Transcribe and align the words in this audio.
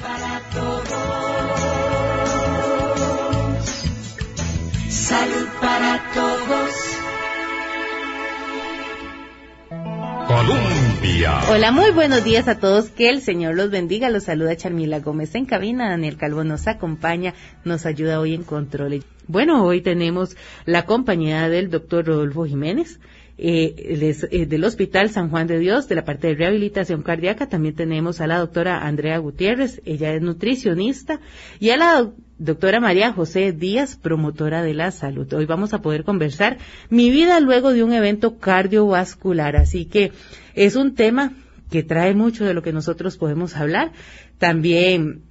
Para 0.00 0.40
todos. 0.52 0.88
Salud 4.88 5.48
para 5.60 6.02
todos. 6.14 6.98
Colombia. 10.26 11.40
Hola, 11.50 11.72
muy 11.72 11.90
buenos 11.90 12.24
días 12.24 12.48
a 12.48 12.58
todos. 12.58 12.90
Que 12.90 13.08
el 13.10 13.20
Señor 13.20 13.54
los 13.54 13.70
bendiga. 13.70 14.10
Los 14.10 14.24
saluda 14.24 14.56
Charmila 14.56 15.00
Gómez 15.00 15.34
en 15.34 15.44
cabina. 15.46 15.90
Daniel 15.90 16.16
Calvo 16.16 16.44
nos 16.44 16.66
acompaña, 16.66 17.34
nos 17.64 17.84
ayuda 17.86 18.20
hoy 18.20 18.34
en 18.34 18.44
control. 18.44 19.04
Bueno, 19.26 19.64
hoy 19.64 19.82
tenemos 19.82 20.36
la 20.64 20.86
compañía 20.86 21.48
del 21.48 21.70
doctor 21.70 22.06
Rodolfo 22.06 22.44
Jiménez. 22.46 23.00
Eh, 23.40 24.16
eh, 24.32 24.46
del 24.46 24.64
Hospital 24.64 25.10
San 25.10 25.30
Juan 25.30 25.46
de 25.46 25.60
Dios, 25.60 25.86
de 25.86 25.94
la 25.94 26.04
parte 26.04 26.26
de 26.26 26.34
rehabilitación 26.34 27.02
cardíaca. 27.02 27.48
También 27.48 27.76
tenemos 27.76 28.20
a 28.20 28.26
la 28.26 28.38
doctora 28.38 28.84
Andrea 28.84 29.18
Gutiérrez, 29.18 29.80
ella 29.84 30.12
es 30.12 30.20
nutricionista, 30.20 31.20
y 31.60 31.70
a 31.70 31.76
la 31.76 32.10
doctora 32.38 32.80
María 32.80 33.12
José 33.12 33.52
Díaz, 33.52 33.94
promotora 33.94 34.64
de 34.64 34.74
la 34.74 34.90
salud. 34.90 35.32
Hoy 35.32 35.46
vamos 35.46 35.72
a 35.72 35.82
poder 35.82 36.02
conversar 36.02 36.58
mi 36.90 37.10
vida 37.10 37.38
luego 37.38 37.72
de 37.72 37.84
un 37.84 37.92
evento 37.92 38.38
cardiovascular. 38.38 39.54
Así 39.54 39.84
que 39.84 40.10
es 40.56 40.74
un 40.74 40.96
tema 40.96 41.32
que 41.70 41.84
trae 41.84 42.14
mucho 42.14 42.44
de 42.44 42.54
lo 42.54 42.62
que 42.62 42.72
nosotros 42.72 43.18
podemos 43.18 43.54
hablar. 43.54 43.92
También 44.38 45.22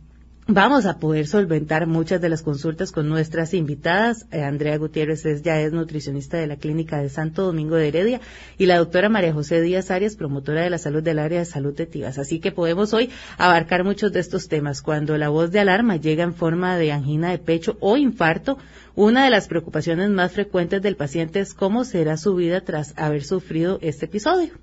Vamos 0.49 0.85
a 0.85 0.97
poder 0.97 1.27
solventar 1.27 1.87
muchas 1.87 2.21
de 2.21 2.29
las 2.29 2.41
consultas 2.41 2.93
con 2.93 3.09
nuestras 3.09 3.53
invitadas. 3.53 4.27
Eh, 4.31 4.43
Andrea 4.43 4.77
Gutiérrez 4.77 5.25
es, 5.25 5.41
ya 5.41 5.59
es 5.59 5.73
nutricionista 5.73 6.37
de 6.37 6.47
la 6.47 6.55
Clínica 6.55 7.01
de 7.01 7.09
Santo 7.09 7.43
Domingo 7.43 7.75
de 7.75 7.89
Heredia 7.89 8.21
y 8.57 8.65
la 8.65 8.77
doctora 8.77 9.09
María 9.09 9.33
José 9.33 9.59
Díaz 9.59 9.91
Arias, 9.91 10.15
promotora 10.15 10.61
de 10.61 10.69
la 10.69 10.77
salud 10.77 11.03
del 11.03 11.19
área 11.19 11.39
de 11.39 11.45
salud 11.45 11.75
de 11.75 11.85
Tivas. 11.85 12.17
Así 12.17 12.39
que 12.39 12.53
podemos 12.53 12.93
hoy 12.93 13.09
abarcar 13.37 13.83
muchos 13.83 14.13
de 14.13 14.21
estos 14.21 14.47
temas. 14.47 14.81
Cuando 14.81 15.17
la 15.17 15.27
voz 15.27 15.51
de 15.51 15.59
alarma 15.59 15.97
llega 15.97 16.23
en 16.23 16.33
forma 16.33 16.77
de 16.77 16.93
angina 16.93 17.31
de 17.31 17.39
pecho 17.39 17.75
o 17.81 17.97
infarto, 17.97 18.57
una 18.95 19.25
de 19.25 19.31
las 19.31 19.49
preocupaciones 19.49 20.09
más 20.11 20.31
frecuentes 20.31 20.81
del 20.81 20.95
paciente 20.95 21.41
es 21.41 21.53
cómo 21.53 21.83
será 21.83 22.15
su 22.15 22.35
vida 22.35 22.61
tras 22.61 22.93
haber 22.95 23.25
sufrido 23.25 23.79
este 23.81 24.05
episodio. 24.05 24.53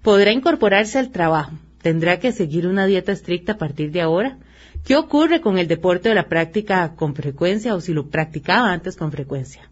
¿Podrá 0.00 0.30
incorporarse 0.30 0.96
al 0.96 1.10
trabajo? 1.10 1.54
¿Tendrá 1.82 2.20
que 2.20 2.30
seguir 2.30 2.68
una 2.68 2.86
dieta 2.86 3.10
estricta 3.10 3.54
a 3.54 3.58
partir 3.58 3.90
de 3.90 4.00
ahora? 4.00 4.38
¿Qué 4.84 4.96
ocurre 4.96 5.40
con 5.40 5.58
el 5.58 5.68
deporte 5.68 6.08
de 6.08 6.14
la 6.14 6.28
práctica 6.28 6.94
con 6.96 7.14
frecuencia 7.14 7.74
o 7.74 7.80
si 7.80 7.92
lo 7.92 8.08
practicaba 8.08 8.72
antes 8.72 8.96
con 8.96 9.12
frecuencia? 9.12 9.70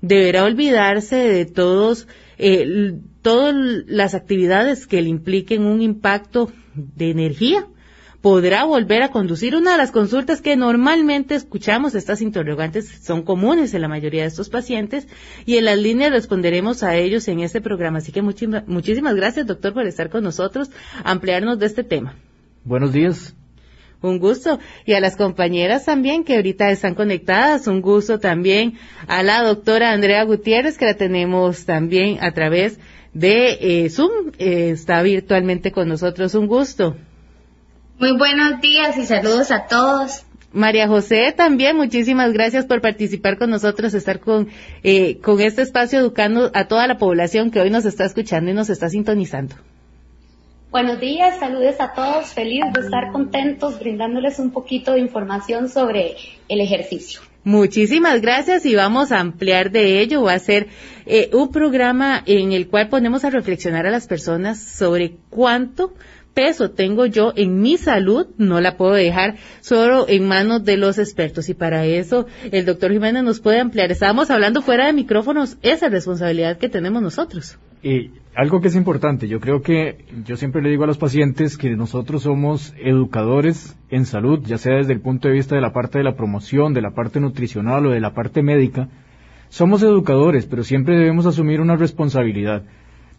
Deberá 0.00 0.44
olvidarse 0.44 1.16
de 1.16 1.46
todos, 1.46 2.06
eh, 2.38 2.94
todas 3.22 3.54
las 3.86 4.14
actividades 4.14 4.86
que 4.86 5.02
le 5.02 5.08
impliquen 5.08 5.64
un 5.64 5.82
impacto 5.82 6.50
de 6.74 7.10
energía. 7.10 7.66
¿Podrá 8.20 8.64
volver 8.64 9.02
a 9.02 9.10
conducir? 9.10 9.54
Una 9.54 9.72
de 9.72 9.78
las 9.78 9.92
consultas 9.92 10.40
que 10.40 10.56
normalmente 10.56 11.34
escuchamos, 11.34 11.94
estas 11.94 12.20
interrogantes 12.22 12.88
son 13.02 13.22
comunes 13.22 13.72
en 13.72 13.82
la 13.82 13.88
mayoría 13.88 14.22
de 14.22 14.28
estos 14.28 14.48
pacientes 14.48 15.06
y 15.44 15.58
en 15.58 15.64
las 15.64 15.78
líneas 15.78 16.10
responderemos 16.10 16.82
a 16.82 16.96
ellos 16.96 17.28
en 17.28 17.40
este 17.40 17.60
programa. 17.60 17.98
Así 17.98 18.10
que 18.10 18.22
muchísimas 18.22 19.14
gracias, 19.14 19.46
doctor, 19.46 19.74
por 19.74 19.86
estar 19.86 20.10
con 20.10 20.24
nosotros, 20.24 20.70
ampliarnos 21.04 21.58
de 21.60 21.66
este 21.66 21.84
tema. 21.84 22.16
Buenos 22.64 22.92
días. 22.92 23.36
Un 24.02 24.18
gusto. 24.18 24.58
Y 24.84 24.92
a 24.92 25.00
las 25.00 25.16
compañeras 25.16 25.84
también 25.86 26.24
que 26.24 26.36
ahorita 26.36 26.70
están 26.70 26.94
conectadas, 26.94 27.66
un 27.66 27.80
gusto 27.80 28.18
también 28.18 28.74
a 29.06 29.22
la 29.22 29.42
doctora 29.42 29.92
Andrea 29.92 30.22
Gutiérrez, 30.24 30.78
que 30.78 30.84
la 30.84 30.94
tenemos 30.94 31.64
también 31.64 32.18
a 32.22 32.32
través 32.32 32.78
de 33.14 33.58
eh, 33.60 33.90
Zoom. 33.90 34.32
Eh, 34.38 34.70
está 34.70 35.02
virtualmente 35.02 35.72
con 35.72 35.88
nosotros. 35.88 36.34
Un 36.34 36.46
gusto. 36.46 36.96
Muy 37.98 38.16
buenos 38.16 38.60
días 38.60 38.98
y 38.98 39.06
saludos 39.06 39.50
a 39.50 39.66
todos. 39.66 40.26
María 40.52 40.88
José, 40.88 41.34
también 41.36 41.76
muchísimas 41.76 42.32
gracias 42.32 42.64
por 42.64 42.80
participar 42.80 43.36
con 43.36 43.50
nosotros, 43.50 43.92
estar 43.92 44.20
con, 44.20 44.48
eh, 44.82 45.18
con 45.18 45.40
este 45.40 45.62
espacio 45.62 45.98
educando 45.98 46.50
a 46.54 46.66
toda 46.66 46.86
la 46.86 46.96
población 46.96 47.50
que 47.50 47.60
hoy 47.60 47.68
nos 47.70 47.84
está 47.84 48.04
escuchando 48.04 48.50
y 48.50 48.54
nos 48.54 48.70
está 48.70 48.88
sintonizando. 48.88 49.54
Buenos 50.76 51.00
días, 51.00 51.38
saludos 51.40 51.76
a 51.78 51.94
todos, 51.94 52.34
feliz 52.34 52.62
de 52.74 52.82
estar 52.82 53.10
contentos 53.10 53.78
brindándoles 53.80 54.38
un 54.38 54.50
poquito 54.50 54.92
de 54.92 55.00
información 55.00 55.70
sobre 55.70 56.16
el 56.50 56.60
ejercicio. 56.60 57.22
Muchísimas 57.44 58.20
gracias 58.20 58.66
y 58.66 58.74
vamos 58.74 59.10
a 59.10 59.20
ampliar 59.20 59.70
de 59.70 60.00
ello. 60.00 60.24
Va 60.24 60.34
a 60.34 60.38
ser 60.38 60.66
eh, 61.06 61.30
un 61.32 61.50
programa 61.50 62.22
en 62.26 62.52
el 62.52 62.68
cual 62.68 62.90
ponemos 62.90 63.24
a 63.24 63.30
reflexionar 63.30 63.86
a 63.86 63.90
las 63.90 64.06
personas 64.06 64.62
sobre 64.62 65.16
cuánto 65.30 65.94
peso 66.34 66.70
tengo 66.70 67.06
yo 67.06 67.32
en 67.36 67.62
mi 67.62 67.78
salud, 67.78 68.26
no 68.36 68.60
la 68.60 68.76
puedo 68.76 68.92
dejar 68.92 69.36
solo 69.62 70.04
en 70.06 70.28
manos 70.28 70.62
de 70.66 70.76
los 70.76 70.98
expertos. 70.98 71.48
Y 71.48 71.54
para 71.54 71.86
eso 71.86 72.26
el 72.52 72.66
doctor 72.66 72.92
Jiménez 72.92 73.24
nos 73.24 73.40
puede 73.40 73.60
ampliar. 73.60 73.90
Estábamos 73.92 74.28
hablando 74.28 74.60
fuera 74.60 74.84
de 74.84 74.92
micrófonos, 74.92 75.56
esa 75.62 75.88
responsabilidad 75.88 76.58
que 76.58 76.68
tenemos 76.68 77.00
nosotros. 77.00 77.56
Y 77.86 78.10
algo 78.34 78.60
que 78.60 78.66
es 78.66 78.74
importante, 78.74 79.28
yo 79.28 79.38
creo 79.38 79.62
que 79.62 79.98
yo 80.24 80.36
siempre 80.36 80.60
le 80.60 80.70
digo 80.70 80.82
a 80.82 80.88
los 80.88 80.98
pacientes 80.98 81.56
que 81.56 81.70
nosotros 81.76 82.24
somos 82.24 82.74
educadores 82.80 83.78
en 83.90 84.06
salud, 84.06 84.40
ya 84.44 84.58
sea 84.58 84.78
desde 84.78 84.92
el 84.92 85.00
punto 85.00 85.28
de 85.28 85.34
vista 85.34 85.54
de 85.54 85.60
la 85.60 85.72
parte 85.72 85.98
de 85.98 86.02
la 86.02 86.16
promoción, 86.16 86.74
de 86.74 86.80
la 86.80 86.90
parte 86.90 87.20
nutricional 87.20 87.86
o 87.86 87.90
de 87.90 88.00
la 88.00 88.12
parte 88.12 88.42
médica. 88.42 88.88
Somos 89.50 89.84
educadores, 89.84 90.46
pero 90.46 90.64
siempre 90.64 90.98
debemos 90.98 91.26
asumir 91.26 91.60
una 91.60 91.76
responsabilidad 91.76 92.64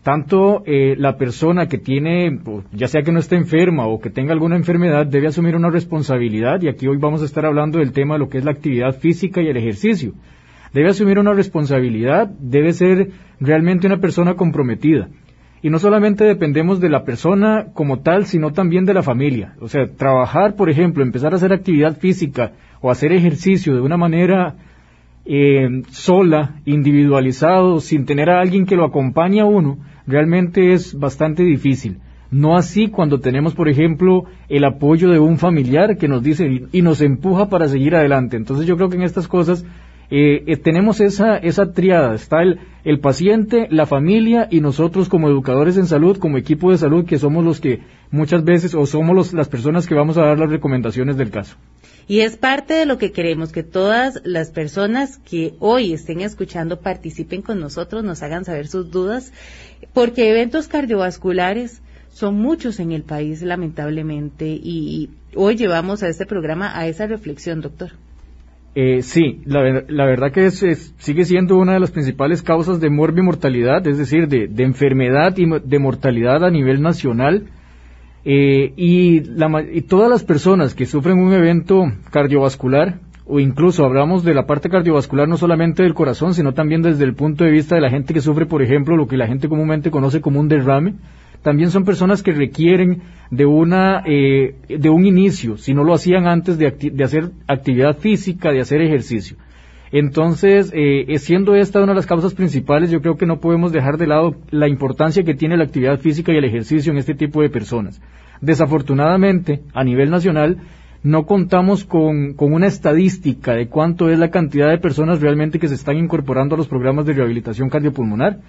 tanto 0.03 0.63
eh, 0.65 0.95
la 0.97 1.17
persona 1.17 1.67
que 1.67 1.77
tiene, 1.77 2.39
ya 2.71 2.87
sea 2.87 3.03
que 3.03 3.11
no 3.11 3.19
esté 3.19 3.35
enferma 3.35 3.87
o 3.87 3.99
que 3.99 4.09
tenga 4.09 4.31
alguna 4.31 4.55
enfermedad, 4.55 5.05
debe 5.05 5.27
asumir 5.27 5.55
una 5.55 5.69
responsabilidad, 5.69 6.61
y 6.61 6.69
aquí 6.69 6.87
hoy 6.87 6.97
vamos 6.97 7.21
a 7.21 7.25
estar 7.25 7.45
hablando 7.45 7.79
del 7.79 7.91
tema 7.91 8.15
de 8.15 8.19
lo 8.19 8.29
que 8.29 8.37
es 8.37 8.45
la 8.45 8.51
actividad 8.51 8.97
física 8.99 9.41
y 9.41 9.47
el 9.47 9.57
ejercicio. 9.57 10.13
Debe 10.73 10.89
asumir 10.89 11.19
una 11.19 11.33
responsabilidad, 11.33 12.27
debe 12.39 12.73
ser 12.73 13.11
realmente 13.39 13.87
una 13.87 13.99
persona 13.99 14.35
comprometida. 14.35 15.09
Y 15.61 15.69
no 15.69 15.79
solamente 15.79 16.23
dependemos 16.23 16.79
de 16.79 16.89
la 16.89 17.03
persona 17.03 17.67
como 17.73 18.01
tal, 18.01 18.25
sino 18.25 18.53
también 18.53 18.85
de 18.85 18.93
la 18.93 19.01
familia. 19.01 19.55
O 19.59 19.67
sea, 19.67 19.87
trabajar, 19.87 20.55
por 20.55 20.69
ejemplo, 20.69 21.03
empezar 21.03 21.33
a 21.33 21.37
hacer 21.37 21.51
actividad 21.51 21.97
física 21.97 22.53
o 22.79 22.91
hacer 22.91 23.11
ejercicio 23.11 23.73
de 23.73 23.81
una 23.81 23.97
manera 23.97 24.55
eh, 25.25 25.81
sola, 25.89 26.61
individualizado, 26.65 27.79
sin 27.79 28.05
tener 28.05 28.29
a 28.29 28.39
alguien 28.39 28.65
que 28.65 28.75
lo 28.75 28.85
acompañe 28.85 29.41
a 29.41 29.45
uno, 29.45 29.79
realmente 30.05 30.73
es 30.73 30.97
bastante 30.97 31.43
difícil. 31.43 31.99
No 32.29 32.55
así 32.55 32.89
cuando 32.89 33.19
tenemos, 33.19 33.55
por 33.55 33.67
ejemplo, 33.69 34.25
el 34.49 34.63
apoyo 34.63 35.09
de 35.09 35.19
un 35.19 35.37
familiar 35.37 35.97
que 35.97 36.07
nos 36.07 36.23
dice 36.23 36.67
y 36.71 36.81
nos 36.81 37.01
empuja 37.01 37.49
para 37.49 37.67
seguir 37.67 37.95
adelante. 37.95 38.37
Entonces 38.37 38.67
yo 38.67 38.75
creo 38.75 38.89
que 38.89 38.97
en 38.97 39.03
estas 39.03 39.27
cosas 39.27 39.65
eh, 40.09 40.43
eh, 40.47 40.57
tenemos 40.57 41.01
esa, 41.01 41.37
esa 41.37 41.73
triada. 41.73 42.15
Está 42.15 42.41
el, 42.41 42.59
el 42.83 42.99
paciente, 42.99 43.67
la 43.69 43.85
familia 43.85 44.47
y 44.49 44.61
nosotros 44.61 45.09
como 45.09 45.27
educadores 45.27 45.77
en 45.77 45.87
salud, 45.87 46.17
como 46.17 46.37
equipo 46.37 46.71
de 46.71 46.77
salud, 46.77 47.05
que 47.05 47.19
somos 47.19 47.43
los 47.43 47.59
que 47.59 47.81
muchas 48.11 48.43
veces 48.43 48.73
o 48.73 48.85
somos 48.85 49.33
las 49.33 49.49
personas 49.49 49.85
que 49.85 49.95
vamos 49.95 50.17
a 50.17 50.25
dar 50.25 50.39
las 50.39 50.49
recomendaciones 50.49 51.17
del 51.17 51.29
caso. 51.29 51.57
Y 52.07 52.21
es 52.21 52.37
parte 52.37 52.73
de 52.73 52.85
lo 52.85 52.97
que 52.97 53.11
queremos, 53.11 53.51
que 53.51 53.63
todas 53.63 54.21
las 54.23 54.49
personas 54.51 55.17
que 55.17 55.55
hoy 55.59 55.91
estén 55.91 56.21
escuchando 56.21 56.79
participen 56.79 57.41
con 57.41 57.59
nosotros, 57.59 58.05
nos 58.05 58.23
hagan 58.23 58.45
saber 58.45 58.67
sus 58.69 58.89
dudas, 58.89 59.33
porque 59.93 60.29
eventos 60.29 60.69
cardiovasculares 60.69 61.81
son 62.09 62.35
muchos 62.35 62.79
en 62.79 62.93
el 62.93 63.03
país, 63.03 63.41
lamentablemente, 63.41 64.47
y 64.47 65.09
hoy 65.35 65.57
llevamos 65.57 66.01
a 66.01 66.07
este 66.07 66.25
programa 66.25 66.79
a 66.79 66.87
esa 66.87 67.07
reflexión, 67.07 67.59
doctor. 67.59 67.91
Eh, 68.79 69.01
sí, 69.01 69.41
la, 69.45 70.05
verdad 70.05 70.31
que 70.31 70.51
sigue 70.51 71.25
siendo 71.25 71.57
una 71.57 71.73
de 71.73 71.79
las 71.79 71.89
principales 71.89 72.43
causas 72.43 72.79
de 72.79 72.91
morbimortalidad, 72.91 73.87
es 73.87 73.97
decir, 73.97 74.27
de, 74.27 74.47
de 74.47 74.63
enfermedad 74.63 75.35
y 75.35 75.47
de 75.47 75.79
mortalidad 75.79 76.45
a 76.45 76.51
nivel 76.51 76.83
nacional. 76.83 77.47
Eh, 78.23 78.73
y, 78.77 79.21
todas 79.87 80.11
las 80.11 80.23
personas 80.23 80.75
que 80.75 80.85
sufren 80.85 81.17
un 81.17 81.33
evento 81.33 81.85
cardiovascular, 82.11 82.99
o 83.25 83.39
incluso 83.39 83.83
hablamos 83.83 84.23
de 84.23 84.35
la 84.35 84.45
parte 84.45 84.69
cardiovascular 84.69 85.27
no 85.27 85.37
solamente 85.37 85.81
del 85.81 85.95
corazón, 85.95 86.35
sino 86.35 86.53
también 86.53 86.83
desde 86.83 87.03
el 87.03 87.15
punto 87.15 87.45
de 87.45 87.49
vista 87.49 87.73
de 87.73 87.81
la 87.81 87.89
gente 87.89 88.13
que 88.13 88.21
sufre, 88.21 88.45
por 88.45 88.61
ejemplo, 88.61 88.95
lo 88.95 89.07
que 89.07 89.17
la 89.17 89.25
gente 89.25 89.49
comúnmente 89.49 89.89
conoce 89.89 90.21
como 90.21 90.39
un 90.39 90.49
derrame, 90.49 90.93
también 91.47 91.71
son 91.71 91.85
personas 91.85 92.23
que 92.23 92.33
requieren 92.33 93.03
de 93.31 93.45
una 93.45 94.03
eh, 94.05 94.55
de 94.67 94.89
un 94.89 95.05
inicio, 95.05 95.55
si 95.55 95.73
no 95.73 95.85
lo 95.85 95.93
hacían 95.93 96.27
antes 96.27 96.57
de, 96.57 96.67
hacer 97.01 97.31
actividad 97.47 97.99
física, 97.99 98.51
de 98.51 98.59
hacer 98.59 98.81
ejercicio. 98.81 99.37
Entonces, 99.93 100.73
eh, 100.75 101.05
siendo 101.19 101.55
esta 101.55 101.79
una 101.79 101.93
de 101.93 101.95
las 101.95 102.05
causas 102.05 102.33
principales, 102.33 102.91
yo 102.91 102.99
creo 102.99 103.15
que 103.15 103.25
no 103.25 103.39
podemos 103.39 103.71
dejar 103.71 103.97
de 103.97 104.07
lado 104.07 104.35
la 104.51 104.67
importancia 104.67 105.23
que 105.23 105.35
tiene 105.35 105.55
la 105.55 105.63
actividad 105.63 106.01
física 106.01 106.33
y 106.33 106.35
el 106.35 106.43
ejercicio 106.43 106.91
en 106.91 106.97
este 106.97 107.13
tipo 107.13 107.41
de 107.41 107.49
personas. 107.49 108.01
Desafortunadamente, 108.41 109.61
a 109.73 109.85
nivel 109.85 110.09
nacional, 110.09 110.57
no 111.01 111.25
contamos 111.25 111.85
con, 111.85 112.33
con, 112.33 112.51
una 112.51 112.67
estadística 112.67 113.53
de 113.53 113.69
cuánto 113.69 114.09
es 114.09 114.19
la 114.19 114.31
cantidad 114.31 114.69
de 114.69 114.79
personas 114.79 115.21
realmente 115.21 115.59
que 115.59 115.69
se 115.69 115.75
están 115.75 115.95
incorporando 115.95 116.55
a 116.55 116.57
los 116.57 116.67
programas 116.67 117.05
de 117.05 117.13
rehabilitación 117.13 117.69
cardiopulmonar, 117.69 118.39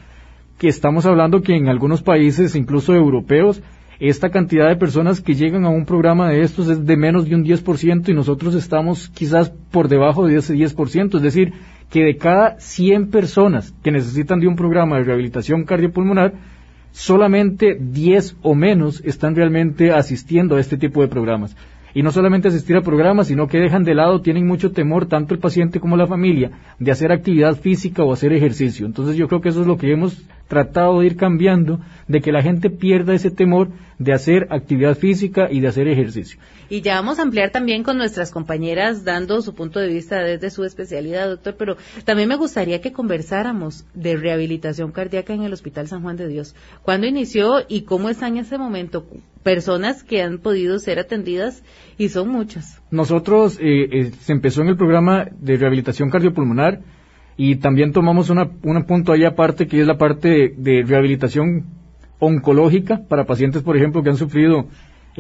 que 0.59 0.69
estamos 0.69 1.07
hablando 1.07 1.43
que 1.43 1.57
en 1.57 1.69
algunos 1.69 2.03
países, 2.03 2.57
incluso 2.57 2.95
europeos, 2.95 3.63
esta 4.01 4.31
cantidad 4.31 4.69
de 4.69 4.77
personas 4.77 5.21
que 5.21 5.35
llegan 5.35 5.65
a 5.65 5.71
un 5.71 5.85
programa 5.85 6.29
de 6.29 6.43
estos 6.43 6.69
es 6.69 6.85
de 6.85 6.97
menos 6.97 7.29
de 7.29 7.35
un 7.35 7.45
10% 7.45 8.09
y 8.09 8.15
nosotros 8.15 8.55
estamos 8.55 9.09
quizás 9.09 9.51
por 9.71 9.89
debajo 9.89 10.27
de 10.27 10.37
ese 10.37 10.55
10%, 10.55 11.17
es 11.17 11.23
decir, 11.23 11.53
que 11.91 12.05
de 12.05 12.17
cada 12.17 12.61
100 12.61 13.11
personas 13.11 13.75
que 13.83 13.91
necesitan 13.91 14.41
de 14.41 14.47
un 14.47 14.57
programa 14.57 14.97
de 14.99 15.05
rehabilitación 15.05 15.65
cardiopulmonar, 15.65 16.35
solamente 16.93 17.77
10 17.81 18.37
o 18.43 18.55
menos 18.55 19.03
están 19.05 19.35
realmente 19.35 19.93
asistiendo 19.93 20.57
a 20.57 20.61
este 20.61 20.77
tipo 20.77 21.01
de 21.01 21.09
programas. 21.09 21.57
Y 21.95 22.03
no 22.03 22.11
solamente 22.13 22.49
asistir 22.49 22.77
a 22.77 22.83
programas, 22.83 23.29
sino 23.29 23.49
que 23.49 23.59
dejan 23.59 23.85
de 23.85 23.95
lado, 23.95 24.21
tienen 24.21 24.47
mucho 24.47 24.73
temor, 24.73 25.07
tanto 25.07 25.35
el 25.35 25.41
paciente 25.41 25.81
como 25.81 25.97
la 25.97 26.07
familia, 26.07 26.51
de 26.79 26.91
hacer 26.91 27.13
actividad 27.13 27.57
física 27.57 28.03
o 28.03 28.13
hacer 28.13 28.33
ejercicio. 28.33 28.87
Entonces 28.87 29.17
yo 29.17 29.29
creo 29.29 29.41
que 29.41 29.49
eso 29.49 29.63
es 29.63 29.67
lo 29.67 29.79
que 29.79 29.93
hemos 29.93 30.23
tratado 30.49 31.01
de 31.01 31.07
ir 31.07 31.17
cambiando, 31.17 31.81
de 32.07 32.21
que 32.21 32.33
la 32.33 32.43
gente 32.43 32.71
pierda 32.71 33.15
ese 33.15 33.31
temor 33.31 33.69
de 33.99 34.13
hacer 34.13 34.47
actividad 34.51 34.97
física 34.97 35.49
y 35.51 35.61
de 35.61 35.69
hacer 35.69 35.89
ejercicio. 35.89 36.39
Y 36.71 36.83
ya 36.83 36.95
vamos 36.95 37.19
a 37.19 37.23
ampliar 37.23 37.51
también 37.51 37.83
con 37.83 37.99
nuestras 37.99 38.31
compañeras 38.31 39.05
dando 39.05 39.41
su 39.43 39.55
punto 39.55 39.81
de 39.81 39.89
vista 39.89 40.21
desde 40.21 40.51
su 40.51 40.65
especialidad, 40.65 41.29
doctor, 41.29 41.57
pero 41.59 41.77
también 42.05 42.29
me 42.29 42.37
gustaría 42.37 42.81
que 42.81 42.93
conversáramos 42.93 43.87
de 43.95 44.17
rehabilitación 44.17 44.93
cardíaca 44.93 45.33
en 45.33 45.43
el 45.43 45.53
Hospital 45.53 45.89
San 45.89 46.03
Juan 46.03 46.17
de 46.17 46.29
Dios. 46.29 46.55
¿Cuándo 46.83 47.07
inició 47.07 47.61
y 47.69 47.83
cómo 47.83 48.09
está 48.09 48.29
en 48.29 48.37
ese 48.37 48.59
momento? 48.59 49.07
Personas 49.43 50.05
que 50.05 50.23
han 50.23 50.39
podido 50.39 50.79
ser 50.79 50.99
atendidas 50.99 51.65
y 51.97 52.11
son 52.11 52.29
muchas. 52.29 52.81
Nosotros 52.91 53.59
eh, 53.61 53.89
eh, 53.91 54.13
se 54.21 54.33
empezó 54.33 54.63
en 54.63 54.69
el 54.69 54.77
programa 54.77 55.27
de 55.41 55.57
rehabilitación 55.57 56.11
cardiopulmonar 56.11 56.83
y 57.37 57.57
también 57.57 57.93
tomamos 57.93 58.31
una, 58.31 58.51
un 58.63 58.85
punto 58.85 59.13
ahí 59.13 59.25
aparte 59.25 59.67
que 59.67 59.81
es 59.81 59.87
la 59.87 59.97
parte 59.97 60.55
de 60.57 60.83
rehabilitación 60.83 61.78
oncológica 62.19 63.03
para 63.09 63.25
pacientes, 63.25 63.63
por 63.63 63.77
ejemplo, 63.77 64.03
que 64.03 64.11
han 64.11 64.17
sufrido 64.17 64.67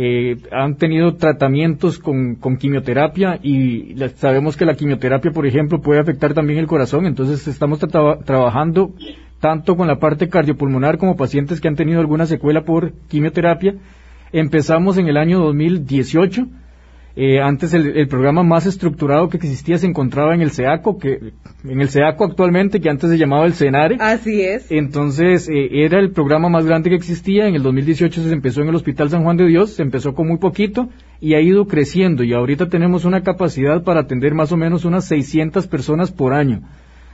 eh, 0.01 0.37
han 0.53 0.77
tenido 0.77 1.17
tratamientos 1.17 1.99
con, 1.99 2.37
quimioterapia 2.37 3.41
y 3.43 3.97
sabemos 4.15 4.57
que 4.57 4.65
la 4.65 4.75
quimioterapia, 4.75 5.33
por 5.33 5.45
ejemplo, 5.45 5.81
puede 5.81 5.99
afectar 5.99 6.35
también 6.35 6.61
el 6.61 6.69
corazón, 6.69 7.05
entonces 7.05 7.49
estamos 7.49 7.81
trabajando 7.81 8.93
tanto 9.41 9.77
con 9.77 9.89
la 9.89 9.99
parte 9.99 10.29
cardiopulmonar 10.29 10.99
como 10.99 11.17
pacientes 11.17 11.61
que 11.61 11.67
han 11.67 11.75
tenido 11.75 11.99
alguna 11.99 12.27
secuela 12.27 12.63
por 12.65 12.93
quimioterapia. 13.09 13.75
Empezamos 14.31 14.99
en 14.99 15.09
el 15.09 15.17
año 15.17 15.41
2018 15.41 16.47
eh, 17.21 17.41
antes 17.41 17.75
el, 17.75 18.07
programa 18.07 18.45
más 18.45 18.65
estructurado 18.65 19.29
que 19.29 19.39
existía 19.39 19.77
se 19.77 19.89
encontraba 19.89 20.37
en 20.37 20.41
el 20.41 20.53
SEACO, 20.53 20.99
que 20.99 21.33
en 21.65 21.81
el 21.81 21.89
SEACO 21.89 22.25
actualmente, 22.25 22.81
que 22.81 22.89
antes 22.89 23.11
se 23.11 23.19
llamaba 23.19 23.45
el 23.45 23.55
CENARE. 23.55 23.97
Así 23.99 24.41
es. 24.41 24.71
Entonces 24.71 25.49
eh, 25.49 25.83
era 25.85 25.99
el 25.99 26.13
programa 26.13 26.49
más 26.49 26.65
grande 26.65 26.91
que 26.91 26.95
existía. 26.95 27.49
En 27.49 27.57
el 27.57 27.65
2018 27.65 28.23
se 28.23 28.33
empezó 28.33 28.63
en 28.63 28.69
el 28.69 28.77
Hospital 28.77 29.11
San 29.11 29.25
Juan 29.25 29.37
de 29.37 29.49
Dios, 29.49 29.73
se 29.73 29.83
empezó 29.83 30.15
con 30.15 30.29
muy 30.29 30.39
poquito 30.39 30.91
y 31.21 31.35
ha 31.35 31.41
ido 31.41 31.67
creciendo 31.67 32.23
y 32.23 32.35
ahorita 32.35 32.69
tenemos 32.69 33.05
una 33.05 33.25
capacidad 33.25 33.83
para 33.83 34.03
atender 34.03 34.35
más 34.35 34.53
o 34.53 34.57
menos 34.57 34.85
unas 34.85 35.05
600 35.09 35.67
personas 35.67 36.13
por 36.13 36.33
año. 36.33 36.63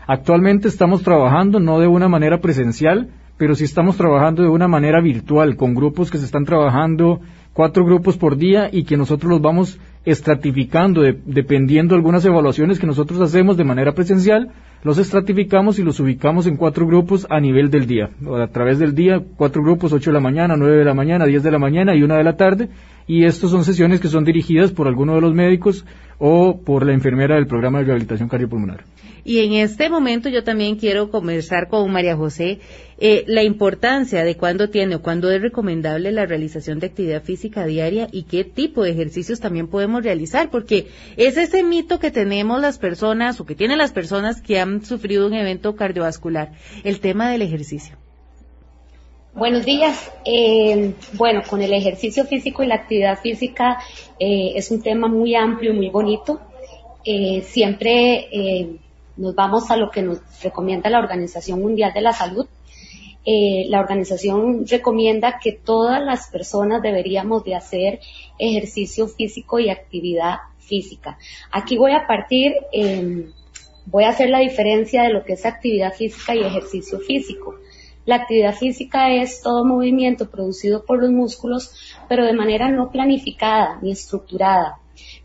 Actualmente 0.06 0.68
estamos 0.68 1.02
trabajando 1.02 1.60
no 1.60 1.80
de 1.80 1.86
una 1.86 2.10
manera 2.10 2.42
presencial, 2.42 3.08
pero 3.38 3.54
sí 3.54 3.64
estamos 3.64 3.96
trabajando 3.96 4.42
de 4.42 4.50
una 4.50 4.68
manera 4.68 5.00
virtual, 5.00 5.56
con 5.56 5.74
grupos 5.74 6.10
que 6.10 6.18
se 6.18 6.26
están 6.26 6.44
trabajando 6.44 7.22
cuatro 7.54 7.84
grupos 7.86 8.18
por 8.18 8.36
día 8.36 8.68
y 8.70 8.84
que 8.84 8.98
nosotros 8.98 9.30
los 9.30 9.40
vamos 9.40 9.80
estratificando 10.04 11.02
dependiendo 11.24 11.94
de 11.94 11.98
algunas 11.98 12.24
evaluaciones 12.24 12.78
que 12.78 12.86
nosotros 12.86 13.20
hacemos 13.20 13.56
de 13.56 13.64
manera 13.64 13.92
presencial, 13.92 14.50
los 14.84 14.98
estratificamos 14.98 15.78
y 15.78 15.82
los 15.82 15.98
ubicamos 15.98 16.46
en 16.46 16.56
cuatro 16.56 16.86
grupos 16.86 17.26
a 17.30 17.40
nivel 17.40 17.70
del 17.70 17.86
día. 17.86 18.10
A 18.38 18.46
través 18.48 18.78
del 18.78 18.94
día, 18.94 19.20
cuatro 19.36 19.62
grupos, 19.62 19.94
ocho 19.94 20.10
de 20.10 20.14
la 20.14 20.20
mañana, 20.20 20.56
nueve 20.56 20.76
de 20.76 20.84
la 20.84 20.92
mañana, 20.92 21.24
diez 21.24 21.42
de 21.42 21.50
la 21.50 21.58
mañana 21.58 21.96
y 21.96 22.02
una 22.02 22.18
de 22.18 22.24
la 22.24 22.36
tarde. 22.36 22.68
Y 23.06 23.24
estas 23.24 23.50
son 23.50 23.64
sesiones 23.64 24.00
que 24.00 24.08
son 24.08 24.24
dirigidas 24.24 24.72
por 24.72 24.86
alguno 24.86 25.14
de 25.14 25.22
los 25.22 25.34
médicos 25.34 25.86
o 26.18 26.60
por 26.60 26.86
la 26.86 26.92
enfermera 26.92 27.36
del 27.36 27.46
programa 27.46 27.78
de 27.78 27.86
rehabilitación 27.86 28.28
cardiopulmonar. 28.28 28.84
Y 29.24 29.38
en 29.38 29.54
este 29.54 29.88
momento 29.88 30.28
yo 30.28 30.44
también 30.44 30.76
quiero 30.76 31.10
conversar 31.10 31.68
con 31.68 31.90
María 31.90 32.14
José 32.14 32.60
eh, 32.98 33.24
la 33.26 33.42
importancia 33.42 34.22
de 34.22 34.36
cuándo 34.36 34.68
tiene 34.68 34.96
o 34.96 35.02
cuándo 35.02 35.30
es 35.30 35.40
recomendable 35.40 36.12
la 36.12 36.26
realización 36.26 36.78
de 36.78 36.86
actividad 36.86 37.22
física 37.22 37.66
diaria 37.66 38.06
y 38.12 38.24
qué 38.24 38.44
tipo 38.44 38.84
de 38.84 38.90
ejercicios 38.90 39.40
también 39.40 39.66
podemos 39.66 40.04
realizar, 40.04 40.50
porque 40.50 40.88
es 41.16 41.38
ese 41.38 41.64
mito 41.64 41.98
que 41.98 42.10
tenemos 42.10 42.60
las 42.60 42.78
personas 42.78 43.40
o 43.40 43.46
que 43.46 43.54
tienen 43.54 43.78
las 43.78 43.92
personas 43.92 44.42
que 44.42 44.60
han 44.60 44.73
sufrido 44.82 45.26
un 45.26 45.34
evento 45.34 45.76
cardiovascular, 45.76 46.52
el 46.82 47.00
tema 47.00 47.30
del 47.30 47.42
ejercicio. 47.42 47.96
Buenos 49.34 49.64
días. 49.64 50.10
Eh, 50.24 50.94
bueno, 51.14 51.42
con 51.48 51.60
el 51.60 51.74
ejercicio 51.74 52.24
físico 52.24 52.62
y 52.62 52.68
la 52.68 52.76
actividad 52.76 53.18
física 53.18 53.78
eh, 54.18 54.52
es 54.54 54.70
un 54.70 54.80
tema 54.80 55.08
muy 55.08 55.34
amplio 55.34 55.72
y 55.72 55.76
muy 55.76 55.90
bonito. 55.90 56.40
siempre 57.42 58.80
nos 59.16 59.34
vamos 59.34 59.70
a 59.70 59.76
lo 59.76 59.90
que 59.90 60.02
nos 60.02 60.20
recomienda 60.42 60.90
la 60.90 60.98
Organización 60.98 61.60
Mundial 61.60 61.92
de 61.92 62.00
la 62.00 62.12
Salud. 62.12 62.46
Eh, 63.26 63.64
la 63.68 63.80
organización 63.80 64.66
recomienda 64.66 65.38
que 65.42 65.52
todas 65.52 66.02
las 66.02 66.28
personas 66.28 66.82
deberíamos 66.82 67.42
de 67.44 67.54
hacer 67.54 68.00
ejercicio 68.38 69.08
físico 69.08 69.58
y 69.58 69.70
actividad 69.70 70.36
física. 70.58 71.16
Aquí 71.50 71.78
voy 71.78 71.92
a 71.92 72.06
partir, 72.06 72.52
eh, 72.70 73.30
voy 73.86 74.04
a 74.04 74.10
hacer 74.10 74.30
la 74.30 74.40
diferencia 74.40 75.02
de 75.02 75.12
lo 75.12 75.24
que 75.24 75.34
es 75.34 75.46
actividad 75.46 75.92
física 75.92 76.34
y 76.34 76.40
ejercicio 76.40 76.98
físico. 77.00 77.56
La 78.06 78.16
actividad 78.16 78.54
física 78.54 79.12
es 79.14 79.40
todo 79.40 79.64
movimiento 79.64 80.30
producido 80.30 80.84
por 80.84 81.00
los 81.00 81.10
músculos, 81.10 81.96
pero 82.08 82.24
de 82.24 82.34
manera 82.34 82.68
no 82.68 82.90
planificada 82.90 83.78
ni 83.80 83.92
estructurada 83.92 84.78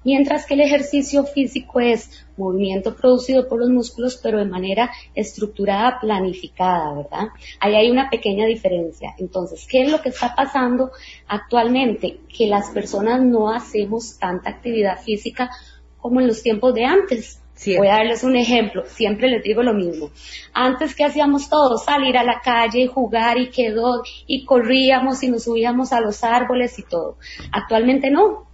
mientras 0.04 0.46
que 0.46 0.54
el 0.54 0.62
ejercicio 0.62 1.24
físico 1.26 1.80
es 1.80 2.26
movimiento 2.38 2.96
producido 2.96 3.48
por 3.48 3.60
los 3.60 3.70
músculos, 3.70 4.18
pero 4.22 4.40
de 4.40 4.46
manera 4.46 4.92
estructurada, 5.16 6.00
planificada, 6.00 6.94
¿verdad? 6.94 7.28
Ahí 7.60 7.76
hay 7.76 7.92
una 7.92 8.10
pequeña 8.10 8.46
diferencia. 8.46 9.14
Entonces, 9.18 9.68
¿qué 9.70 9.84
es 9.84 9.92
lo 9.92 10.02
que 10.02 10.10
está 10.10 10.34
pasando 10.36 10.92
actualmente? 11.28 12.20
Que 12.36 12.48
las 12.48 12.70
personas 12.70 13.22
no 13.22 13.52
hacemos 13.52 14.18
tanta 14.18 14.50
actividad 14.50 15.02
física 15.02 15.50
como 15.98 16.22
en 16.22 16.28
los 16.28 16.42
tiempos 16.42 16.74
de 16.74 16.86
antes. 16.86 17.42
Voy 17.66 17.88
a 17.88 17.98
darles 17.98 18.24
un 18.24 18.36
ejemplo, 18.36 18.84
siempre 18.86 19.28
les 19.28 19.44
digo 19.44 19.64
lo 19.64 19.74
mismo. 19.74 20.12
Antes 20.54 20.96
que 20.96 21.04
hacíamos 21.04 21.50
todos, 21.50 21.84
salir 21.84 22.18
a 22.18 22.24
la 22.24 22.40
calle 22.40 22.82
y 22.82 22.88
jugar 22.88 23.38
y 23.38 23.50
quedó 23.50 24.02
y 24.26 24.46
corríamos 24.46 25.22
y 25.24 25.30
nos 25.30 25.44
subíamos 25.44 25.92
a 25.92 26.00
los 26.00 26.24
árboles 26.24 26.80
y 26.80 26.84
todo. 26.84 27.18
Actualmente 27.52 28.12
no, 28.12 28.50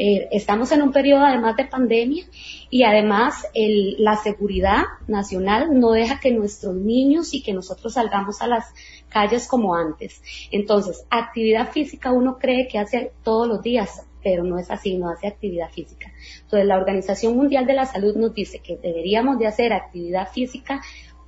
eh, 0.00 0.28
estamos 0.30 0.70
en 0.70 0.82
un 0.82 0.92
periodo 0.92 1.24
además 1.24 1.56
de 1.56 1.64
pandemia 1.64 2.24
y 2.70 2.84
además 2.84 3.46
la 3.54 4.16
seguridad 4.16 4.82
nacional 5.08 5.78
no 5.78 5.90
deja 5.90 6.20
que 6.20 6.30
nuestros 6.30 6.76
niños 6.76 7.34
y 7.34 7.42
que 7.42 7.52
nosotros 7.52 7.94
salgamos 7.94 8.40
a 8.40 8.46
las 8.46 8.72
calles 9.08 9.48
como 9.48 9.74
antes. 9.74 10.22
Entonces, 10.52 11.04
actividad 11.10 11.72
física 11.72 12.12
uno 12.12 12.38
cree 12.38 12.68
que 12.68 12.78
hace 12.78 13.12
todos 13.24 13.48
los 13.48 13.60
días, 13.60 14.06
pero 14.22 14.44
no 14.44 14.58
es 14.58 14.70
así, 14.70 14.96
no 14.96 15.10
hace 15.10 15.26
actividad 15.26 15.70
física. 15.70 16.12
Entonces, 16.42 16.66
la 16.66 16.76
Organización 16.76 17.36
Mundial 17.36 17.66
de 17.66 17.74
la 17.74 17.86
Salud 17.86 18.16
nos 18.16 18.34
dice 18.34 18.60
que 18.60 18.76
deberíamos 18.76 19.38
de 19.38 19.46
hacer 19.46 19.72
actividad 19.72 20.28
física 20.32 20.80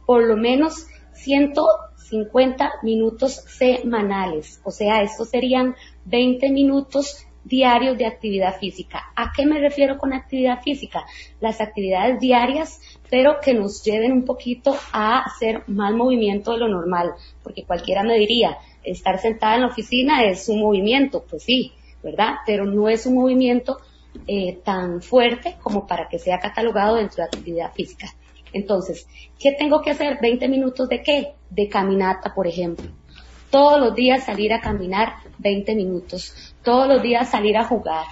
por 0.06 0.24
lo 0.24 0.36
menos 0.36 0.86
150 1.12 2.72
minutos 2.82 3.44
semanales. 3.46 4.60
O 4.64 4.70
sea, 4.70 5.02
estos 5.02 5.28
serían 5.28 5.76
20 6.06 6.50
minutos 6.50 7.26
diarios 7.44 7.96
de 7.96 8.06
actividad 8.06 8.58
física. 8.58 9.12
¿A 9.16 9.32
qué 9.34 9.46
me 9.46 9.58
refiero 9.58 9.98
con 9.98 10.12
actividad 10.12 10.62
física? 10.62 11.04
Las 11.40 11.60
actividades 11.60 12.20
diarias, 12.20 12.80
pero 13.10 13.40
que 13.42 13.54
nos 13.54 13.82
lleven 13.82 14.12
un 14.12 14.24
poquito 14.24 14.76
a 14.92 15.20
hacer 15.20 15.64
más 15.66 15.92
movimiento 15.94 16.52
de 16.52 16.58
lo 16.58 16.68
normal, 16.68 17.12
porque 17.42 17.64
cualquiera 17.64 18.02
me 18.02 18.18
diría, 18.18 18.58
estar 18.82 19.18
sentada 19.18 19.56
en 19.56 19.62
la 19.62 19.68
oficina 19.68 20.24
es 20.24 20.48
un 20.48 20.60
movimiento, 20.60 21.24
pues 21.28 21.42
sí, 21.42 21.72
¿verdad? 22.02 22.36
Pero 22.46 22.64
no 22.64 22.88
es 22.88 23.06
un 23.06 23.14
movimiento 23.14 23.78
eh, 24.26 24.58
tan 24.64 25.02
fuerte 25.02 25.56
como 25.62 25.86
para 25.86 26.08
que 26.08 26.18
sea 26.18 26.38
catalogado 26.38 26.96
dentro 26.96 27.16
de 27.16 27.24
actividad 27.24 27.72
física. 27.72 28.08
Entonces, 28.52 29.06
¿qué 29.38 29.52
tengo 29.52 29.80
que 29.80 29.90
hacer? 29.90 30.18
20 30.20 30.48
minutos 30.48 30.88
de 30.88 31.02
qué? 31.02 31.34
De 31.50 31.68
caminata, 31.68 32.34
por 32.34 32.46
ejemplo. 32.46 32.86
Todos 33.50 33.80
los 33.80 33.94
días 33.94 34.24
salir 34.24 34.52
a 34.52 34.60
caminar 34.60 35.14
20 35.38 35.74
minutos. 35.74 36.54
Todos 36.62 36.88
los 36.88 37.02
días 37.02 37.30
salir 37.30 37.56
a 37.56 37.64
jugar, 37.64 38.06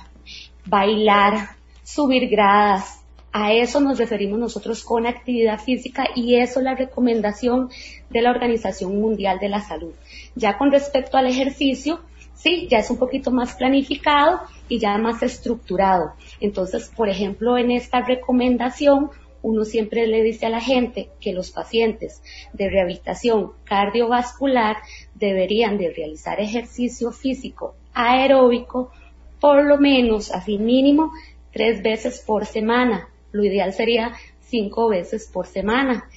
bailar, 0.66 1.50
subir 1.84 2.28
gradas. 2.28 3.02
A 3.30 3.52
eso 3.52 3.80
nos 3.80 3.98
referimos 3.98 4.38
nosotros 4.38 4.82
con 4.82 5.06
actividad 5.06 5.60
física 5.60 6.06
y 6.14 6.36
eso 6.36 6.60
es 6.60 6.64
la 6.64 6.74
recomendación 6.74 7.70
de 8.10 8.22
la 8.22 8.30
Organización 8.30 9.00
Mundial 9.00 9.38
de 9.38 9.48
la 9.48 9.60
Salud. 9.60 9.92
Ya 10.34 10.56
con 10.56 10.72
respecto 10.72 11.18
al 11.18 11.26
ejercicio, 11.26 12.00
sí, 12.38 12.68
ya 12.70 12.78
es 12.78 12.90
un 12.90 12.98
poquito 12.98 13.30
más 13.30 13.54
planificado 13.54 14.40
y 14.68 14.78
ya 14.78 14.96
más 14.98 15.22
estructurado. 15.22 16.12
Entonces, 16.40 16.90
por 16.96 17.08
ejemplo, 17.08 17.58
en 17.58 17.72
esta 17.72 18.00
recomendación, 18.00 19.10
uno 19.42 19.64
siempre 19.64 20.06
le 20.06 20.22
dice 20.22 20.46
a 20.46 20.50
la 20.50 20.60
gente 20.60 21.10
que 21.20 21.32
los 21.32 21.50
pacientes 21.50 22.22
de 22.52 22.70
rehabilitación 22.70 23.52
cardiovascular 23.64 24.78
deberían 25.14 25.78
de 25.78 25.92
realizar 25.92 26.40
ejercicio 26.40 27.12
físico 27.12 27.74
aeróbico 27.92 28.90
por 29.40 29.64
lo 29.64 29.78
menos, 29.78 30.32
así 30.32 30.58
mínimo, 30.58 31.12
tres 31.52 31.82
veces 31.82 32.22
por 32.26 32.46
semana. 32.46 33.08
Lo 33.30 33.44
ideal 33.44 33.72
sería 33.72 34.14
cinco 34.40 34.88
veces 34.88 35.28
por 35.32 35.46
semana, 35.46 36.08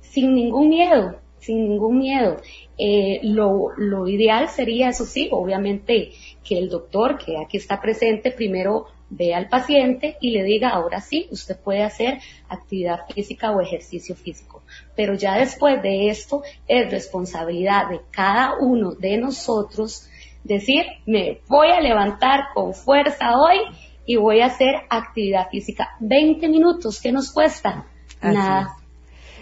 sin 0.00 0.34
ningún 0.34 0.68
miedo, 0.68 1.18
sin 1.40 1.68
ningún 1.68 1.98
miedo. 1.98 2.36
Eh, 2.76 3.20
lo, 3.22 3.70
lo 3.76 4.08
ideal 4.08 4.48
sería, 4.48 4.88
eso 4.88 5.04
sí, 5.04 5.28
obviamente, 5.30 6.12
que 6.44 6.58
el 6.58 6.68
doctor 6.68 7.18
que 7.18 7.36
aquí 7.38 7.56
está 7.56 7.80
presente 7.80 8.30
primero 8.30 8.86
ve 9.10 9.34
al 9.34 9.48
paciente 9.48 10.16
y 10.20 10.30
le 10.30 10.42
diga, 10.42 10.70
ahora 10.70 11.00
sí, 11.00 11.28
usted 11.30 11.56
puede 11.58 11.82
hacer 11.82 12.18
actividad 12.48 13.06
física 13.12 13.52
o 13.52 13.60
ejercicio 13.60 14.14
físico. 14.14 14.62
Pero 14.94 15.14
ya 15.14 15.36
después 15.36 15.82
de 15.82 16.08
esto 16.08 16.42
es 16.66 16.90
responsabilidad 16.90 17.88
de 17.88 18.00
cada 18.10 18.58
uno 18.58 18.92
de 18.92 19.16
nosotros 19.16 20.08
decir, 20.44 20.84
me 21.06 21.40
voy 21.48 21.68
a 21.68 21.80
levantar 21.80 22.48
con 22.54 22.74
fuerza 22.74 23.38
hoy 23.38 23.58
y 24.06 24.16
voy 24.16 24.40
a 24.40 24.46
hacer 24.46 24.74
actividad 24.88 25.48
física. 25.50 25.96
20 26.00 26.48
minutos, 26.48 27.00
¿qué 27.00 27.12
nos 27.12 27.30
cuesta? 27.32 27.86
Nada. 28.22 28.76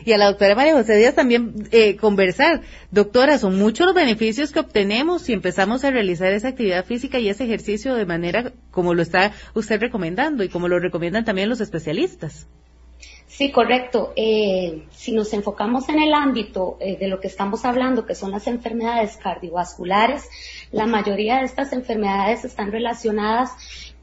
Y 0.07 0.13
a 0.13 0.19
la 0.19 0.27
doctora 0.27 0.55
María 0.55 0.73
José 0.73 0.95
Díaz 0.95 1.17
también 1.17 1.69
eh, 1.73 1.97
conversar. 1.97 2.61
Doctora, 2.93 3.39
son 3.39 3.59
muchos 3.59 3.87
los 3.87 3.95
beneficios 3.95 4.53
que 4.53 4.61
obtenemos 4.61 5.23
si 5.23 5.33
empezamos 5.33 5.85
a 5.85 5.91
realizar 5.91 6.33
esa 6.33 6.47
actividad 6.47 6.85
física 6.85 7.19
y 7.19 7.29
ese 7.29 7.43
ejercicio 7.43 7.97
de 7.97 8.07
manera 8.07 8.53
como 8.71 8.95
lo 8.95 9.03
está 9.03 9.33
usted 9.55 9.81
recomendando 9.81 10.45
y 10.45 10.49
como 10.49 10.69
lo 10.69 10.79
recomiendan 10.79 11.25
también 11.25 11.49
los 11.49 11.61
especialistas. 11.61 12.47
Sí, 13.27 13.51
correcto. 13.51 14.13
Eh, 14.15 14.87
si 14.93 15.11
nos 15.11 15.33
enfocamos 15.35 15.89
en 15.89 16.01
el 16.01 16.15
ámbito 16.15 16.77
eh, 16.79 16.97
de 16.97 17.09
lo 17.09 17.19
que 17.19 17.27
estamos 17.27 17.65
hablando, 17.65 18.07
que 18.07 18.15
son 18.15 18.31
las 18.31 18.47
enfermedades 18.47 19.17
cardiovasculares, 19.17 20.29
la 20.71 20.87
mayoría 20.87 21.39
de 21.39 21.47
estas 21.47 21.73
enfermedades 21.73 22.45
están 22.45 22.71
relacionadas 22.71 23.51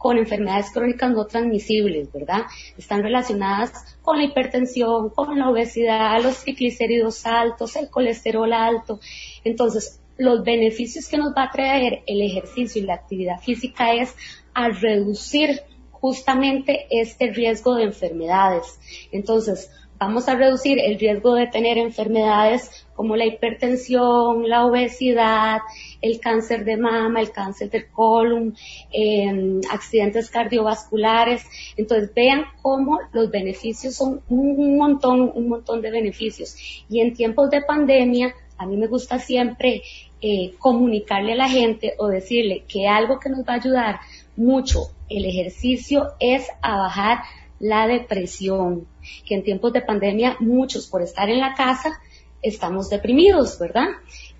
con 0.03 0.17
enfermedades 0.17 0.69
crónicas 0.69 1.11
no 1.11 1.25
transmisibles, 1.25 2.11
¿verdad? 2.11 2.41
Están 2.77 3.03
relacionadas 3.03 3.97
con 4.01 4.17
la 4.17 4.25
hipertensión, 4.25 5.11
con 5.11 5.39
la 5.39 5.49
obesidad, 5.49 6.21
los 6.21 6.43
triglicéridos 6.43 7.25
altos, 7.25 7.77
el 7.77 7.89
colesterol 7.89 8.51
alto. 8.51 8.99
Entonces, 9.45 10.01
los 10.17 10.43
beneficios 10.43 11.07
que 11.07 11.15
nos 11.15 11.31
va 11.33 11.43
a 11.43 11.51
traer 11.51 12.03
el 12.05 12.21
ejercicio 12.21 12.81
y 12.81 12.85
la 12.85 12.95
actividad 12.95 13.39
física 13.39 13.93
es 13.93 14.13
a 14.53 14.67
reducir 14.67 15.61
justamente 15.91 16.85
este 16.89 17.31
riesgo 17.31 17.75
de 17.75 17.83
enfermedades. 17.83 19.07
Entonces, 19.13 19.71
vamos 19.97 20.27
a 20.27 20.35
reducir 20.35 20.79
el 20.79 20.99
riesgo 20.99 21.33
de 21.35 21.47
tener 21.47 21.77
enfermedades 21.77 22.82
como 22.95 23.15
la 23.15 23.25
hipertensión, 23.25 24.47
la 24.47 24.65
obesidad, 24.65 25.61
el 26.01 26.19
cáncer 26.19 26.65
de 26.65 26.77
mama, 26.77 27.21
el 27.21 27.31
cáncer 27.31 27.69
del 27.69 27.89
colon, 27.89 28.55
em, 28.91 29.61
accidentes 29.71 30.29
cardiovasculares. 30.29 31.45
Entonces 31.77 32.13
vean 32.13 32.45
cómo 32.61 32.99
los 33.11 33.31
beneficios 33.31 33.95
son 33.95 34.21
un 34.29 34.77
montón, 34.77 35.31
un 35.33 35.49
montón 35.49 35.81
de 35.81 35.91
beneficios. 35.91 36.55
Y 36.89 36.99
en 36.99 37.13
tiempos 37.13 37.49
de 37.49 37.61
pandemia, 37.61 38.33
a 38.57 38.65
mí 38.65 38.77
me 38.77 38.87
gusta 38.87 39.19
siempre 39.19 39.81
eh, 40.21 40.53
comunicarle 40.57 41.33
a 41.33 41.35
la 41.35 41.49
gente 41.49 41.95
o 41.97 42.07
decirle 42.07 42.63
que 42.67 42.87
algo 42.87 43.19
que 43.19 43.29
nos 43.29 43.39
va 43.39 43.53
a 43.53 43.57
ayudar 43.57 43.99
mucho 44.37 44.87
el 45.09 45.25
ejercicio 45.25 46.13
es 46.19 46.47
a 46.61 46.77
bajar 46.77 47.19
la 47.59 47.87
depresión, 47.87 48.87
que 49.25 49.35
en 49.35 49.43
tiempos 49.43 49.73
de 49.73 49.81
pandemia 49.81 50.37
muchos 50.39 50.87
por 50.87 51.01
estar 51.01 51.29
en 51.29 51.39
la 51.39 51.53
casa 51.53 51.99
estamos 52.43 52.89
deprimidos, 52.89 53.57
¿verdad? 53.57 53.87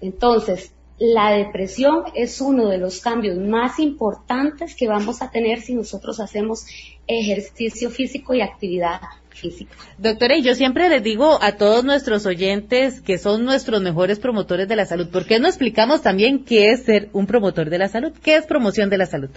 Entonces, 0.01 0.73
la 0.99 1.31
depresión 1.31 2.03
es 2.13 2.39
uno 2.39 2.69
de 2.69 2.77
los 2.77 3.01
cambios 3.01 3.37
más 3.37 3.79
importantes 3.79 4.75
que 4.75 4.87
vamos 4.87 5.21
a 5.21 5.31
tener 5.31 5.61
si 5.61 5.73
nosotros 5.73 6.19
hacemos 6.19 6.65
ejercicio 7.07 7.89
físico 7.89 8.33
y 8.33 8.41
actividad 8.41 9.01
física. 9.29 9.73
Doctora, 9.97 10.37
y 10.37 10.43
yo 10.43 10.53
siempre 10.55 10.87
les 10.89 11.03
digo 11.03 11.39
a 11.41 11.53
todos 11.53 11.83
nuestros 11.83 12.25
oyentes 12.25 13.01
que 13.01 13.17
son 13.17 13.43
nuestros 13.43 13.81
mejores 13.81 14.19
promotores 14.19 14.67
de 14.67 14.75
la 14.75 14.85
salud, 14.85 15.09
¿por 15.09 15.25
qué 15.25 15.39
no 15.39 15.47
explicamos 15.47 16.01
también 16.01 16.45
qué 16.45 16.71
es 16.71 16.83
ser 16.83 17.09
un 17.13 17.25
promotor 17.25 17.69
de 17.69 17.79
la 17.79 17.89
salud? 17.89 18.13
¿Qué 18.23 18.35
es 18.35 18.45
promoción 18.45 18.89
de 18.89 18.97
la 18.97 19.05
salud? 19.07 19.31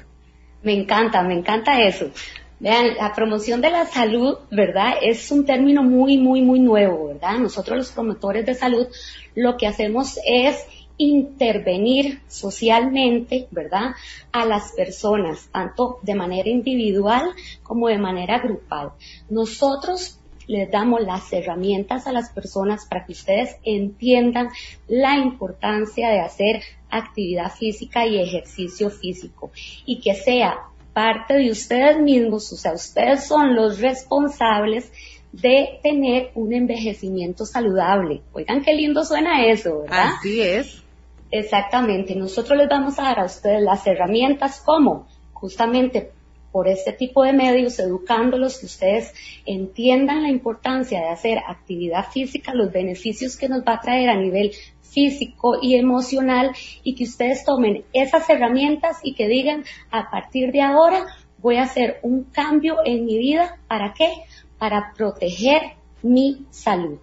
Me 0.62 0.74
encanta, 0.74 1.22
me 1.22 1.34
encanta 1.34 1.82
eso. 1.82 2.10
Vean, 2.58 2.96
la 2.96 3.12
promoción 3.14 3.60
de 3.60 3.70
la 3.70 3.84
salud, 3.84 4.38
¿verdad? 4.50 4.94
Es 5.02 5.30
un 5.30 5.44
término 5.44 5.82
muy, 5.82 6.16
muy, 6.16 6.40
muy 6.40 6.58
nuevo, 6.58 7.08
¿verdad? 7.08 7.38
Nosotros 7.38 7.76
los 7.76 7.92
promotores 7.92 8.46
de 8.46 8.54
salud 8.54 8.86
lo 9.34 9.58
que 9.58 9.66
hacemos 9.66 10.18
es 10.26 10.64
intervenir 10.96 12.22
socialmente, 12.28 13.48
¿verdad? 13.50 13.94
A 14.32 14.46
las 14.46 14.72
personas, 14.72 15.48
tanto 15.52 15.98
de 16.00 16.14
manera 16.14 16.48
individual 16.48 17.30
como 17.62 17.88
de 17.88 17.98
manera 17.98 18.38
grupal. 18.38 18.92
Nosotros 19.28 20.18
les 20.46 20.70
damos 20.70 21.02
las 21.02 21.30
herramientas 21.32 22.06
a 22.06 22.12
las 22.12 22.30
personas 22.30 22.86
para 22.86 23.04
que 23.04 23.12
ustedes 23.12 23.56
entiendan 23.64 24.48
la 24.88 25.18
importancia 25.18 26.08
de 26.08 26.20
hacer 26.20 26.62
actividad 26.88 27.52
física 27.52 28.06
y 28.06 28.18
ejercicio 28.18 28.90
físico 28.90 29.50
y 29.84 30.00
que 30.00 30.14
sea 30.14 30.56
parte 30.96 31.34
de 31.34 31.50
ustedes 31.50 31.98
mismos, 31.98 32.50
o 32.54 32.56
sea, 32.56 32.72
ustedes 32.72 33.26
son 33.26 33.54
los 33.54 33.80
responsables 33.82 34.90
de 35.30 35.78
tener 35.82 36.30
un 36.34 36.54
envejecimiento 36.54 37.44
saludable. 37.44 38.22
Oigan, 38.32 38.62
qué 38.62 38.72
lindo 38.72 39.04
suena 39.04 39.44
eso, 39.44 39.82
¿verdad? 39.82 40.12
Así 40.18 40.40
es. 40.40 40.82
Exactamente. 41.30 42.14
Nosotros 42.14 42.56
les 42.56 42.70
vamos 42.70 42.98
a 42.98 43.02
dar 43.02 43.18
a 43.20 43.26
ustedes 43.26 43.60
las 43.60 43.86
herramientas 43.86 44.62
como 44.64 45.06
justamente 45.34 46.12
por 46.56 46.68
este 46.68 46.94
tipo 46.94 47.22
de 47.22 47.34
medios, 47.34 47.78
educándolos, 47.78 48.58
que 48.58 48.64
ustedes 48.64 49.12
entiendan 49.44 50.22
la 50.22 50.30
importancia 50.30 51.00
de 51.00 51.08
hacer 51.08 51.36
actividad 51.46 52.06
física, 52.10 52.54
los 52.54 52.72
beneficios 52.72 53.36
que 53.36 53.46
nos 53.46 53.60
va 53.60 53.74
a 53.74 53.80
traer 53.80 54.08
a 54.08 54.16
nivel 54.16 54.52
físico 54.80 55.58
y 55.60 55.74
emocional 55.74 56.52
y 56.82 56.94
que 56.94 57.04
ustedes 57.04 57.44
tomen 57.44 57.84
esas 57.92 58.30
herramientas 58.30 59.00
y 59.02 59.12
que 59.12 59.28
digan, 59.28 59.64
a 59.90 60.10
partir 60.10 60.50
de 60.50 60.62
ahora 60.62 61.04
voy 61.42 61.56
a 61.56 61.64
hacer 61.64 61.98
un 62.00 62.24
cambio 62.24 62.78
en 62.86 63.04
mi 63.04 63.18
vida. 63.18 63.58
¿Para 63.68 63.92
qué? 63.92 64.10
Para 64.56 64.94
proteger 64.96 65.60
mi 66.02 66.46
salud. 66.48 67.00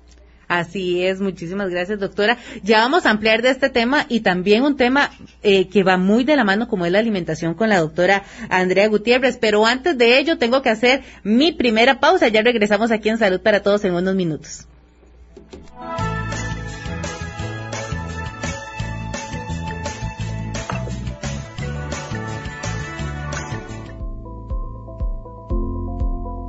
Así 0.54 1.04
es, 1.04 1.20
muchísimas 1.20 1.72
gracias 1.72 2.00
doctora. 2.00 2.38
Ya 2.62 2.78
vamos 2.82 3.08
a 3.08 3.10
ampliar 3.10 3.42
de 3.42 3.50
este 3.50 3.72
tema 3.72 4.06
y 4.08 4.20
también 4.20 4.62
un 4.62 4.78
tema 4.78 5.10
eh, 5.42 5.68
que 5.68 5.82
va 5.82 5.98
muy 5.98 6.24
de 6.24 6.36
la 6.36 6.44
mano 6.44 6.68
como 6.68 6.86
es 6.86 6.92
la 6.92 7.00
alimentación 7.00 7.56
con 7.56 7.70
la 7.70 7.80
doctora 7.80 8.22
Andrea 8.50 8.88
Gutiérrez. 8.88 9.38
Pero 9.42 9.66
antes 9.66 9.98
de 9.98 10.20
ello 10.20 10.38
tengo 10.38 10.62
que 10.62 10.70
hacer 10.70 11.02
mi 11.24 11.54
primera 11.54 12.00
pausa. 12.00 12.28
Ya 12.28 12.44
regresamos 12.44 12.92
aquí 12.92 13.10
en 13.10 13.18
Salud 13.18 13.42
para 13.42 13.64
Todos 13.64 13.84
en 13.84 13.96
unos 13.96 14.14
minutos. 14.14 14.68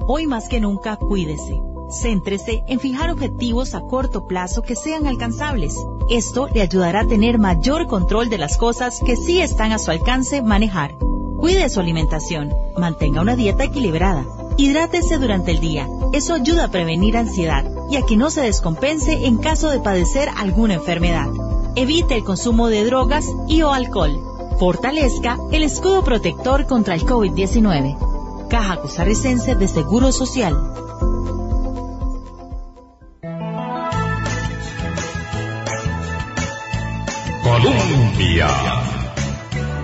Hoy 0.07 0.27
más 0.27 0.47
que 0.51 0.61
nunca, 0.61 0.97
cuídese. 0.97 1.74
Céntrese 1.95 2.65
en 2.67 2.81
fijar 2.81 3.11
objetivos 3.11 3.75
a 3.75 3.81
corto 3.81 4.27
plazo 4.27 4.63
que 4.63 4.77
sean 4.77 5.07
alcanzables. 5.07 5.77
Esto 6.11 6.49
le 6.49 6.61
ayudará 6.61 7.01
a 7.01 7.07
tener 7.07 7.39
mayor 7.39 7.87
control 7.87 8.29
de 8.29 8.39
las 8.39 8.57
cosas 8.57 9.01
que 9.05 9.17
sí 9.17 9.41
están 9.41 9.73
a 9.73 9.79
su 9.79 9.91
alcance 9.91 10.43
manejar. 10.43 10.97
Cuide 11.39 11.69
su 11.69 11.81
alimentación, 11.81 12.53
mantenga 12.77 13.21
una 13.21 13.37
dieta 13.37 13.65
equilibrada, 13.65 14.27
hidrátese 14.57 15.19
durante 15.19 15.53
el 15.53 15.61
día. 15.61 15.89
Eso 16.13 16.35
ayuda 16.35 16.65
a 16.65 16.71
prevenir 16.71 17.17
ansiedad 17.17 17.65
y 17.91 17.97
a 17.97 18.03
que 18.03 18.17
no 18.17 18.31
se 18.31 18.43
descompense 18.43 19.27
en 19.27 19.39
caso 19.39 19.71
de 19.71 19.81
padecer 19.81 20.29
alguna 20.37 20.75
enfermedad. 20.75 21.29
Evite 21.77 22.15
el 22.15 22.25
consumo 22.25 22.69
de 22.69 22.85
drogas 22.85 23.27
y 23.49 23.63
o 23.63 23.73
alcohol. 23.73 24.21
Fortalezca 24.59 25.39
el 25.53 25.63
escudo 25.63 26.05
protector 26.05 26.67
contra 26.67 26.95
el 26.95 27.05
COVID-19. 27.05 28.49
Caja 28.49 28.81
Costarricense 28.81 29.55
de 29.55 29.69
Seguro 29.69 30.13
Social. 30.13 30.84
Colombia. 37.45 39.04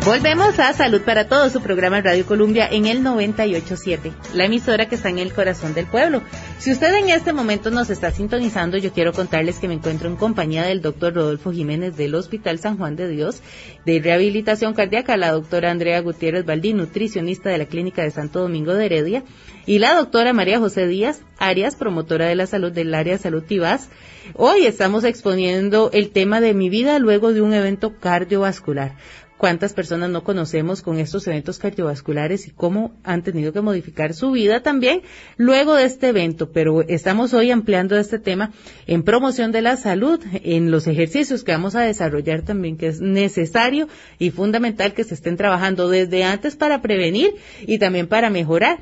Volvemos 0.04 0.58
a 0.58 0.72
Salud 0.72 1.02
para 1.02 1.28
Todos, 1.28 1.52
su 1.52 1.60
programa 1.60 2.00
Radio 2.00 2.24
Colombia 2.24 2.66
en 2.70 2.86
el 2.86 3.02
987, 3.02 4.12
la 4.32 4.46
emisora 4.46 4.88
que 4.88 4.94
está 4.94 5.10
en 5.10 5.18
el 5.18 5.34
corazón 5.34 5.74
del 5.74 5.86
pueblo. 5.86 6.22
Si 6.58 6.72
usted 6.72 6.94
en 6.94 7.10
este 7.10 7.34
momento 7.34 7.70
nos 7.70 7.90
está 7.90 8.10
sintonizando, 8.10 8.78
yo 8.78 8.94
quiero 8.94 9.12
contarles 9.12 9.58
que 9.58 9.68
me 9.68 9.74
encuentro 9.74 10.08
en 10.08 10.16
compañía 10.16 10.62
del 10.62 10.80
doctor 10.80 11.14
Rodolfo 11.14 11.52
Jiménez 11.52 11.98
del 11.98 12.14
Hospital 12.14 12.58
San 12.58 12.78
Juan 12.78 12.96
de 12.96 13.08
Dios 13.08 13.42
de 13.84 14.00
Rehabilitación 14.00 14.72
Cardíaca, 14.72 15.18
la 15.18 15.32
doctora 15.32 15.70
Andrea 15.70 16.00
Gutiérrez 16.00 16.46
Baldín, 16.46 16.78
nutricionista 16.78 17.50
de 17.50 17.58
la 17.58 17.66
Clínica 17.66 18.02
de 18.02 18.10
Santo 18.10 18.40
Domingo 18.40 18.72
de 18.72 18.86
Heredia, 18.86 19.22
y 19.66 19.78
la 19.80 19.94
doctora 19.94 20.32
María 20.32 20.58
José 20.58 20.86
Díaz 20.86 21.20
Arias, 21.38 21.76
promotora 21.76 22.26
de 22.26 22.34
la 22.34 22.46
salud 22.46 22.72
del 22.72 22.94
área 22.94 23.18
Salud 23.18 23.42
Tibás. 23.42 23.88
Hoy 24.34 24.66
estamos 24.66 25.04
exponiendo 25.04 25.90
el 25.92 26.10
tema 26.10 26.40
de 26.40 26.54
mi 26.54 26.68
vida 26.68 26.98
luego 26.98 27.32
de 27.32 27.40
un 27.40 27.54
evento 27.54 27.98
cardiovascular. 27.98 28.96
Cuántas 29.40 29.72
personas 29.72 30.10
no 30.10 30.22
conocemos 30.22 30.82
con 30.82 30.98
estos 30.98 31.26
eventos 31.26 31.58
cardiovasculares 31.58 32.46
y 32.46 32.50
cómo 32.50 32.92
han 33.04 33.22
tenido 33.22 33.54
que 33.54 33.62
modificar 33.62 34.12
su 34.12 34.32
vida 34.32 34.62
también 34.62 35.00
luego 35.38 35.74
de 35.76 35.84
este 35.86 36.08
evento. 36.08 36.52
Pero 36.52 36.82
estamos 36.82 37.32
hoy 37.32 37.50
ampliando 37.50 37.96
este 37.96 38.18
tema 38.18 38.52
en 38.86 39.02
promoción 39.02 39.50
de 39.50 39.62
la 39.62 39.78
salud, 39.78 40.20
en 40.44 40.70
los 40.70 40.86
ejercicios 40.86 41.42
que 41.42 41.52
vamos 41.52 41.74
a 41.74 41.80
desarrollar 41.80 42.42
también, 42.42 42.76
que 42.76 42.88
es 42.88 43.00
necesario 43.00 43.88
y 44.18 44.30
fundamental 44.30 44.92
que 44.92 45.04
se 45.04 45.14
estén 45.14 45.38
trabajando 45.38 45.88
desde 45.88 46.22
antes 46.22 46.54
para 46.54 46.82
prevenir 46.82 47.34
y 47.62 47.78
también 47.78 48.08
para 48.08 48.28
mejorar 48.28 48.80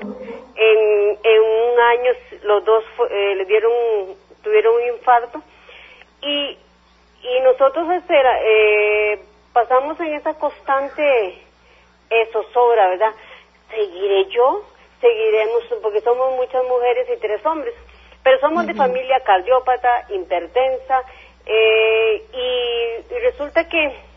en, 0.55 1.19
en 1.23 1.41
un 1.41 1.79
año 1.79 2.11
los 2.43 2.65
dos 2.65 2.83
eh, 3.09 3.35
le 3.35 3.45
dieron 3.45 3.71
tuvieron 4.43 4.75
un 4.75 4.95
infarto 4.95 5.41
y 6.21 6.57
y 7.23 7.39
nosotros 7.41 7.87
espera 7.91 8.39
eh, 8.41 9.19
pasamos 9.53 9.99
en 9.99 10.15
esa 10.15 10.33
constante 10.33 11.37
eso 12.09 12.43
sobra, 12.51 12.89
¿verdad? 12.89 13.13
Seguiré 13.69 14.25
yo, 14.29 14.63
seguiremos 14.99 15.63
porque 15.83 16.01
somos 16.01 16.35
muchas 16.35 16.63
mujeres 16.65 17.07
y 17.15 17.19
tres 17.19 17.45
hombres, 17.45 17.75
pero 18.23 18.39
somos 18.39 18.65
de 18.65 18.73
familia 18.73 19.19
cardiópata, 19.21 20.07
hipertensa 20.09 21.03
eh, 21.45 22.23
y 22.33 23.13
resulta 23.19 23.69
que 23.69 24.10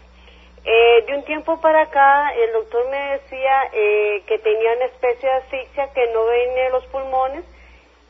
eh, 0.66 1.04
de 1.06 1.14
un 1.14 1.24
tiempo 1.24 1.60
para 1.60 1.82
acá, 1.82 2.32
el 2.34 2.52
doctor 2.52 2.88
me 2.88 3.18
decía 3.18 3.68
eh, 3.72 4.22
que 4.26 4.38
tenía 4.38 4.72
una 4.72 4.86
especie 4.86 5.28
de 5.28 5.34
asfixia 5.34 5.92
que 5.92 6.06
no 6.06 6.24
viene 6.26 6.60
de 6.62 6.70
los 6.70 6.86
pulmones, 6.86 7.44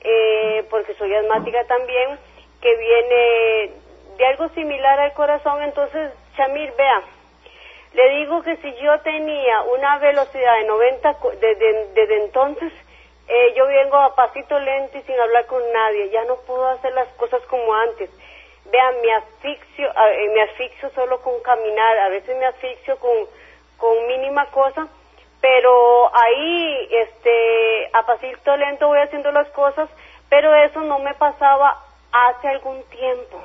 eh, 0.03 0.65
porque 0.71 0.95
soy 0.95 1.13
asmática 1.15 1.65
también, 1.65 2.17
que 2.61 2.77
viene 2.77 3.71
de 4.19 4.27
algo 4.27 4.49
similar 4.51 5.01
al 5.01 5.13
corazón. 5.15 5.63
Entonces, 5.65 6.13
Chamir, 6.37 6.73
vea, 6.77 7.03
le 7.93 8.09
digo 8.21 8.41
que 8.43 8.57
si 8.59 8.73
yo 8.77 9.01
tenía 9.01 9.63
una 9.63 9.99
velocidad 9.99 10.57
de 10.59 10.65
90 10.65 11.17
desde, 11.41 12.25
entonces, 12.25 12.73
yo 13.57 13.67
vengo 13.67 13.97
a 13.97 14.15
pasito 14.15 14.59
lento 14.61 14.97
y 14.99 15.03
sin 15.03 15.19
hablar 15.19 15.47
con 15.47 15.61
nadie, 15.73 16.11
ya 16.11 16.25
no 16.25 16.37
puedo 16.47 16.69
hacer 16.69 16.93
las 16.93 17.09
cosas 17.15 17.43
como 17.47 17.75
antes 17.75 18.11
vean, 18.75 19.01
me 19.03 19.13
asfixio, 19.13 19.89
me 20.35 20.43
asfixio 20.43 20.91
solo 20.91 21.21
con 21.21 21.41
caminar, 21.43 21.97
a 21.99 22.09
veces 22.09 22.37
me 22.37 22.47
asfixio 22.47 22.99
con, 22.99 23.29
con 23.77 24.07
mínima 24.09 24.47
cosa, 24.47 24.89
pero 25.41 26.11
ahí, 26.13 26.89
este, 26.91 27.91
a 27.93 28.05
pasito 28.05 28.57
lento 28.57 28.89
voy 28.89 28.99
haciendo 28.99 29.31
las 29.31 29.49
cosas, 29.51 29.89
pero 30.29 30.53
eso 30.55 30.81
no 30.81 30.99
me 30.99 31.15
pasaba 31.15 31.85
hace 32.11 32.49
algún 32.49 32.83
tiempo. 32.85 33.41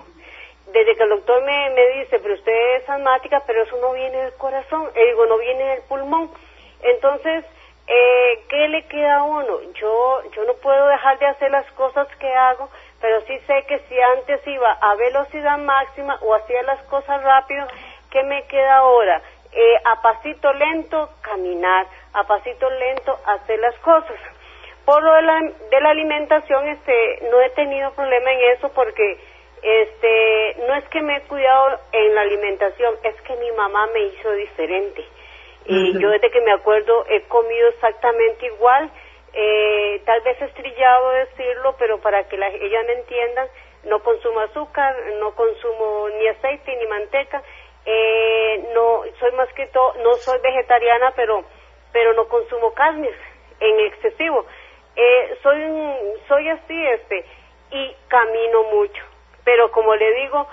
Desde 0.73 0.95
que 0.95 1.03
el 1.03 1.09
doctor 1.09 1.43
me, 1.43 1.69
me 1.71 1.85
dice, 1.99 2.19
pero 2.19 2.33
usted 2.33 2.75
es 2.77 2.89
asmática, 2.89 3.43
pero 3.45 3.63
eso 3.63 3.77
no 3.81 3.91
viene 3.93 4.17
del 4.17 4.33
corazón, 4.33 4.89
eh, 4.95 5.05
digo, 5.05 5.27
no 5.27 5.37
viene 5.37 5.63
del 5.63 5.81
pulmón. 5.83 6.31
Entonces, 6.81 7.45
eh, 7.85 8.43
¿qué 8.49 8.67
le 8.67 8.85
queda 8.87 9.17
a 9.17 9.23
uno? 9.23 9.61
Yo, 9.73 10.21
yo 10.31 10.43
no 10.45 10.53
puedo 10.55 10.87
dejar 10.87 11.19
de 11.19 11.27
hacer 11.27 11.51
las 11.51 11.69
cosas 11.73 12.07
que 12.17 12.33
hago, 12.33 12.69
pero 13.01 13.21
sí 13.21 13.39
sé 13.47 13.63
que 13.67 13.79
si 13.87 13.99
antes 13.99 14.45
iba 14.47 14.71
a 14.71 14.95
velocidad 14.95 15.57
máxima 15.57 16.17
o 16.21 16.35
hacía 16.35 16.63
las 16.63 16.81
cosas 16.83 17.23
rápido, 17.23 17.65
¿qué 18.11 18.23
me 18.23 18.45
queda 18.47 18.77
ahora? 18.77 19.21
Eh, 19.51 19.75
a 19.83 20.01
pasito 20.01 20.53
lento 20.53 21.09
caminar, 21.21 21.87
a 22.13 22.23
pasito 22.25 22.69
lento 22.69 23.17
hacer 23.25 23.59
las 23.59 23.75
cosas. 23.79 24.17
Por 24.85 25.03
lo 25.03 25.13
de 25.13 25.21
la, 25.21 25.39
de 25.41 25.81
la 25.81 25.89
alimentación, 25.89 26.67
este, 26.67 27.27
no 27.31 27.41
he 27.41 27.49
tenido 27.51 27.91
problema 27.93 28.31
en 28.31 28.57
eso 28.57 28.69
porque 28.73 29.19
este, 29.61 30.55
no 30.67 30.75
es 30.75 30.87
que 30.89 31.01
me 31.01 31.17
he 31.17 31.21
cuidado 31.21 31.79
en 31.91 32.15
la 32.15 32.21
alimentación, 32.21 32.95
es 33.03 33.15
que 33.21 33.35
mi 33.37 33.51
mamá 33.51 33.87
me 33.93 34.01
hizo 34.01 34.31
diferente. 34.33 35.05
Y 35.65 35.99
yo 35.99 36.09
desde 36.09 36.31
que 36.31 36.41
me 36.41 36.51
acuerdo 36.51 37.05
he 37.09 37.21
comido 37.23 37.67
exactamente 37.69 38.47
igual 38.47 38.89
eh, 39.33 40.01
tal 40.05 40.21
vez 40.21 40.41
es 40.41 40.53
trillado 40.53 41.11
decirlo, 41.11 41.75
pero 41.77 41.99
para 41.99 42.27
que 42.27 42.37
la, 42.37 42.47
ellas 42.47 42.85
me 42.85 42.93
entiendan, 42.93 43.47
no 43.83 44.01
consumo 44.03 44.39
azúcar, 44.41 44.95
no 45.19 45.35
consumo 45.35 46.09
ni 46.17 46.27
aceite 46.27 46.75
ni 46.75 46.87
manteca, 46.87 47.41
eh, 47.85 48.69
no 48.73 49.03
soy 49.19 49.31
más 49.33 49.51
que 49.53 49.67
todo, 49.67 49.93
no 50.03 50.13
soy 50.15 50.39
vegetariana, 50.41 51.13
pero 51.15 51.43
pero 51.91 52.13
no 52.13 52.27
consumo 52.27 52.73
carnes 52.73 53.15
en 53.59 53.79
excesivo. 53.79 54.45
Eh, 54.95 55.37
soy 55.41 55.61
soy 56.27 56.49
así 56.49 56.87
este 56.87 57.25
y 57.71 57.95
camino 58.07 58.63
mucho, 58.63 59.03
pero 59.43 59.71
como 59.71 59.95
le 59.95 60.13
digo, 60.13 60.47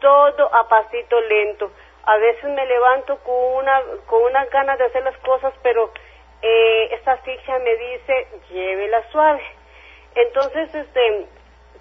todo 0.00 0.54
a 0.54 0.68
pasito 0.68 1.20
lento. 1.22 1.70
A 2.04 2.16
veces 2.16 2.44
me 2.44 2.66
levanto 2.66 3.16
con 3.18 3.34
una 3.56 3.82
con 4.06 4.22
unas 4.22 4.48
ganas 4.50 4.78
de 4.78 4.84
hacer 4.86 5.02
las 5.02 5.16
cosas, 5.18 5.52
pero 5.62 5.90
eh, 6.42 6.88
esta 6.92 7.16
ficha 7.18 7.58
me 7.58 7.74
dice, 7.76 8.26
llévela 8.50 9.02
suave. 9.10 9.42
Entonces, 10.14 10.74
este, 10.74 11.26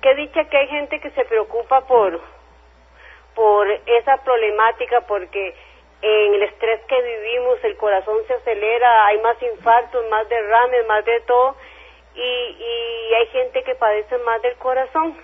qué 0.01 0.15
dicha 0.15 0.45
que 0.45 0.57
hay 0.57 0.67
gente 0.67 0.99
que 0.99 1.11
se 1.11 1.25
preocupa 1.25 1.81
por, 1.81 2.19
por 3.35 3.67
esa 3.85 4.17
problemática, 4.23 5.01
porque 5.01 5.55
en 6.01 6.33
el 6.35 6.43
estrés 6.43 6.81
que 6.85 7.01
vivimos 7.01 7.63
el 7.63 7.75
corazón 7.77 8.17
se 8.27 8.33
acelera, 8.33 9.07
hay 9.07 9.19
más 9.19 9.41
infartos, 9.41 10.07
más 10.09 10.27
derrames, 10.29 10.85
más 10.87 11.05
de 11.05 11.19
todo, 11.21 11.55
y, 12.15 12.19
y 12.19 13.13
hay 13.13 13.27
gente 13.27 13.63
que 13.63 13.75
padece 13.75 14.17
más 14.19 14.41
del 14.41 14.55
corazón. 14.57 15.17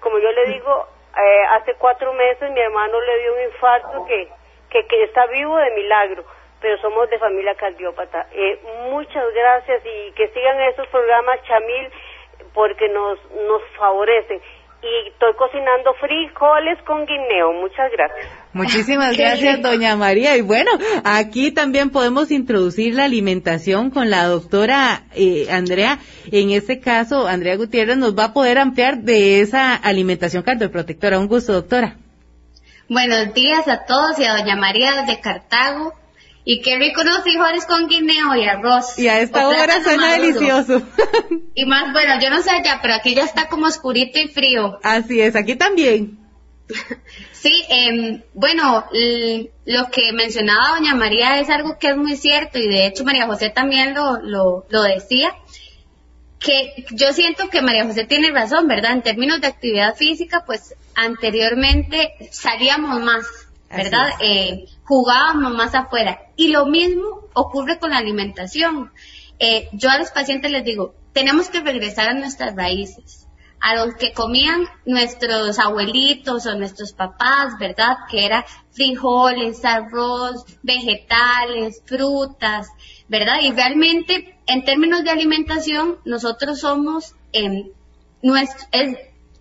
Como 0.00 0.18
yo 0.18 0.32
le 0.32 0.46
digo, 0.46 0.88
eh, 1.16 1.44
hace 1.50 1.74
cuatro 1.74 2.12
meses 2.14 2.50
mi 2.50 2.60
hermano 2.60 3.00
le 3.00 3.18
dio 3.18 3.34
un 3.34 3.42
infarto 3.42 4.04
que, 4.06 4.28
que, 4.70 4.86
que 4.86 5.04
está 5.04 5.26
vivo 5.26 5.56
de 5.56 5.70
milagro 5.70 6.24
pero 6.62 6.80
somos 6.80 7.10
de 7.10 7.18
familia 7.18 7.54
cardiópata. 7.56 8.28
Eh, 8.32 8.58
muchas 8.90 9.24
gracias 9.34 9.82
y 9.84 10.12
que 10.12 10.28
sigan 10.28 10.60
esos 10.72 10.86
programas, 10.88 11.40
Chamil, 11.46 11.88
porque 12.54 12.88
nos, 12.88 13.18
nos 13.48 13.62
favorecen. 13.76 14.40
Y 14.82 15.08
estoy 15.10 15.34
cocinando 15.34 15.94
frijoles 15.94 16.76
con 16.84 17.06
guineo. 17.06 17.52
Muchas 17.52 17.90
gracias. 17.92 18.26
Muchísimas 18.52 19.16
gracias, 19.16 19.62
doña 19.62 19.94
María. 19.94 20.36
Y 20.36 20.40
bueno, 20.40 20.72
aquí 21.04 21.52
también 21.52 21.90
podemos 21.90 22.32
introducir 22.32 22.94
la 22.94 23.04
alimentación 23.04 23.90
con 23.90 24.10
la 24.10 24.26
doctora 24.26 25.04
eh, 25.14 25.46
Andrea. 25.52 25.98
En 26.32 26.50
este 26.50 26.80
caso, 26.80 27.28
Andrea 27.28 27.56
Gutiérrez 27.56 27.96
nos 27.96 28.18
va 28.18 28.26
a 28.26 28.32
poder 28.32 28.58
ampliar 28.58 28.98
de 28.98 29.40
esa 29.40 29.76
alimentación 29.76 30.42
cardioprotectora. 30.42 31.18
Un 31.20 31.28
gusto, 31.28 31.52
doctora. 31.52 31.96
Buenos 32.88 33.32
días 33.34 33.68
a 33.68 33.86
todos 33.86 34.18
y 34.18 34.24
a 34.24 34.36
doña 34.36 34.56
María 34.56 35.02
desde 35.02 35.20
Cartago. 35.20 35.94
Y 36.44 36.60
qué 36.60 36.76
rico 36.76 37.04
los 37.04 37.22
frijoles 37.22 37.66
con 37.66 37.86
guineo 37.86 38.34
y 38.34 38.44
arroz. 38.44 38.98
Y 38.98 39.08
a 39.08 39.20
esta 39.20 39.46
hora 39.48 39.82
suena 39.82 40.12
delicioso. 40.12 40.82
Y 41.54 41.66
más, 41.66 41.92
bueno, 41.92 42.18
yo 42.18 42.30
no 42.30 42.40
sé 42.40 42.50
allá, 42.50 42.78
pero 42.80 42.94
aquí 42.94 43.14
ya 43.14 43.24
está 43.24 43.46
como 43.48 43.66
oscurito 43.66 44.18
y 44.18 44.28
frío. 44.28 44.80
Así 44.82 45.20
es, 45.20 45.36
aquí 45.36 45.54
también. 45.56 46.18
Sí, 47.32 47.64
eh, 47.70 48.22
bueno, 48.34 48.84
lo 49.64 49.90
que 49.90 50.12
mencionaba 50.12 50.76
doña 50.78 50.94
María 50.94 51.40
es 51.40 51.50
algo 51.50 51.76
que 51.76 51.88
es 51.88 51.96
muy 51.96 52.14
cierto 52.14 52.60
y 52.60 52.68
de 52.68 52.86
hecho 52.86 53.02
María 53.02 53.26
José 53.26 53.50
también 53.50 53.94
lo, 53.94 54.20
lo, 54.22 54.64
lo 54.68 54.82
decía, 54.84 55.34
que 56.42 56.84
yo 56.90 57.12
siento 57.12 57.48
que 57.48 57.62
María 57.62 57.84
José 57.84 58.04
tiene 58.04 58.30
razón, 58.30 58.66
¿verdad? 58.66 58.92
En 58.92 59.02
términos 59.02 59.40
de 59.40 59.46
actividad 59.46 59.96
física, 59.96 60.44
pues 60.46 60.74
anteriormente 60.94 62.14
salíamos 62.30 63.00
más, 63.00 63.26
¿verdad? 63.74 64.10
Eh, 64.20 64.66
jugábamos 64.84 65.52
más 65.54 65.74
afuera. 65.74 66.20
Y 66.36 66.48
lo 66.48 66.66
mismo 66.66 67.28
ocurre 67.34 67.78
con 67.78 67.90
la 67.90 67.98
alimentación. 67.98 68.92
Eh, 69.38 69.68
yo 69.72 69.90
a 69.90 69.98
los 69.98 70.10
pacientes 70.10 70.50
les 70.50 70.64
digo, 70.64 70.94
tenemos 71.12 71.48
que 71.48 71.60
regresar 71.60 72.08
a 72.08 72.14
nuestras 72.14 72.54
raíces, 72.54 73.28
a 73.60 73.74
lo 73.74 73.94
que 73.96 74.12
comían 74.12 74.64
nuestros 74.86 75.58
abuelitos 75.58 76.46
o 76.46 76.54
nuestros 76.54 76.92
papás, 76.92 77.58
¿verdad? 77.58 77.96
Que 78.10 78.24
era 78.24 78.44
frijoles, 78.70 79.64
arroz, 79.64 80.44
vegetales, 80.62 81.82
frutas, 81.84 82.68
¿verdad? 83.08 83.40
Y 83.42 83.52
realmente, 83.52 84.38
en 84.46 84.64
términos 84.64 85.04
de 85.04 85.10
alimentación, 85.10 85.98
nosotros 86.04 86.60
somos, 86.60 87.14
eh, 87.32 87.70
nuestro, 88.22 88.68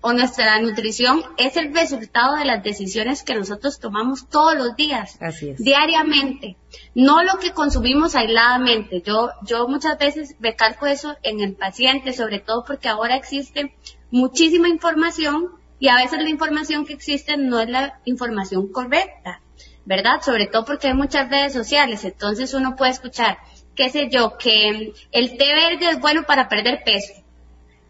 o 0.02 0.14
nuestra 0.14 0.60
nutrición 0.60 1.24
es 1.38 1.56
el 1.58 1.74
resultado 1.74 2.36
de 2.36 2.46
las 2.46 2.64
decisiones 2.64 3.24
que 3.24 3.36
nosotros 3.36 3.80
tomamos 3.80 4.28
todos 4.28 4.56
los 4.56 4.76
días, 4.76 5.18
diariamente, 5.60 6.58
no 6.96 7.24
lo 7.24 7.38
que 7.40 7.52
consumimos 7.52 8.16
aisladamente. 8.16 9.02
Yo, 9.06 9.30
yo 9.44 9.68
muchas 9.68 10.00
veces 10.00 10.36
recalco 10.40 10.88
eso 10.88 11.16
en 11.22 11.40
el 11.40 11.54
paciente, 11.54 12.14
sobre 12.14 12.40
todo 12.40 12.64
porque 12.66 12.90
ahora 12.90 13.16
existe 13.16 13.76
muchísima 14.10 14.68
información 14.68 15.50
y 15.80 15.90
a 15.90 15.96
veces 15.96 16.22
la 16.22 16.30
información 16.30 16.86
que 16.86 16.94
existe 16.94 17.38
no 17.38 17.60
es 17.60 17.70
la 17.70 18.00
información 18.06 18.72
correcta, 18.72 19.42
¿verdad? 19.86 20.22
Sobre 20.22 20.48
todo 20.48 20.66
porque 20.66 20.88
hay 20.88 20.94
muchas 20.96 21.30
redes 21.30 21.54
sociales, 21.54 22.04
entonces 22.06 22.56
uno 22.56 22.76
puede 22.76 22.92
escuchar, 22.92 23.38
qué 23.76 23.90
sé 23.90 24.10
yo, 24.12 24.38
que 24.38 24.94
el 25.12 25.38
té 25.38 25.54
verde 25.54 25.90
es 25.92 26.00
bueno 26.00 26.24
para 26.24 26.50
perder 26.50 26.84
peso 26.84 27.14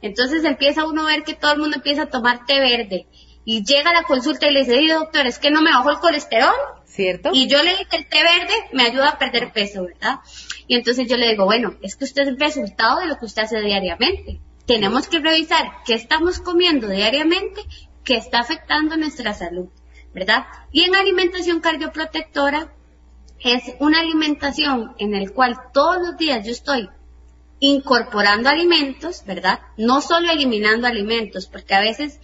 entonces 0.02 0.44
empieza 0.44 0.86
uno 0.86 1.04
a 1.04 1.12
ver 1.12 1.24
que 1.24 1.34
todo 1.34 1.54
el 1.54 1.60
mundo 1.60 1.78
empieza 1.78 2.04
a 2.04 2.10
tomar 2.10 2.46
té 2.46 2.60
verde 2.60 3.08
y 3.44 3.64
llega 3.64 3.90
a 3.90 3.94
la 3.94 4.04
consulta 4.04 4.48
y 4.48 4.54
le 4.54 4.62
dice, 4.62 4.94
doctor, 4.94 5.26
es 5.26 5.40
que 5.40 5.52
no 5.52 5.62
me 5.62 5.72
bajó 5.72 5.92
el 5.92 6.00
colesterol. 6.00 6.54
¿Cierto? 6.86 7.30
Y 7.34 7.48
yo 7.48 7.64
le 7.64 7.72
dije, 7.72 7.88
el 7.92 8.08
té 8.08 8.22
verde 8.22 8.54
me 8.74 8.84
ayuda 8.84 9.10
a 9.10 9.18
perder 9.18 9.54
peso, 9.54 9.86
¿verdad? 9.86 10.20
Y 10.68 10.76
entonces 10.76 11.08
yo 11.08 11.16
le 11.16 11.30
digo, 11.30 11.46
bueno, 11.46 11.76
es 11.82 11.96
que 11.96 12.04
usted 12.04 12.24
es 12.24 12.28
el 12.28 12.40
resultado 12.40 13.00
de 13.00 13.06
lo 13.06 13.16
que 13.18 13.26
usted 13.26 13.44
hace 13.44 13.62
diariamente. 13.62 14.42
Tenemos 14.66 15.08
que 15.08 15.20
revisar 15.20 15.72
qué 15.86 15.94
estamos 15.94 16.40
comiendo 16.40 16.90
diariamente 16.90 17.62
que 18.04 18.16
está 18.16 18.40
afectando 18.40 18.98
nuestra 18.98 19.34
salud, 19.34 19.70
¿verdad? 20.14 20.46
Y 20.72 20.84
en 20.84 20.96
alimentación 20.96 21.62
cardioprotectora 21.62 22.74
es 23.40 23.64
una 23.80 24.02
alimentación 24.02 24.94
en 25.00 25.16
el 25.16 25.32
cual 25.32 25.56
todos 25.74 25.98
los 26.02 26.18
días 26.18 26.46
yo 26.46 26.52
estoy 26.52 26.90
incorporando 27.62 28.50
alimentos, 28.50 29.24
¿verdad? 29.26 29.60
No 29.78 30.02
solo 30.02 30.32
eliminando 30.32 30.88
alimentos, 30.88 31.46
porque 31.48 31.76
a 31.76 31.80
veces 31.80 32.20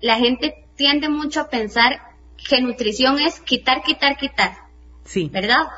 la 0.00 0.16
gente 0.16 0.66
tiende 0.76 1.08
mucho 1.08 1.40
a 1.40 1.48
pensar 1.48 2.00
que 2.36 2.60
nutrición 2.60 3.18
es 3.20 3.40
quitar, 3.40 3.82
quitar, 3.82 4.16
quitar. 4.16 4.56
Sí. 5.04 5.30
¿Verdad? 5.32 5.68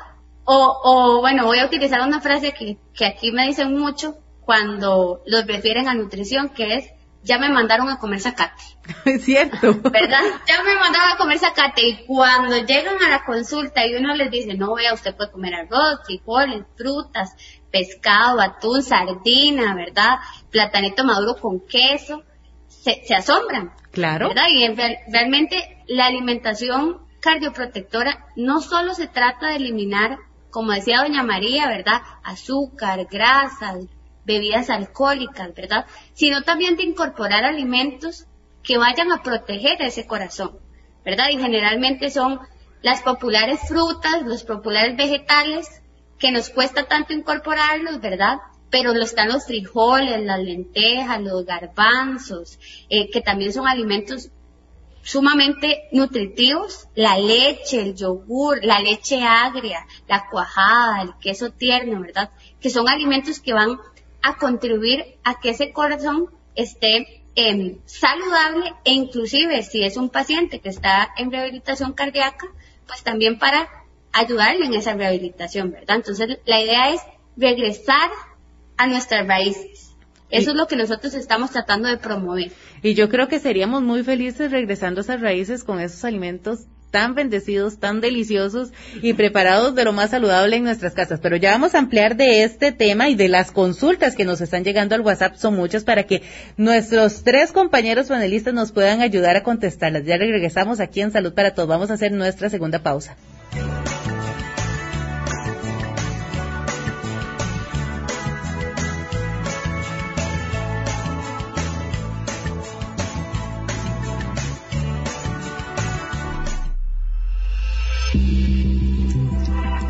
O, 0.43 0.81
o 0.83 1.21
bueno, 1.21 1.45
voy 1.45 1.59
a 1.59 1.67
utilizar 1.67 2.01
una 2.01 2.19
frase 2.19 2.51
que, 2.51 2.77
que 2.95 3.05
aquí 3.05 3.31
me 3.31 3.45
dicen 3.45 3.77
mucho 3.77 4.17
cuando 4.41 5.21
los 5.27 5.45
refieren 5.45 5.87
a 5.87 5.93
nutrición, 5.93 6.49
que 6.49 6.75
es 6.75 6.89
ya 7.23 7.37
me 7.37 7.49
mandaron 7.49 7.89
a 7.89 7.97
comer 7.97 8.19
zacate. 8.19 8.63
Es 9.05 9.23
cierto. 9.23 9.73
¿Verdad? 9.81 10.21
Ya 10.47 10.63
me 10.63 10.75
mandaron 10.75 11.11
a 11.13 11.17
comer 11.17 11.39
zacate 11.39 11.81
y 11.87 12.05
cuando 12.05 12.57
llegan 12.57 13.01
a 13.01 13.09
la 13.09 13.23
consulta 13.25 13.85
y 13.85 13.95
uno 13.95 14.15
les 14.15 14.31
dice, 14.31 14.55
no 14.55 14.73
vea, 14.75 14.93
usted 14.93 15.15
puede 15.15 15.31
comer 15.31 15.53
arroz, 15.55 15.99
frijoles, 16.05 16.63
frutas, 16.75 17.35
pescado, 17.71 18.41
atún, 18.41 18.81
sardina, 18.81 19.75
¿verdad? 19.75 20.19
Platanito 20.49 21.03
maduro 21.03 21.35
con 21.39 21.59
queso, 21.59 22.23
se, 22.67 23.01
asombran. 23.13 23.71
Claro. 23.91 24.29
¿Verdad? 24.29 24.47
Y 24.49 24.67
realmente 25.11 25.83
la 25.87 26.05
alimentación 26.05 27.01
cardioprotectora 27.19 28.27
no 28.35 28.61
solo 28.61 28.93
se 28.93 29.07
trata 29.07 29.49
de 29.49 29.57
eliminar, 29.57 30.17
como 30.51 30.71
decía 30.71 31.01
doña 31.01 31.23
María, 31.23 31.67
¿verdad? 31.67 32.01
Azúcar, 32.23 33.07
grasas, 33.11 33.85
bebidas 34.29 34.69
alcohólicas, 34.69 35.53
¿verdad? 35.55 35.87
Sino 36.13 36.43
también 36.43 36.77
de 36.77 36.83
incorporar 36.83 37.43
alimentos 37.43 38.27
que 38.63 38.77
vayan 38.77 39.11
a 39.11 39.23
proteger 39.23 39.81
ese 39.81 40.05
corazón, 40.05 40.59
¿verdad? 41.03 41.29
Y 41.31 41.39
generalmente 41.39 42.11
son 42.11 42.39
las 42.83 43.01
populares 43.01 43.59
frutas, 43.67 44.21
los 44.23 44.43
populares 44.43 44.95
vegetales, 44.95 45.81
que 46.19 46.31
nos 46.31 46.49
cuesta 46.49 46.85
tanto 46.85 47.13
incorporarlos, 47.13 47.99
¿verdad? 48.01 48.37
Pero 48.69 48.93
lo 48.93 49.03
están 49.03 49.29
los 49.29 49.45
frijoles, 49.45 50.23
las 50.23 50.39
lentejas, 50.39 51.19
los 51.21 51.43
garbanzos, 51.45 52.59
eh, 52.89 53.09
que 53.09 53.21
también 53.21 53.51
son 53.51 53.67
alimentos 53.67 54.29
sumamente 55.01 55.87
nutritivos, 55.91 56.87
la 56.93 57.17
leche, 57.17 57.81
el 57.81 57.95
yogur, 57.95 58.59
la 58.63 58.79
leche 58.79 59.23
agria, 59.23 59.87
la 60.07 60.29
cuajada, 60.29 61.01
el 61.01 61.17
queso 61.19 61.51
tierno, 61.51 62.01
¿verdad? 62.01 62.29
Que 62.59 62.69
son 62.69 62.87
alimentos 62.87 63.39
que 63.39 63.53
van 63.53 63.79
a 64.21 64.37
contribuir 64.37 65.17
a 65.23 65.39
que 65.39 65.51
ese 65.51 65.71
corazón 65.71 66.27
esté 66.55 67.23
em, 67.35 67.77
saludable 67.85 68.73
e 68.83 68.91
inclusive 68.91 69.63
si 69.63 69.83
es 69.83 69.97
un 69.97 70.09
paciente 70.09 70.59
que 70.59 70.69
está 70.69 71.09
en 71.17 71.31
rehabilitación 71.31 71.93
cardíaca, 71.93 72.47
pues 72.87 73.03
también 73.03 73.39
para 73.39 73.69
ayudarle 74.11 74.65
en 74.65 74.73
esa 74.73 74.93
rehabilitación, 74.93 75.71
¿verdad? 75.71 75.97
Entonces 75.97 76.39
la 76.45 76.61
idea 76.61 76.93
es 76.93 77.01
regresar 77.37 78.09
a 78.77 78.87
nuestras 78.87 79.27
raíces. 79.27 79.95
Eso 80.29 80.51
es 80.51 80.55
lo 80.55 80.67
que 80.67 80.75
nosotros 80.75 81.15
estamos 81.15 81.51
tratando 81.51 81.87
de 81.87 81.97
promover. 81.97 82.51
Y 82.83 82.93
yo 82.93 83.09
creo 83.09 83.27
que 83.27 83.39
seríamos 83.39 83.81
muy 83.81 84.03
felices 84.03 84.51
regresando 84.51 85.01
a 85.01 85.03
esas 85.03 85.21
raíces 85.21 85.63
con 85.63 85.79
esos 85.79 86.05
alimentos 86.05 86.65
tan 86.91 87.15
bendecidos, 87.15 87.77
tan 87.77 88.01
deliciosos 88.01 88.71
y 89.01 89.13
preparados 89.13 89.75
de 89.75 89.83
lo 89.83 89.93
más 89.93 90.11
saludable 90.11 90.55
en 90.55 90.63
nuestras 90.63 90.93
casas. 90.93 91.19
Pero 91.21 91.35
ya 91.35 91.51
vamos 91.51 91.75
a 91.75 91.79
ampliar 91.79 92.15
de 92.15 92.43
este 92.43 92.71
tema 92.71 93.09
y 93.09 93.15
de 93.15 93.29
las 93.29 93.51
consultas 93.51 94.15
que 94.15 94.25
nos 94.25 94.41
están 94.41 94.63
llegando 94.63 94.95
al 94.95 95.01
WhatsApp, 95.01 95.35
son 95.35 95.55
muchas 95.55 95.83
para 95.83 96.03
que 96.03 96.23
nuestros 96.57 97.23
tres 97.23 97.51
compañeros 97.51 98.07
panelistas 98.07 98.53
nos 98.53 98.71
puedan 98.71 99.01
ayudar 99.01 99.35
a 99.35 99.43
contestarlas. 99.43 100.05
Ya 100.05 100.17
regresamos 100.17 100.79
aquí 100.79 101.01
en 101.01 101.11
Salud 101.11 101.33
para 101.33 101.53
Todos. 101.53 101.69
Vamos 101.69 101.91
a 101.91 101.93
hacer 101.93 102.11
nuestra 102.11 102.49
segunda 102.49 102.79
pausa. 102.79 103.15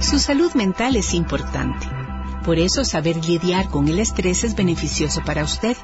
Su 0.10 0.18
salud 0.18 0.52
mental 0.56 0.96
es 0.96 1.14
importante. 1.14 1.86
Por 2.44 2.58
eso 2.58 2.84
saber 2.84 3.24
lidiar 3.24 3.70
con 3.70 3.88
el 3.88 4.00
estrés 4.00 4.44
es 4.44 4.56
beneficioso 4.56 5.22
para 5.24 5.44
usted, 5.44 5.78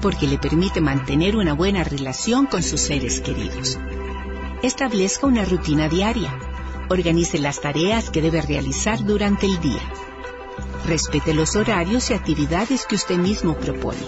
porque 0.00 0.26
le 0.26 0.38
permite 0.38 0.80
mantener 0.80 1.36
una 1.36 1.52
buena 1.52 1.84
relación 1.84 2.46
con 2.46 2.62
sus 2.62 2.80
seres 2.80 3.20
queridos. 3.20 3.78
Establezca 4.62 5.26
una 5.26 5.44
rutina 5.44 5.90
diaria. 5.90 6.38
Organice 6.88 7.38
las 7.38 7.60
tareas 7.60 8.08
que 8.08 8.22
debe 8.22 8.40
realizar 8.40 9.04
durante 9.04 9.44
el 9.44 9.60
día. 9.60 9.92
Respete 10.86 11.34
los 11.34 11.54
horarios 11.54 12.08
y 12.08 12.14
actividades 12.14 12.86
que 12.86 12.94
usted 12.94 13.18
mismo 13.18 13.58
propone. 13.58 14.00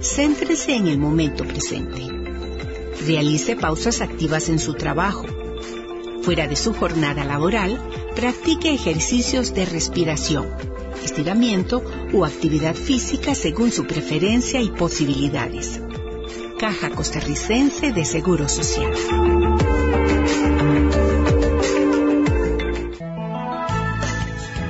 Céntrese 0.00 0.76
en 0.76 0.86
el 0.86 0.98
momento 1.00 1.44
presente. 1.44 2.06
Realice 3.04 3.56
pausas 3.56 4.00
activas 4.00 4.48
en 4.48 4.60
su 4.60 4.74
trabajo 4.74 5.26
fuera 6.28 6.46
de 6.46 6.56
su 6.56 6.74
jornada 6.74 7.24
laboral, 7.24 7.80
practique 8.14 8.74
ejercicios 8.74 9.54
de 9.54 9.64
respiración, 9.64 10.46
estiramiento 11.02 11.82
o 12.12 12.26
actividad 12.26 12.74
física 12.74 13.34
según 13.34 13.72
su 13.72 13.86
preferencia 13.86 14.60
y 14.60 14.68
posibilidades. 14.68 15.80
Caja 16.58 16.90
Costarricense 16.90 17.92
de 17.92 18.04
Seguro 18.04 18.46
Social. 18.46 18.92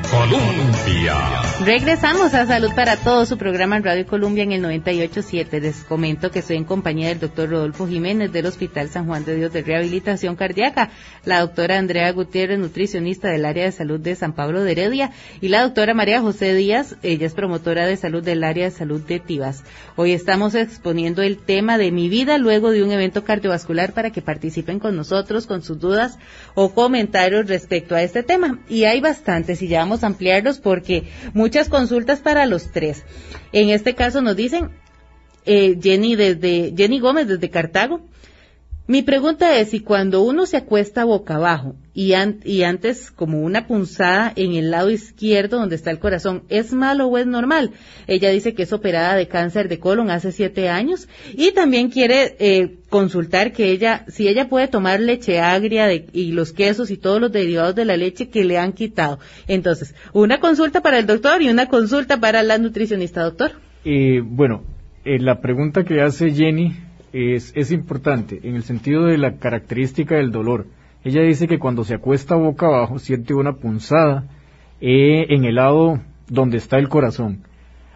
Colombia. 0.09 1.48
Regresamos 1.65 2.35
a 2.35 2.47
Salud 2.47 2.71
para 2.77 2.97
Todos, 2.97 3.29
su 3.29 3.37
programa 3.37 3.77
en 3.77 3.83
Radio 3.83 4.07
Colombia 4.07 4.45
en 4.45 4.53
el 4.53 4.63
98.7. 4.63 5.61
Les 5.61 5.83
comento 5.83 6.31
que 6.31 6.39
estoy 6.39 6.57
en 6.57 6.65
compañía 6.65 7.09
del 7.09 7.19
doctor 7.19 7.51
Rodolfo 7.51 7.89
Jiménez 7.89 8.31
del 8.31 8.47
Hospital 8.47 8.89
San 8.89 9.07
Juan 9.07 9.25
de 9.25 9.35
Dios 9.35 9.53
de 9.53 9.63
Rehabilitación 9.63 10.37
Cardíaca, 10.37 10.91
la 11.25 11.41
doctora 11.41 11.77
Andrea 11.77 12.13
Gutiérrez, 12.13 12.61
nutricionista 12.61 13.29
del 13.29 13.45
área 13.45 13.65
de 13.65 13.73
salud 13.73 13.99
de 13.99 14.15
San 14.15 14.35
Pablo 14.35 14.63
de 14.63 14.71
Heredia, 14.71 15.11
y 15.41 15.49
la 15.49 15.63
doctora 15.63 15.95
María 15.95 16.21
José 16.21 16.55
Díaz, 16.55 16.95
ella 17.03 17.27
es 17.27 17.35
promotora 17.35 17.87
de 17.87 17.97
salud 17.97 18.23
del 18.23 18.45
área 18.45 18.67
de 18.67 18.71
salud 18.71 19.01
de 19.01 19.19
Tibas. 19.19 19.65
Hoy 19.97 20.13
estamos 20.13 20.55
exponiendo 20.55 21.23
el 21.23 21.39
tema 21.39 21.77
de 21.77 21.91
mi 21.91 22.09
vida 22.09 22.39
luego 22.39 22.71
de 22.71 22.85
un 22.85 22.93
evento 22.93 23.25
cardiovascular 23.25 23.95
para 23.95 24.11
que 24.11 24.23
participen 24.23 24.79
con 24.79 24.95
nosotros 24.95 25.49
con 25.49 25.63
sus 25.65 25.81
dudas 25.81 26.21
o 26.55 26.73
comentarios 26.73 27.49
respecto 27.49 27.97
a 27.97 28.03
este 28.03 28.23
tema. 28.23 28.61
Y 28.69 28.85
hay 28.85 29.01
bastantes, 29.01 29.61
y 29.61 29.67
ya 29.67 29.81
vamos 29.81 30.05
a 30.05 30.07
ampliarlos 30.07 30.61
porque 30.61 31.09
muchas 31.49 31.71
consultas 31.71 32.21
para 32.21 32.45
los 32.45 32.73
tres. 32.73 33.05
En 33.53 33.71
este 33.71 33.95
caso 33.95 34.21
nos 34.21 34.37
dicen, 34.37 34.69
eh, 35.47 35.79
Jenny 35.83 36.15
desde, 36.15 36.75
Jenny 36.77 37.01
Gómez 37.01 37.27
desde 37.27 37.49
Cartago, 37.49 38.03
mi 38.89 39.03
pregunta 39.03 39.59
es 39.59 39.69
si 39.69 39.81
cuando 39.81 40.23
uno 40.23 40.47
se 40.47 40.57
acuesta 40.57 41.05
boca 41.05 41.35
abajo 41.35 41.77
y, 41.93 42.15
y, 42.45 42.63
antes 42.63 43.11
como 43.11 43.43
una 43.43 43.67
punzada 43.67 44.33
en 44.35 44.55
el 44.55 44.71
lado 44.71 44.91
izquierdo 44.91 45.59
donde 45.59 45.77
está 45.77 45.91
el 45.91 45.99
corazón, 45.99 46.45
¿es 46.49 46.73
malo 46.73 47.07
o 47.07 47.19
es 47.19 47.27
normal? 47.27 47.73
Ella 48.07 48.31
dice 48.31 48.55
que 48.55 48.63
es 48.63 48.73
operada 48.73 49.15
de 49.15 49.29
cáncer 49.29 49.69
de 49.69 49.79
colon 49.79 50.11
hace 50.11 50.33
siete 50.33 50.71
años 50.71 51.07
y 51.35 51.53
también 51.53 51.91
quiere 51.91 52.35
eh, 52.39 52.79
consultar 52.89 53.53
que 53.53 53.73
ella, 53.73 54.07
si 54.09 54.27
ella 54.27 54.49
puede 54.49 54.69
tomar 54.69 55.01
leche 55.01 55.39
agria 55.39 55.87
de, 55.87 56.07
y 56.15 56.33
los 56.33 56.55
quesos 56.55 56.91
y 56.91 56.97
todos 56.97 57.21
los 57.21 57.31
derivados 57.31 57.75
de 57.75 57.85
la 57.85 57.99
leche 57.99 58.31
que 58.31 58.43
le 58.43 58.57
han 58.57 58.73
quitado. 58.73 59.19
Entonces, 59.49 59.95
una 60.15 60.41
consulta 60.41 60.81
para 60.81 60.99
el 60.99 61.05
doctor 61.05 61.43
y 61.43 61.51
una 61.51 61.67
consulta 61.67 62.21
para 62.21 62.43
la 62.43 62.57
nutricionista, 62.57 63.23
doctor. 63.23 63.53
Eh, 63.85 64.23
bueno, 64.25 64.65
eh, 65.05 65.19
la 65.19 65.43
pregunta 65.43 65.85
que 65.85 66.01
hace 66.01 66.31
Jenny 66.31 66.88
es, 67.13 67.53
es 67.55 67.73
importante 67.73 68.41
en 68.43 68.55
el 68.55 68.63
sentido 68.63 69.07
de 69.07 69.19
la 69.19 69.37
característica 69.37 70.17
del 70.17 70.31
dolor. 70.31 70.67
Ella 71.05 71.23
dice 71.23 71.47
que 71.47 71.59
cuando 71.59 71.85
se 71.85 71.95
acuesta 71.95 72.35
boca 72.35 72.67
abajo 72.67 72.99
siente 72.99 73.35
una 73.35 73.55
punzada 73.55 74.25
eh, 74.81 75.27
en 75.31 75.45
el 75.45 75.57
lado 75.57 76.01
donde 76.29 76.59
está 76.59 76.79
el 76.79 76.89
corazón. 76.89 77.45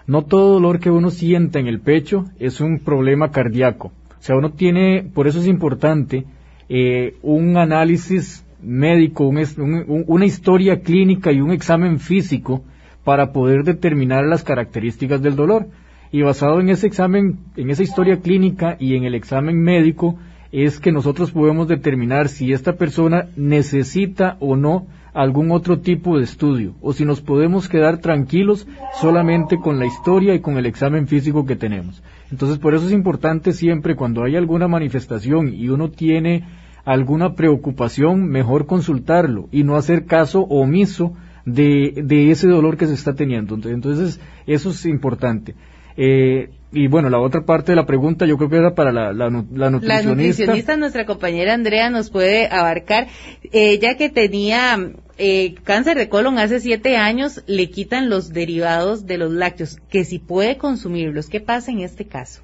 No 0.07 0.23
todo 0.23 0.55
dolor 0.55 0.81
que 0.81 0.91
uno 0.91 1.11
sienta 1.11 1.59
en 1.59 1.67
el 1.67 1.81
pecho 1.81 2.27
es 2.39 2.61
un 2.61 2.81
problema 2.81 3.31
cardíaco. 3.31 3.89
O 3.89 4.23
sea, 4.23 4.37
uno 4.37 4.53
tiene, 4.53 5.03
por 5.03 5.27
eso 5.27 5.41
es 5.41 5.47
importante 5.47 6.25
eh, 6.69 7.17
un 7.23 7.57
análisis 7.57 8.45
médico, 8.63 9.25
una 9.27 10.25
historia 10.25 10.81
clínica 10.81 11.33
y 11.33 11.41
un 11.41 11.51
examen 11.51 11.99
físico 11.99 12.63
para 13.05 13.33
poder 13.33 13.65
determinar 13.65 14.25
las 14.25 14.45
características 14.45 15.21
del 15.21 15.35
dolor 15.35 15.67
y 16.13 16.21
basado 16.21 16.61
en 16.61 16.69
ese 16.69 16.87
examen, 16.87 17.39
en 17.57 17.71
esa 17.71 17.83
historia 17.83 18.21
clínica 18.21 18.77
y 18.79 18.97
en 18.97 19.05
el 19.05 19.15
examen 19.15 19.61
médico, 19.61 20.19
es 20.53 20.79
que 20.79 20.93
nosotros 20.93 21.33
podemos 21.33 21.67
determinar 21.67 22.29
si 22.29 22.53
esta 22.53 22.75
persona 22.75 23.29
necesita 23.35 24.37
o 24.39 24.55
no 24.55 24.87
algún 25.15 25.51
otro 25.51 25.81
tipo 25.81 26.19
de 26.19 26.25
estudio 26.25 26.75
o 26.83 26.93
si 26.93 27.07
nos 27.07 27.23
podemos 27.23 27.69
quedar 27.69 27.99
tranquilos 27.99 28.67
solamente 29.01 29.57
con 29.59 29.79
la 29.79 29.87
historia 29.87 30.35
y 30.35 30.41
con 30.41 30.59
el 30.59 30.67
examen 30.67 31.07
físico 31.07 31.47
que 31.47 31.57
tenemos. 31.57 32.03
Entonces, 32.31 32.59
por 32.59 32.75
eso 32.75 32.87
es 32.87 32.93
importante 32.93 33.53
siempre 33.53 33.97
cuando 33.97 34.23
hay 34.23 34.37
alguna 34.37 34.69
manifestación 34.69 35.55
y 35.55 35.71
uno 35.71 35.91
tiene 35.91 36.45
alguna 36.85 37.35
preocupación, 37.35 38.29
mejor 38.29 38.67
consultarlo 38.67 39.49
y 39.51 39.65
no 39.65 39.77
hacer 39.77 40.05
caso 40.05 40.43
omiso 40.43 41.15
de, 41.47 42.03
de 42.05 42.31
ese 42.31 42.49
dolor 42.49 42.77
que 42.77 42.87
se 42.87 42.95
está 42.95 43.15
teniendo. 43.15 43.55
Entonces, 43.55 44.21
eso 44.47 44.71
es 44.71 44.85
importante. 44.85 45.55
Eh, 45.97 46.51
y 46.73 46.87
bueno, 46.87 47.11
la 47.11 47.19
otra 47.19 47.45
parte 47.45 47.73
de 47.73 47.77
la 47.77 47.85
pregunta 47.85 48.25
yo 48.25 48.39
creo 48.39 48.49
que 48.49 48.57
era 48.57 48.75
para 48.75 48.93
la, 48.93 49.13
la, 49.13 49.29
nutricionista. 49.29 49.89
La 49.89 50.03
nutricionista, 50.03 50.77
nuestra 50.77 51.05
compañera 51.05 51.53
Andrea, 51.53 51.91
nos 51.91 52.11
puede 52.11 52.49
abarcar. 52.49 53.09
Ella 53.53 53.97
que 53.99 54.09
tenía 54.09 54.93
eh, 55.19 55.55
cáncer 55.65 55.99
de 55.99 56.09
colon 56.09 56.39
hace 56.39 56.61
siete 56.61 56.97
años, 56.97 57.43
le 57.47 57.71
quitan 57.71 58.09
los 58.09 58.33
derivados 58.33 59.07
de 59.07 59.19
los 59.19 59.31
lácteos, 59.33 59.77
que 59.91 60.05
si 60.05 60.19
puede 60.19 60.57
consumirlos. 60.57 61.29
¿Qué 61.29 61.41
pasa 61.41 61.71
en 61.71 61.81
este 61.81 62.07
caso? 62.07 62.43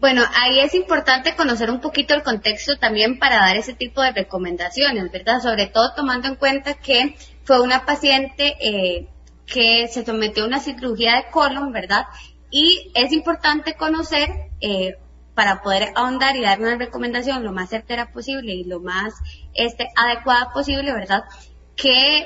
Bueno, 0.00 0.22
ahí 0.34 0.60
es 0.60 0.74
importante 0.74 1.34
conocer 1.36 1.70
un 1.70 1.80
poquito 1.80 2.14
el 2.14 2.22
contexto 2.22 2.76
también 2.76 3.18
para 3.18 3.36
dar 3.36 3.56
ese 3.56 3.74
tipo 3.74 4.02
de 4.02 4.12
recomendaciones, 4.12 5.10
¿verdad? 5.10 5.40
Sobre 5.40 5.66
todo 5.66 5.92
tomando 5.94 6.28
en 6.28 6.36
cuenta 6.36 6.74
que 6.74 7.16
fue 7.44 7.60
una 7.60 7.84
paciente 7.84 8.56
eh, 8.60 9.08
que 9.46 9.88
se 9.88 10.04
sometió 10.04 10.44
a 10.44 10.48
una 10.48 10.60
cirugía 10.60 11.16
de 11.16 11.30
colon, 11.30 11.72
¿verdad? 11.72 12.04
Y 12.58 12.90
es 12.94 13.12
importante 13.12 13.74
conocer, 13.74 14.30
eh, 14.62 14.96
para 15.34 15.60
poder 15.60 15.92
ahondar 15.94 16.36
y 16.36 16.40
dar 16.40 16.58
una 16.58 16.78
recomendación 16.78 17.44
lo 17.44 17.52
más 17.52 17.68
certera 17.68 18.10
posible 18.12 18.54
y 18.54 18.64
lo 18.64 18.80
más 18.80 19.12
este, 19.52 19.88
adecuada 19.94 20.54
posible, 20.54 20.94
¿verdad? 20.94 21.24
Que 21.76 22.24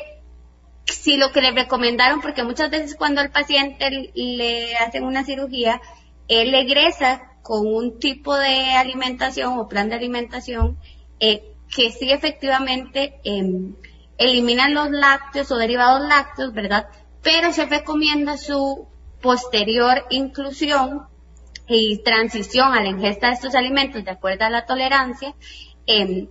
si 0.84 1.16
lo 1.16 1.32
que 1.32 1.40
le 1.40 1.50
recomendaron, 1.50 2.20
porque 2.20 2.44
muchas 2.44 2.70
veces 2.70 2.94
cuando 2.94 3.20
al 3.20 3.32
paciente 3.32 4.12
le 4.14 4.76
hacen 4.76 5.02
una 5.02 5.24
cirugía, 5.24 5.80
él 6.28 6.54
egresa 6.54 7.22
con 7.42 7.66
un 7.66 7.98
tipo 7.98 8.36
de 8.36 8.70
alimentación 8.70 9.58
o 9.58 9.66
plan 9.66 9.88
de 9.88 9.96
alimentación 9.96 10.78
eh, 11.18 11.42
que 11.74 11.90
sí 11.90 12.12
efectivamente 12.12 13.18
eh, 13.24 13.72
eliminan 14.16 14.74
los 14.74 14.92
lácteos 14.92 15.50
o 15.50 15.56
derivados 15.56 16.08
lácteos, 16.08 16.52
¿verdad? 16.52 16.86
Pero 17.20 17.52
se 17.52 17.66
recomienda 17.66 18.36
su 18.36 18.86
posterior 19.20 20.06
inclusión 20.11 21.06
y 21.68 22.02
transición 22.02 22.72
a 22.72 22.83
la 22.83 22.88
ingesta 22.88 23.28
de 23.28 23.35
estos 23.35 23.54
alimentos 23.54 24.04
de 24.04 24.11
acuerdo 24.11 24.44
a 24.44 24.50
la 24.50 24.66
tolerancia 24.66 25.35
em, 25.87 26.28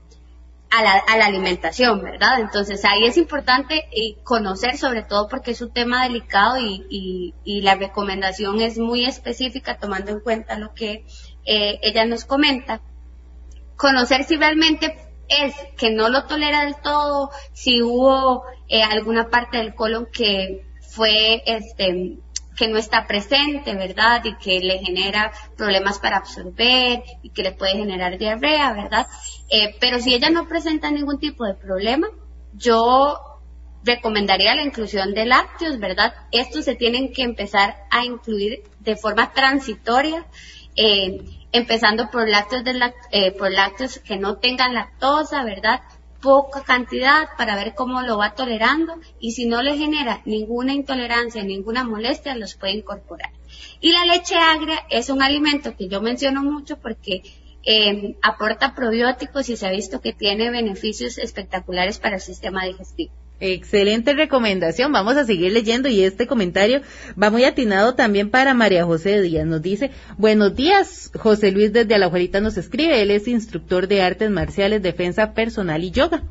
a, 0.71 0.83
la, 0.83 0.97
a, 0.97 1.17
la, 1.17 1.25
alimentación, 1.25 2.03
¿verdad? 2.03 2.39
Entonces 2.41 2.83
ahí 2.85 3.05
es 3.05 3.17
importante 3.17 3.87
eh, 3.91 4.17
conocer 4.23 4.77
sobre 4.77 5.01
todo 5.03 5.27
porque 5.27 5.51
es 5.51 5.61
un 5.61 5.71
tema 5.71 6.03
delicado 6.03 6.57
y, 6.59 7.33
la 7.61 7.75
recomendación 7.75 8.61
es 8.61 8.77
muy 8.77 9.05
específica 9.05 9.77
tomando 9.77 10.11
en 10.11 10.19
cuenta 10.19 10.59
lo 10.59 10.73
que 10.73 11.05
eh, 11.45 11.79
ella 11.81 12.05
nos 12.05 12.25
comenta. 12.25 12.81
Conocer 13.75 14.23
si 14.25 14.35
realmente 14.35 14.95
es 15.29 15.55
que 15.77 15.91
no 15.91 16.09
lo 16.09 16.25
tolera 16.25 16.65
del 16.65 16.75
todo, 16.81 17.31
si 17.53 17.81
hubo 17.81 18.43
eh, 18.67 18.83
alguna 18.83 19.29
parte 19.29 19.57
del 19.57 19.73
colon 19.73 20.07
que 20.11 20.65
fue 20.81 21.43
este 21.45 22.17
que 22.59 22.67
no 22.67 22.77
está 22.77 23.07
presente, 23.07 23.73
¿verdad? 23.73 24.21
Y 24.25 24.35
que 24.35 24.59
le 24.59 24.79
genera 24.79 25.31
problemas 25.55 25.97
para 25.97 26.17
absorber 26.17 27.01
y 27.23 27.29
que 27.29 27.41
le 27.41 27.53
puede 27.53 27.77
generar 27.77 28.17
diarrea, 28.17 28.73
¿verdad? 28.73 29.07
Eh, 29.49 29.77
pero 29.79 29.99
si 29.99 30.13
ella 30.13 30.29
no 30.29 30.45
presenta 30.45 30.91
ningún 30.91 31.19
tipo 31.19 31.45
de 31.45 31.53
problema, 31.53 32.09
yo 32.53 33.17
recomendaría 33.85 34.55
la 34.55 34.65
inclusión 34.65 35.13
de 35.13 35.25
lácteos, 35.25 35.79
¿verdad? 35.79 36.13
Estos 36.33 36.65
se 36.65 36.75
tienen 36.75 37.13
que 37.13 37.23
empezar 37.23 37.77
a 37.91 38.03
incluir 38.03 38.63
de 38.81 38.97
forma 38.97 39.31
transitoria, 39.31 40.25
eh, 40.75 41.17
empezando 41.53 42.09
por 42.11 42.27
lácteos, 42.27 42.65
de 42.65 42.73
eh, 43.11 43.31
por 43.31 43.53
lácteos 43.53 43.99
que 43.99 44.17
no 44.17 44.35
tengan 44.35 44.73
lactosa, 44.73 45.45
¿verdad? 45.45 45.79
Poca 46.21 46.63
cantidad 46.63 47.29
para 47.37 47.55
ver 47.55 47.73
cómo 47.75 48.01
lo 48.01 48.17
va 48.17 48.35
tolerando 48.35 48.99
y 49.19 49.31
si 49.31 49.45
no 49.45 49.61
le 49.61 49.77
genera 49.77 50.21
ninguna 50.25 50.73
intolerancia, 50.73 51.43
ninguna 51.43 51.83
molestia, 51.83 52.35
los 52.35 52.55
puede 52.55 52.73
incorporar. 52.73 53.31
Y 53.79 53.91
la 53.91 54.05
leche 54.05 54.35
agria 54.35 54.79
es 54.89 55.09
un 55.09 55.21
alimento 55.21 55.75
que 55.75 55.87
yo 55.87 56.01
menciono 56.01 56.43
mucho 56.43 56.77
porque 56.77 57.23
eh, 57.63 58.15
aporta 58.21 58.73
probióticos 58.75 59.49
y 59.49 59.57
se 59.57 59.67
ha 59.67 59.71
visto 59.71 60.01
que 60.01 60.13
tiene 60.13 60.49
beneficios 60.49 61.17
espectaculares 61.17 61.99
para 61.99 62.15
el 62.15 62.21
sistema 62.21 62.65
digestivo. 62.65 63.11
Excelente 63.41 64.13
recomendación. 64.13 64.91
Vamos 64.91 65.15
a 65.15 65.23
seguir 65.23 65.53
leyendo 65.53 65.87
y 65.87 66.03
este 66.03 66.27
comentario 66.27 66.81
va 67.21 67.29
muy 67.29 67.45
atinado 67.45 67.95
también 67.95 68.29
para 68.29 68.53
María 68.53 68.83
José 68.83 69.21
Díaz. 69.21 69.45
Nos 69.45 69.61
dice, 69.61 69.91
buenos 70.17 70.55
días, 70.55 71.09
José 71.17 71.51
Luis 71.51 71.71
desde 71.71 71.95
Alajuelita 71.95 72.41
nos 72.41 72.57
escribe. 72.57 73.01
Él 73.01 73.11
es 73.11 73.29
instructor 73.29 73.87
de 73.87 74.01
artes 74.01 74.29
marciales, 74.29 74.81
defensa 74.81 75.33
personal 75.33 75.85
y 75.85 75.91
yoga. 75.91 76.23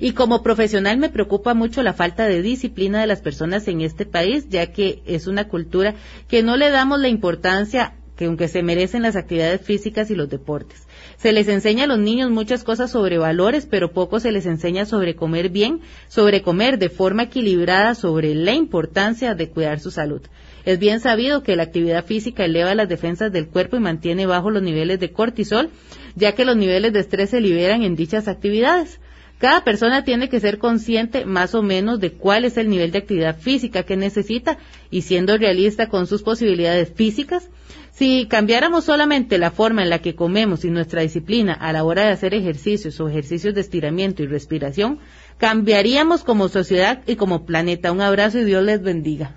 Y 0.00 0.12
como 0.12 0.42
profesional 0.42 0.98
me 0.98 1.08
preocupa 1.08 1.54
mucho 1.54 1.84
la 1.84 1.94
falta 1.94 2.26
de 2.26 2.42
disciplina 2.42 3.00
de 3.00 3.06
las 3.06 3.20
personas 3.20 3.68
en 3.68 3.80
este 3.80 4.04
país, 4.04 4.48
ya 4.48 4.72
que 4.72 5.02
es 5.06 5.28
una 5.28 5.46
cultura 5.46 5.94
que 6.26 6.42
no 6.42 6.56
le 6.56 6.70
damos 6.70 6.98
la 6.98 7.08
importancia 7.08 7.94
que 8.16 8.24
aunque 8.24 8.48
se 8.48 8.62
merecen 8.62 9.02
las 9.02 9.14
actividades 9.14 9.60
físicas 9.60 10.10
y 10.10 10.14
los 10.14 10.28
deportes. 10.28 10.85
Se 11.16 11.32
les 11.32 11.48
enseña 11.48 11.84
a 11.84 11.86
los 11.86 11.98
niños 11.98 12.30
muchas 12.30 12.64
cosas 12.64 12.90
sobre 12.90 13.18
valores, 13.18 13.66
pero 13.66 13.92
poco 13.92 14.20
se 14.20 14.32
les 14.32 14.46
enseña 14.46 14.84
sobre 14.84 15.16
comer 15.16 15.48
bien, 15.48 15.80
sobre 16.08 16.42
comer 16.42 16.78
de 16.78 16.88
forma 16.88 17.24
equilibrada, 17.24 17.94
sobre 17.94 18.34
la 18.34 18.54
importancia 18.54 19.34
de 19.34 19.48
cuidar 19.48 19.80
su 19.80 19.90
salud. 19.90 20.22
Es 20.64 20.78
bien 20.78 21.00
sabido 21.00 21.42
que 21.42 21.56
la 21.56 21.62
actividad 21.62 22.04
física 22.04 22.44
eleva 22.44 22.74
las 22.74 22.88
defensas 22.88 23.32
del 23.32 23.48
cuerpo 23.48 23.76
y 23.76 23.80
mantiene 23.80 24.26
bajo 24.26 24.50
los 24.50 24.62
niveles 24.62 24.98
de 24.98 25.12
cortisol, 25.12 25.70
ya 26.16 26.32
que 26.32 26.44
los 26.44 26.56
niveles 26.56 26.92
de 26.92 27.00
estrés 27.00 27.30
se 27.30 27.40
liberan 27.40 27.82
en 27.82 27.94
dichas 27.94 28.26
actividades. 28.26 29.00
Cada 29.38 29.64
persona 29.64 30.02
tiene 30.02 30.28
que 30.28 30.40
ser 30.40 30.58
consciente 30.58 31.26
más 31.26 31.54
o 31.54 31.62
menos 31.62 32.00
de 32.00 32.12
cuál 32.12 32.44
es 32.44 32.56
el 32.56 32.70
nivel 32.70 32.90
de 32.90 32.98
actividad 32.98 33.38
física 33.38 33.82
que 33.82 33.96
necesita 33.96 34.56
y 34.90 35.02
siendo 35.02 35.36
realista 35.36 35.88
con 35.88 36.06
sus 36.06 36.22
posibilidades 36.22 36.92
físicas, 36.94 37.50
si 37.96 38.26
cambiáramos 38.26 38.84
solamente 38.84 39.38
la 39.38 39.50
forma 39.50 39.82
en 39.82 39.88
la 39.88 40.00
que 40.00 40.14
comemos 40.14 40.66
y 40.66 40.70
nuestra 40.70 41.00
disciplina 41.00 41.54
a 41.54 41.72
la 41.72 41.82
hora 41.82 42.04
de 42.04 42.10
hacer 42.10 42.34
ejercicios 42.34 43.00
o 43.00 43.08
ejercicios 43.08 43.54
de 43.54 43.62
estiramiento 43.62 44.22
y 44.22 44.26
respiración, 44.26 44.98
cambiaríamos 45.38 46.22
como 46.22 46.48
sociedad 46.48 47.00
y 47.06 47.16
como 47.16 47.46
planeta. 47.46 47.92
Un 47.92 48.02
abrazo 48.02 48.38
y 48.38 48.44
Dios 48.44 48.62
les 48.64 48.82
bendiga. 48.82 49.36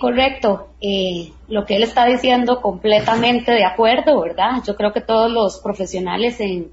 Correcto, 0.00 0.70
eh, 0.80 1.30
lo 1.46 1.64
que 1.64 1.76
él 1.76 1.84
está 1.84 2.06
diciendo 2.06 2.60
completamente 2.60 3.52
de 3.52 3.64
acuerdo, 3.64 4.20
¿verdad? 4.20 4.64
Yo 4.66 4.74
creo 4.74 4.92
que 4.92 5.00
todos 5.00 5.30
los 5.30 5.60
profesionales 5.60 6.40
en, 6.40 6.72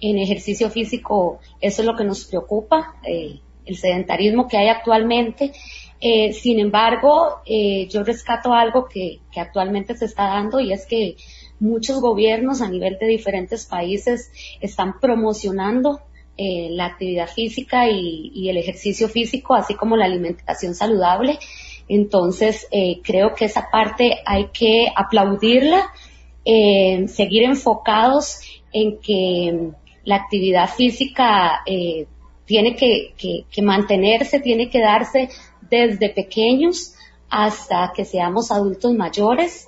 ejercicio 0.00 0.70
físico, 0.70 1.40
eso 1.60 1.82
es 1.82 1.86
lo 1.86 1.96
que 1.96 2.04
nos 2.04 2.24
preocupa. 2.24 2.94
Eh, 3.02 3.40
el 3.66 3.76
sedentarismo 3.76 4.48
que 4.48 4.58
hay 4.58 4.68
actualmente. 4.68 5.52
Eh, 6.00 6.32
sin 6.32 6.58
embargo, 6.58 7.42
eh, 7.44 7.86
yo 7.88 8.02
rescato 8.02 8.54
algo 8.54 8.88
que, 8.88 9.20
actualmente 9.36 9.96
se 9.96 10.06
está 10.06 10.28
dando 10.28 10.58
y 10.58 10.72
es 10.72 10.86
que 10.86 11.16
muchos 11.60 12.00
gobiernos 12.00 12.62
a 12.62 12.68
nivel 12.68 12.96
de 12.98 13.06
diferentes 13.06 13.66
países 13.66 14.32
están 14.60 14.98
promocionando 14.98 16.00
eh, 16.38 16.68
la 16.70 16.86
actividad 16.86 17.28
física 17.28 17.86
y, 17.90 18.48
el 18.48 18.56
ejercicio 18.56 19.10
físico, 19.10 19.54
así 19.54 19.74
como 19.74 19.94
la 19.96 20.06
alimentación 20.06 20.74
saludable. 20.74 21.38
Entonces, 21.86 22.66
eh, 22.70 23.00
creo 23.02 23.34
que 23.34 23.44
esa 23.44 23.68
parte 23.70 24.20
hay 24.24 24.46
que 24.46 24.86
aplaudirla, 24.96 25.92
eh, 26.46 27.06
seguir 27.08 27.42
enfocados 27.42 28.40
en 28.72 28.98
que 29.00 29.70
la 30.04 30.16
actividad 30.16 30.70
física 30.70 31.62
tiene 32.46 32.74
que, 32.74 33.12
que 33.50 33.62
mantenerse, 33.62 34.40
tiene 34.40 34.70
que 34.70 34.80
darse 34.80 35.28
desde 35.70 36.10
pequeños 36.10 36.94
hasta 37.28 37.92
que 37.94 38.04
seamos 38.04 38.50
adultos 38.50 38.92
mayores 38.94 39.66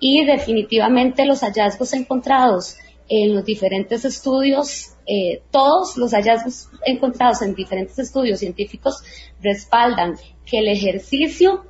y 0.00 0.24
definitivamente 0.24 1.24
los 1.24 1.40
hallazgos 1.40 1.92
encontrados 1.94 2.76
en 3.08 3.34
los 3.34 3.44
diferentes 3.44 4.04
estudios, 4.04 4.94
eh, 5.06 5.42
todos 5.50 5.96
los 5.96 6.12
hallazgos 6.12 6.68
encontrados 6.84 7.40
en 7.42 7.54
diferentes 7.54 7.98
estudios 7.98 8.38
científicos 8.38 9.02
respaldan 9.42 10.16
que 10.44 10.58
el 10.58 10.68
ejercicio 10.68 11.64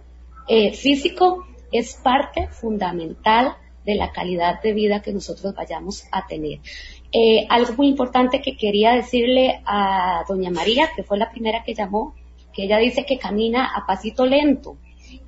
eh, 0.49 0.73
físico 0.73 1.47
es 1.71 1.95
parte 2.03 2.49
fundamental 2.49 3.57
de 3.85 3.95
la 3.95 4.13
calidad 4.13 4.61
de 4.61 4.73
vida 4.73 5.01
que 5.01 5.13
nosotros 5.13 5.55
vayamos 5.55 6.05
a 6.11 6.27
tener. 6.27 6.59
Eh, 7.13 7.47
algo 7.49 7.75
muy 7.75 7.89
importante 7.89 8.43
que 8.43 8.57
quería 8.57 8.93
decirle 8.93 9.63
a 9.65 10.25
doña 10.29 10.51
María, 10.51 10.91
que 10.95 11.05
fue 11.05 11.17
la 11.17 11.31
primera 11.31 11.63
que 11.65 11.75
llamó, 11.75 12.15
que 12.59 12.65
ella 12.65 12.79
dice 12.79 13.07
que 13.07 13.21
camina 13.21 13.67
a 13.73 13.87
pasito 13.87 14.27
lento. 14.27 14.79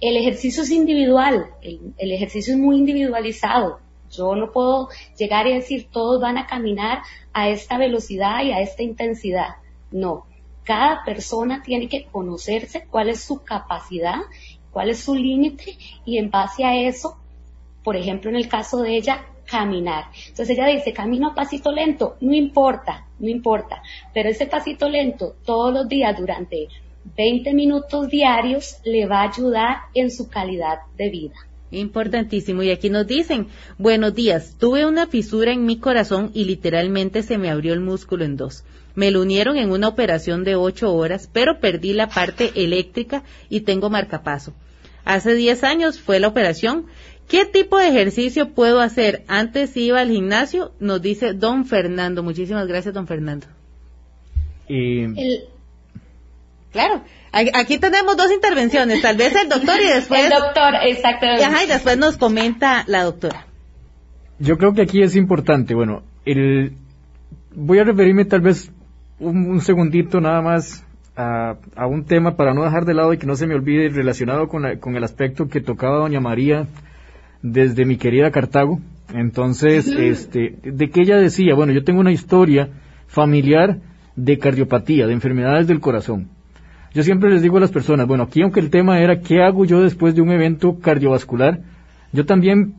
El 0.01 0.17
ejercicio 0.17 0.65
es 0.65 0.71
individual, 0.73 1.47
el, 1.63 2.11
ejercicio 2.11 2.55
es 2.55 2.59
muy 2.59 2.77
individualizado. 2.79 3.79
Yo 4.11 4.35
no 4.35 4.51
puedo 4.51 4.89
llegar 5.17 5.47
y 5.47 5.55
decir 5.55 5.87
todos 5.93 6.21
van 6.21 6.39
a 6.39 6.49
caminar 6.49 7.03
a 7.33 7.49
esta 7.49 7.79
velocidad 7.79 8.43
y 8.43 8.51
a 8.51 8.61
esta 8.61 8.83
intensidad. 8.83 9.59
No, 9.93 10.27
cada 10.65 11.05
persona 11.05 11.63
tiene 11.63 11.89
que 11.89 12.07
conocerse 12.07 12.89
cuál 12.91 13.09
es 13.09 13.23
su 13.23 13.45
capacidad, 13.45 14.23
cuál 14.73 14.91
es 14.91 14.99
su 14.99 15.15
límite 15.15 15.79
y 16.05 16.19
en 16.19 16.33
base 16.33 16.65
a 16.65 16.75
eso, 16.75 17.17
por 17.85 17.95
ejemplo 17.95 18.29
en 18.29 18.39
el 18.39 18.49
caso 18.49 18.79
de 18.79 18.97
ella, 18.97 19.25
caminar. 19.49 20.07
Entonces 20.27 20.51
ella 20.51 20.67
dice, 20.67 20.93
camino 20.93 21.29
a 21.29 21.35
pasito 21.37 21.71
lento, 21.71 22.17
no 22.21 22.35
importa, 22.35 23.07
no 23.21 23.29
importa, 23.29 23.85
pero 24.13 24.31
ese 24.31 24.47
pasito 24.47 24.89
lento 24.89 25.37
todos 25.45 25.73
los 25.73 25.89
días 25.89 26.19
durante 26.19 26.67
20 27.17 27.55
minutos 27.55 28.09
diarios 28.09 28.77
le 28.85 29.07
va 29.07 29.23
a 29.23 29.31
ayudar 29.31 29.77
en 29.95 30.11
su 30.11 30.29
calidad 30.29 30.79
de 30.97 31.11
vida. 31.11 31.35
Importantísimo. 31.71 32.63
Y 32.63 32.71
aquí 32.71 32.91
nos 32.91 33.07
dicen, 33.07 33.47
buenos 33.79 34.15
días, 34.15 34.57
tuve 34.59 34.87
una 34.87 35.07
fisura 35.07 35.53
en 35.53 35.65
mi 35.65 35.79
corazón 35.79 36.31
y 36.35 36.45
literalmente 36.45 37.23
se 37.23 37.39
me 37.39 37.51
abrió 37.51 37.73
el 37.73 37.81
músculo 37.81 38.25
en 38.25 38.37
dos. 38.37 38.65
Me 38.95 39.11
lo 39.11 39.23
unieron 39.23 39.57
en 39.57 39.71
una 39.71 39.89
operación 39.89 40.43
de 40.43 40.57
ocho 40.57 40.93
horas, 40.93 41.29
pero 41.33 41.61
perdí 41.61 41.93
la 41.93 42.09
parte 42.09 42.51
eléctrica 42.57 43.23
y 43.49 43.61
tengo 43.61 43.89
marcapaso. 43.89 44.53
Hace 45.05 45.35
10 45.35 45.65
años 45.65 46.01
fue 46.01 46.19
la 46.19 46.29
operación. 46.29 46.87
¿Qué 47.29 47.45
tipo 47.45 47.79
de 47.79 47.89
ejercicio 47.89 48.51
puedo 48.51 48.81
hacer? 48.81 49.23
Antes 49.29 49.77
iba 49.77 50.01
al 50.01 50.11
gimnasio, 50.11 50.73
nos 50.81 51.01
dice 51.01 51.33
don 51.33 51.65
Fernando. 51.65 52.25
Muchísimas 52.25 52.67
gracias, 52.67 52.93
don 52.93 53.07
Fernando. 53.07 53.47
El, 54.69 55.45
Claro, 56.73 57.03
aquí 57.33 57.79
tenemos 57.79 58.17
dos 58.17 58.31
intervenciones, 58.33 59.03
tal 59.03 59.17
vez 59.17 59.35
el 59.35 59.49
doctor 59.49 59.81
y 59.81 59.89
después... 59.95 60.25
El 60.25 60.31
doctor, 60.31 60.75
exactamente. 60.87 61.65
y 61.65 61.69
después 61.69 61.99
nos 61.99 62.17
comenta 62.17 62.85
la 62.87 63.05
doctora. 63.05 63.47
Yo 64.39 64.57
creo 64.57 64.73
que 64.73 64.83
aquí 64.83 65.03
es 65.03 65.17
importante, 65.17 65.75
bueno, 65.75 66.03
el, 66.25 66.75
voy 67.55 67.79
a 67.79 67.85
referirme 67.85 68.25
tal 68.25 68.41
vez 68.41 68.71
un, 69.19 69.61
segundito 69.61 70.21
nada 70.21 70.41
más 70.41 70.85
a, 71.17 71.57
un 71.87 72.05
tema 72.05 72.37
para 72.37 72.55
no 72.55 72.65
dejar 72.65 72.85
de 72.87 72.95
lado 72.95 73.13
y 73.13 73.19
que 73.19 73.27
no 73.27 73.37
se 73.37 73.47
me 73.47 73.55
olvide 73.55 73.89
relacionado 73.91 74.49
con, 74.49 74.79
con 74.79 74.97
el 74.97 75.05
aspecto 75.05 75.49
que 75.49 75.61
tocaba 75.61 75.99
doña 75.99 76.21
María 76.21 76.69
desde 77.43 77.85
mi 77.85 77.97
querida 77.97 78.31
Cartago. 78.31 78.81
Entonces, 79.13 79.89
este, 79.89 80.57
de 80.63 80.91
que 80.91 81.03
ella 81.03 81.17
decía, 81.17 81.55
bueno, 81.55 81.73
yo 81.73 81.85
tengo 81.85 82.01
una 82.01 82.13
historia 82.13 82.69
familiar 83.09 83.79
de 84.17 84.39
cardiopatía, 84.39 85.07
de 85.07 85.13
enfermedades 85.13 85.67
del 85.67 85.81
corazón. 85.81 86.29
Yo 86.93 87.05
siempre 87.05 87.31
les 87.31 87.43
digo 87.43 87.59
a 87.59 87.61
las 87.61 87.71
personas, 87.71 88.09
bueno, 88.09 88.25
aquí 88.25 88.43
aunque 88.43 88.61
el 88.61 88.71
tema 88.71 88.99
era 88.99 89.21
qué 89.21 89.43
hago 89.43 89.65
yo 89.65 89.81
después 89.81 90.15
de 90.15 90.23
un 90.23 90.31
evento 90.31 90.79
cardiovascular, 90.81 91.61
yo 92.13 92.27
también 92.27 92.75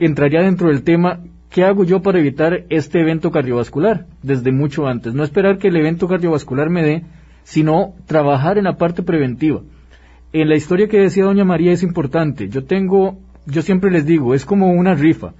entraría 0.00 0.42
dentro 0.42 0.68
del 0.68 0.82
tema 0.82 1.20
qué 1.50 1.62
hago 1.62 1.84
yo 1.84 2.02
para 2.02 2.18
evitar 2.18 2.64
este 2.68 3.00
evento 3.00 3.30
cardiovascular 3.30 4.06
desde 4.22 4.50
mucho 4.50 4.88
antes. 4.88 5.14
No 5.14 5.22
esperar 5.22 5.58
que 5.58 5.68
el 5.68 5.76
evento 5.76 6.08
cardiovascular 6.08 6.68
me 6.68 6.82
dé, 6.82 7.02
sino 7.44 7.94
trabajar 8.06 8.58
en 8.58 8.64
la 8.64 8.76
parte 8.76 9.04
preventiva. 9.04 9.60
En 10.32 10.48
la 10.48 10.56
historia 10.56 10.88
que 10.88 10.98
decía 10.98 11.22
doña 11.24 11.44
María 11.44 11.70
es 11.70 11.84
importante. 11.84 12.48
Yo 12.48 12.64
tengo, 12.64 13.20
yo 13.46 13.62
siempre 13.62 13.92
les 13.92 14.04
digo, 14.04 14.34
es 14.34 14.44
como 14.44 14.72
una 14.72 14.94
rifa. 14.94 15.34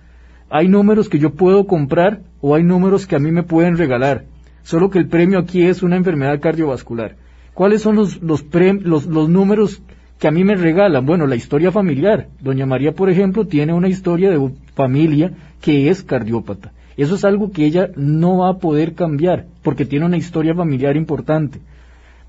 Hay 0.51 0.69
números 0.69 1.09
que 1.09 1.19
yo 1.19 1.31
puedo 1.31 1.67
comprar 1.67 2.21
o 2.41 2.55
hay 2.55 2.63
números 2.63 3.09
que 3.09 3.17
a 3.17 3.19
mí 3.19 3.33
me 3.33 3.43
pueden 3.43 3.77
regalar. 3.77 4.27
Solo 4.63 4.91
que 4.91 5.01
el 5.01 5.09
premio 5.09 5.41
aquí 5.41 5.65
es 5.65 5.83
una 5.83 5.97
enfermedad 5.97 6.39
cardiovascular. 6.39 7.17
¿Cuáles 7.55 7.83
son 7.83 7.95
los, 7.95 8.21
los, 8.21 8.45
los, 8.83 9.29
números 9.29 9.81
que 10.19 10.27
a 10.27 10.33
mí 10.33 10.43
me 10.43 10.57
regalan? 10.57 11.07
Bueno, 11.07 11.27
la 11.27 11.37
historia 11.37 11.71
familiar. 11.71 12.29
Doña 12.41 12.67
María, 12.67 12.93
por 12.93 13.09
ejemplo, 13.09 13.47
tiene 13.47 13.73
una 13.73 13.89
historia 13.89 14.31
de 14.31 14.51
familia 14.75 15.33
que 15.61 15.89
es 15.89 16.03
cardiópata. 16.03 16.73
Eso 16.97 17.15
es 17.15 17.25
algo 17.25 17.53
que 17.53 17.65
ella 17.65 17.91
no 17.97 18.39
va 18.39 18.51
a 18.51 18.59
poder 18.59 18.95
cambiar 18.95 19.47
porque 19.63 19.85
tiene 19.85 20.05
una 20.05 20.17
historia 20.17 20.55
familiar 20.55 20.97
importante. 20.97 21.61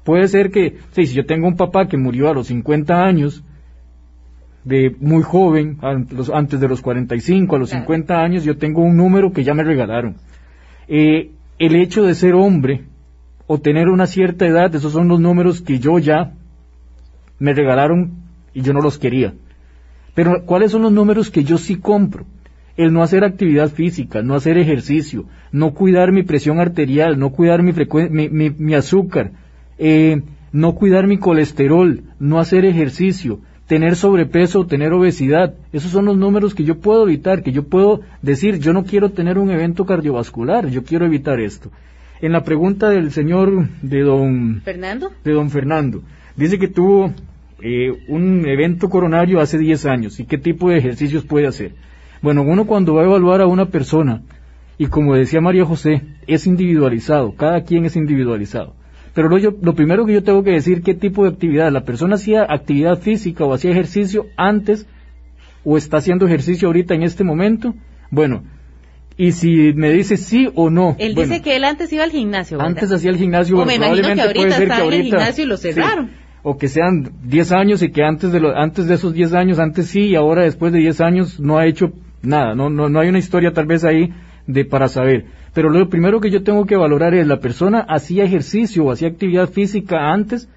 Puede 0.04 0.28
ser 0.28 0.52
que, 0.52 0.78
si 0.92 1.06
yo 1.08 1.26
tengo 1.26 1.48
un 1.48 1.58
papá 1.58 1.88
que 1.88 1.98
murió 1.98 2.30
a 2.30 2.34
los 2.34 2.48
50 2.48 3.04
años, 3.04 3.44
de 4.64 4.96
muy 5.00 5.24
joven, 5.24 5.78
antes 5.82 6.60
de 6.60 6.68
los 6.68 6.82
45, 6.82 7.56
a 7.56 7.60
los 7.60 7.70
50 7.70 8.20
años, 8.20 8.44
yo 8.44 8.58
tengo 8.58 8.82
un 8.82 8.98
número 8.98 9.32
que 9.32 9.44
ya 9.44 9.54
me 9.54 9.64
regalaron. 9.64 10.16
Eh, 10.88 11.32
el 11.58 11.76
hecho 11.76 12.04
de 12.04 12.16
ser 12.16 12.34
hombre 12.34 12.84
o 13.48 13.60
tener 13.60 13.90
una 13.90 14.08
cierta 14.08 14.46
edad, 14.46 14.74
esos 14.74 14.94
son 14.94 15.08
los 15.08 15.20
números 15.20 15.62
que 15.62 15.80
yo 15.80 16.00
ya 16.00 16.34
me 17.40 17.54
regalaron 17.54 18.12
y 18.54 18.62
yo 18.62 18.74
no 18.74 18.82
los 18.82 18.98
quería. 18.98 19.34
Pero 20.14 20.46
¿cuáles 20.46 20.72
son 20.72 20.82
los 20.82 20.92
números 20.92 21.30
que 21.30 21.44
yo 21.44 21.58
sí 21.58 21.76
compro? 21.76 22.26
El 22.78 22.92
no 22.92 23.04
hacer 23.04 23.24
actividad 23.24 23.70
física, 23.70 24.22
no 24.22 24.36
hacer 24.36 24.58
ejercicio, 24.58 25.26
no 25.52 25.74
cuidar 25.74 26.12
mi 26.12 26.24
presión 26.24 26.60
arterial, 26.60 27.20
no 27.20 27.30
cuidar 27.32 27.62
mi, 27.64 27.74
mi, 28.30 28.74
azúcar, 28.74 29.32
eh, 29.78 30.22
no 30.52 30.76
cuidar 30.76 31.08
mi 31.08 31.18
colesterol, 31.18 32.02
no 32.20 32.40
hacer 32.40 32.66
ejercicio, 32.66 33.40
tener 33.68 33.96
sobrepeso 33.96 34.66
tener 34.66 34.94
obesidad. 34.94 35.56
Esos 35.72 35.92
son 35.92 36.06
los 36.06 36.18
números 36.18 36.54
que 36.54 36.64
yo 36.64 36.80
puedo 36.80 37.04
evitar, 37.04 37.44
que 37.44 37.52
yo 37.52 37.64
puedo 37.64 38.02
decir, 38.22 38.60
yo 38.60 38.74
no 38.74 38.84
quiero 38.84 39.12
tener 39.12 39.38
un 39.38 39.52
evento 39.52 39.86
cardiovascular, 39.86 40.68
yo 40.68 40.84
quiero 40.84 41.06
evitar 41.06 41.40
esto. 41.40 41.72
En 42.22 42.32
la 42.32 42.44
pregunta 42.44 42.90
del 42.90 43.12
señor 43.12 43.68
de 43.82 44.02
don 44.02 44.62
Fernando, 44.62 45.12
de 45.24 45.32
don 45.32 45.50
Fernando 45.50 46.02
dice 46.36 46.58
que 46.58 46.68
tuvo 46.68 47.14
eh, 47.62 47.92
un 48.08 48.46
evento 48.48 48.90
coronario 48.90 49.40
hace 49.40 49.58
10 49.58 49.86
años 49.86 50.20
y 50.20 50.26
qué 50.26 50.38
tipo 50.38 50.70
de 50.70 50.78
ejercicios 50.78 51.26
puede 51.26 51.48
hacer. 51.48 51.74
Bueno, 52.22 52.44
uno 52.44 52.66
cuando 52.66 52.96
va 52.96 53.02
a 53.02 53.06
evaluar 53.06 53.42
a 53.42 53.48
una 53.48 53.68
persona, 53.68 54.22
y 54.78 54.88
como 54.88 55.16
decía 55.16 55.42
María 55.42 55.66
José, 55.66 56.02
es 56.28 56.48
individualizado, 56.48 57.36
cada 57.36 57.64
quien 57.64 57.86
es 57.86 57.96
individualizado. 57.96 58.74
Pero 59.14 59.30
lo, 59.30 59.38
lo 59.38 59.76
primero 59.76 60.06
que 60.06 60.14
yo 60.14 60.24
tengo 60.24 60.44
que 60.44 60.52
decir, 60.52 60.82
qué 60.82 60.94
tipo 60.94 61.24
de 61.24 61.30
actividad. 61.30 61.72
La 61.72 61.86
persona 61.86 62.16
hacía 62.16 62.46
actividad 62.50 63.00
física 63.00 63.46
o 63.46 63.54
hacía 63.54 63.72
ejercicio 63.72 64.26
antes 64.36 64.88
o 65.64 65.78
está 65.78 65.98
haciendo 65.98 66.26
ejercicio 66.26 66.68
ahorita 66.68 66.94
en 66.96 67.04
este 67.04 67.24
momento. 67.24 67.74
Bueno, 68.12 68.44
y 69.18 69.32
si 69.32 69.74
me 69.74 69.92
dice 69.92 70.18
sí 70.18 70.50
o 70.56 70.70
no. 70.70 70.96
Él 71.00 71.16
dice 71.16 71.42
que 71.42 71.56
él 71.56 71.64
antes 71.64 71.92
iba 71.94 72.04
al 72.04 72.12
gimnasio. 72.12 72.62
Antes 72.62 72.92
hacía 72.92 73.12
el 73.12 73.18
gimnasio. 73.18 73.58
O 73.58 73.66
me 73.66 73.76
imagino 73.76 74.14
que 74.14 74.22
ahorita 74.22 74.58
está 74.58 74.84
en 74.84 74.94
el 74.94 75.04
gimnasio 75.04 75.44
y 75.46 75.48
lo 75.48 75.58
cerraron. 75.58 76.12
o 76.44 76.58
que 76.58 76.68
sean 76.68 77.12
10 77.24 77.52
años 77.54 77.82
y 77.82 77.92
que 77.92 78.04
antes 78.04 78.32
de, 78.32 78.40
lo, 78.40 78.56
antes 78.56 78.88
de 78.88 78.96
esos 78.96 79.14
10 79.14 79.34
años, 79.34 79.60
antes 79.60 79.88
sí 79.88 80.08
y 80.08 80.16
ahora 80.16 80.44
después 80.44 80.74
de 80.74 80.80
10 80.80 81.02
años 81.02 81.40
no 81.40 81.58
ha 81.58 81.66
hecho 81.66 81.94
nada. 82.22 82.56
No, 82.56 82.70
no, 82.70 82.90
no 82.90 83.00
hay 83.00 83.08
una 83.08 83.20
historia 83.20 83.54
tal 83.54 83.68
vez 83.68 83.86
ahí 83.86 84.14
de 84.48 84.66
para 84.66 84.90
saber. 84.90 85.26
Pero 85.54 85.70
lo 85.70 85.88
primero 85.90 86.20
que 86.20 86.30
yo 86.30 86.44
tengo 86.44 86.66
que 86.66 86.76
valorar 86.76 87.14
es 87.14 87.26
la 87.26 87.40
persona 87.40 87.80
hacía 87.88 88.26
ejercicio 88.26 88.84
o 88.84 88.92
hacía 88.92 89.08
actividad 89.08 89.50
física 89.50 90.12
antes 90.12 90.50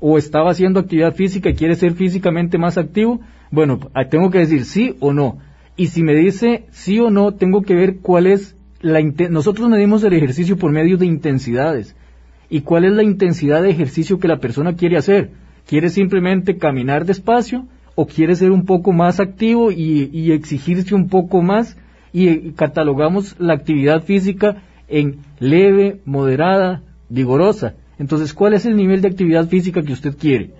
o 0.00 0.18
estaba 0.18 0.50
haciendo 0.50 0.80
actividad 0.80 1.14
física 1.14 1.50
y 1.50 1.54
quiere 1.54 1.76
ser 1.76 1.92
físicamente 1.92 2.58
más 2.58 2.76
activo. 2.76 3.20
Bueno, 3.52 3.78
tengo 4.10 4.30
que 4.30 4.38
decir 4.38 4.64
sí 4.64 4.96
o 4.98 5.12
no 5.12 5.38
y 5.80 5.86
si 5.86 6.02
me 6.02 6.14
dice 6.14 6.66
sí 6.72 6.98
o 6.98 7.08
no, 7.08 7.32
tengo 7.32 7.62
que 7.62 7.74
ver 7.74 8.00
cuál 8.02 8.26
es 8.26 8.54
la 8.82 9.00
nosotros 9.30 9.70
medimos 9.70 10.04
el 10.04 10.12
ejercicio 10.12 10.58
por 10.58 10.72
medio 10.72 10.98
de 10.98 11.06
intensidades 11.06 11.96
y 12.50 12.60
cuál 12.60 12.84
es 12.84 12.92
la 12.92 13.02
intensidad 13.02 13.62
de 13.62 13.70
ejercicio 13.70 14.18
que 14.18 14.28
la 14.28 14.40
persona 14.40 14.76
quiere 14.76 14.98
hacer. 14.98 15.30
¿Quiere 15.66 15.88
simplemente 15.88 16.58
caminar 16.58 17.06
despacio 17.06 17.66
o 17.94 18.06
quiere 18.06 18.36
ser 18.36 18.50
un 18.50 18.66
poco 18.66 18.92
más 18.92 19.20
activo 19.20 19.72
y, 19.72 20.32
exigirse 20.32 20.94
un 20.94 21.08
poco 21.08 21.40
más? 21.40 21.78
Y 22.12 22.50
catalogamos 22.50 23.36
la 23.38 23.54
actividad 23.54 24.02
física 24.02 24.62
en 24.86 25.20
leve, 25.38 26.02
moderada, 26.04 26.82
vigorosa. 27.08 27.76
Entonces, 27.98 28.34
¿cuál 28.34 28.52
es 28.52 28.66
el 28.66 28.76
nivel 28.76 29.00
de 29.00 29.08
actividad 29.08 29.48
física 29.48 29.80
que 29.80 29.94
usted 29.94 30.14
quiere? 30.18 30.50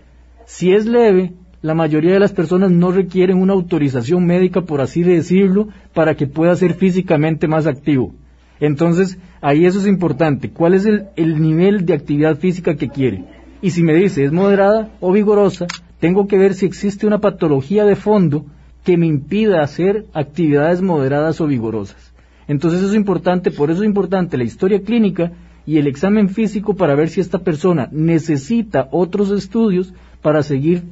Si 0.47 0.73
es 0.73 0.87
leve, 0.87 1.35
la 1.63 1.75
mayoría 1.75 2.15
de 2.15 2.21
las 2.21 2.33
personas 2.33 2.71
no 2.71 2.91
requieren 2.91 3.37
una 3.37 3.53
autorización 3.53 4.25
médica, 4.27 4.63
por 4.63 4.81
así 4.81 5.03
decirlo, 5.03 5.69
para 5.93 6.15
que 6.15 6.27
pueda 6.27 6.57
ser 6.57 6.75
físicamente 6.75 7.49
más 7.49 7.67
activo. 7.67 8.15
Entonces, 8.61 9.19
ahí 9.41 9.67
eso 9.67 9.79
es 9.79 9.87
importante. 9.87 10.51
¿Cuál 10.51 10.75
es 10.75 10.87
el, 10.87 11.41
nivel 11.41 11.87
de 11.87 11.95
actividad 11.95 12.39
física 12.39 12.77
que 12.77 12.89
quiere? 12.89 13.25
Y 13.63 13.71
si 13.71 13.83
me 13.83 13.95
dice 13.95 14.25
es 14.25 14.33
moderada 14.33 14.91
o 15.01 15.13
vigorosa, 15.13 15.67
tengo 15.99 16.27
que 16.27 16.39
ver 16.39 16.55
si 16.55 16.65
existe 16.65 17.07
una 17.07 17.19
patología 17.19 17.85
de 17.85 17.97
fondo 17.97 18.47
que 18.85 18.97
me 18.97 19.07
impida 19.07 19.63
hacer 19.63 20.07
actividades 20.15 20.81
moderadas 20.81 21.41
o 21.43 21.47
vigorosas. 21.47 22.13
Entonces 22.49 22.81
eso 22.81 22.91
es 22.91 22.97
importante, 22.97 23.51
por 23.51 23.71
eso 23.71 23.83
es 23.83 23.87
importante 23.87 24.39
la 24.39 24.45
historia 24.45 24.81
clínica 24.81 25.33
y 25.67 25.77
el 25.77 25.87
examen 25.87 26.31
físico 26.31 26.75
para 26.75 26.95
ver 26.95 27.11
si 27.11 27.21
esta 27.21 27.39
persona 27.39 27.89
necesita 27.93 28.89
otros 28.91 29.31
estudios 29.31 29.93
para 30.23 30.43
seguir 30.43 30.83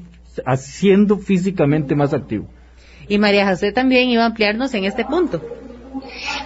haciendo 0.47 1.19
físicamente 1.19 1.95
más 1.95 2.15
activo. 2.15 2.49
Y 3.09 3.19
María 3.19 3.49
José 3.49 3.73
también 3.73 4.09
iba 4.11 4.23
a 4.23 4.27
ampliarnos 4.27 4.75
en 4.75 4.85
este 4.85 5.05
punto. 5.05 5.41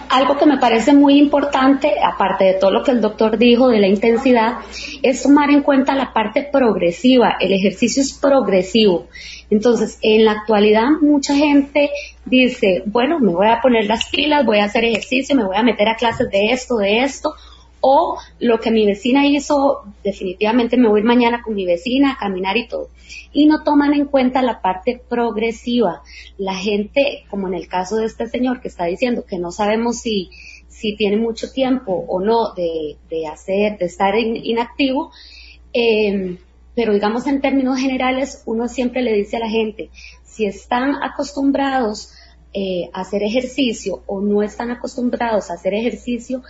Algo 0.09 0.37
que 0.37 0.45
me 0.45 0.57
parece 0.57 0.93
muy 0.93 1.19
importante, 1.19 1.91
aparte 2.03 2.45
de 2.45 2.53
todo 2.53 2.71
lo 2.71 2.83
que 2.83 2.91
el 2.91 3.01
doctor 3.01 3.37
dijo 3.37 3.69
de 3.69 3.79
la 3.79 3.87
intensidad, 3.87 4.59
es 5.01 5.23
tomar 5.23 5.49
en 5.49 5.61
cuenta 5.61 5.95
la 5.95 6.13
parte 6.13 6.47
progresiva. 6.51 7.35
El 7.39 7.51
ejercicio 7.53 8.01
es 8.01 8.13
progresivo. 8.13 9.07
Entonces, 9.49 9.99
en 10.01 10.25
la 10.25 10.31
actualidad 10.31 10.87
mucha 11.01 11.35
gente 11.35 11.91
dice, 12.25 12.83
bueno, 12.85 13.19
me 13.19 13.33
voy 13.33 13.47
a 13.47 13.59
poner 13.61 13.85
las 13.85 14.09
pilas, 14.09 14.45
voy 14.45 14.59
a 14.59 14.65
hacer 14.65 14.85
ejercicio, 14.85 15.35
me 15.35 15.45
voy 15.45 15.57
a 15.57 15.63
meter 15.63 15.89
a 15.89 15.95
clases 15.95 16.29
de 16.29 16.51
esto, 16.51 16.77
de 16.77 17.03
esto, 17.03 17.33
o 17.85 18.17
lo 18.39 18.61
que 18.61 18.71
mi 18.71 18.85
vecina 18.85 19.27
hizo, 19.27 19.83
definitivamente 20.05 20.77
me 20.77 20.87
voy 20.87 21.03
mañana 21.03 21.41
con 21.43 21.53
mi 21.53 21.65
vecina 21.65 22.13
a 22.13 22.17
caminar 22.17 22.55
y 22.55 22.69
todo. 22.69 22.87
Y 23.33 23.45
no 23.45 23.61
toman 23.61 23.93
en 23.93 24.05
cuenta 24.05 24.41
la 24.41 24.61
parte 24.61 25.01
progresiva. 25.09 26.01
La 26.37 26.55
gente, 26.55 27.25
como 27.29 27.49
en 27.49 27.55
el 27.55 27.67
caso 27.67 27.97
de 27.97 28.05
este 28.05 28.27
señor 28.27 28.61
que 28.61 28.69
está 28.69 28.85
diciendo 28.85 29.25
que 29.25 29.37
no 29.37 29.51
sabemos 29.51 29.99
si, 29.99 30.29
si 30.69 30.95
tiene 30.95 31.17
mucho 31.17 31.51
tiempo 31.51 32.05
o 32.07 32.21
no 32.21 32.53
de, 32.53 32.95
de 33.09 33.27
hacer, 33.27 33.77
de 33.77 33.85
estar 33.85 34.17
inactivo, 34.17 35.11
eh, 35.73 36.37
pero 36.75 36.93
digamos 36.93 37.27
en 37.27 37.41
términos 37.41 37.79
generales, 37.79 38.43
uno 38.45 38.69
siempre 38.69 39.01
le 39.01 39.11
dice 39.11 39.35
a 39.35 39.41
la 39.41 39.49
gente, 39.49 39.89
si 40.23 40.45
están 40.45 41.03
acostumbrados 41.03 42.13
eh, 42.53 42.89
a 42.93 43.01
hacer 43.01 43.23
ejercicio 43.23 44.03
o 44.05 44.21
no 44.21 44.41
están 44.41 44.71
acostumbrados 44.71 45.51
a 45.51 45.55
hacer 45.55 45.73
ejercicio, 45.73 46.43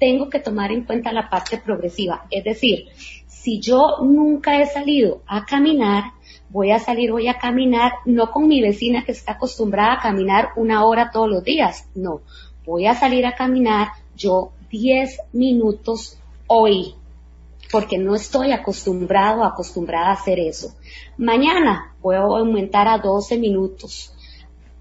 tengo 0.00 0.28
que 0.28 0.40
tomar 0.40 0.72
en 0.72 0.84
cuenta 0.84 1.12
la 1.12 1.28
parte 1.28 1.58
progresiva. 1.58 2.26
Es 2.30 2.42
decir, 2.42 2.86
si 3.28 3.60
yo 3.60 3.98
nunca 4.02 4.60
he 4.60 4.66
salido 4.66 5.22
a 5.26 5.44
caminar, 5.44 6.12
voy 6.48 6.72
a 6.72 6.80
salir 6.80 7.12
hoy 7.12 7.28
a 7.28 7.38
caminar 7.38 7.92
no 8.06 8.30
con 8.30 8.48
mi 8.48 8.60
vecina 8.60 9.04
que 9.04 9.12
está 9.12 9.32
acostumbrada 9.32 9.94
a 9.94 10.00
caminar 10.00 10.48
una 10.56 10.84
hora 10.84 11.10
todos 11.12 11.30
los 11.30 11.44
días, 11.44 11.88
no, 11.94 12.22
voy 12.64 12.86
a 12.86 12.94
salir 12.94 13.24
a 13.26 13.36
caminar 13.36 13.88
yo 14.16 14.52
10 14.70 15.20
minutos 15.32 16.18
hoy, 16.46 16.94
porque 17.70 17.98
no 17.98 18.14
estoy 18.14 18.52
acostumbrado, 18.52 19.44
acostumbrada 19.44 20.08
a 20.08 20.14
hacer 20.14 20.40
eso. 20.40 20.74
Mañana 21.16 21.94
voy 22.00 22.16
a 22.16 22.20
aumentar 22.20 22.88
a 22.88 22.98
12 22.98 23.38
minutos 23.38 24.12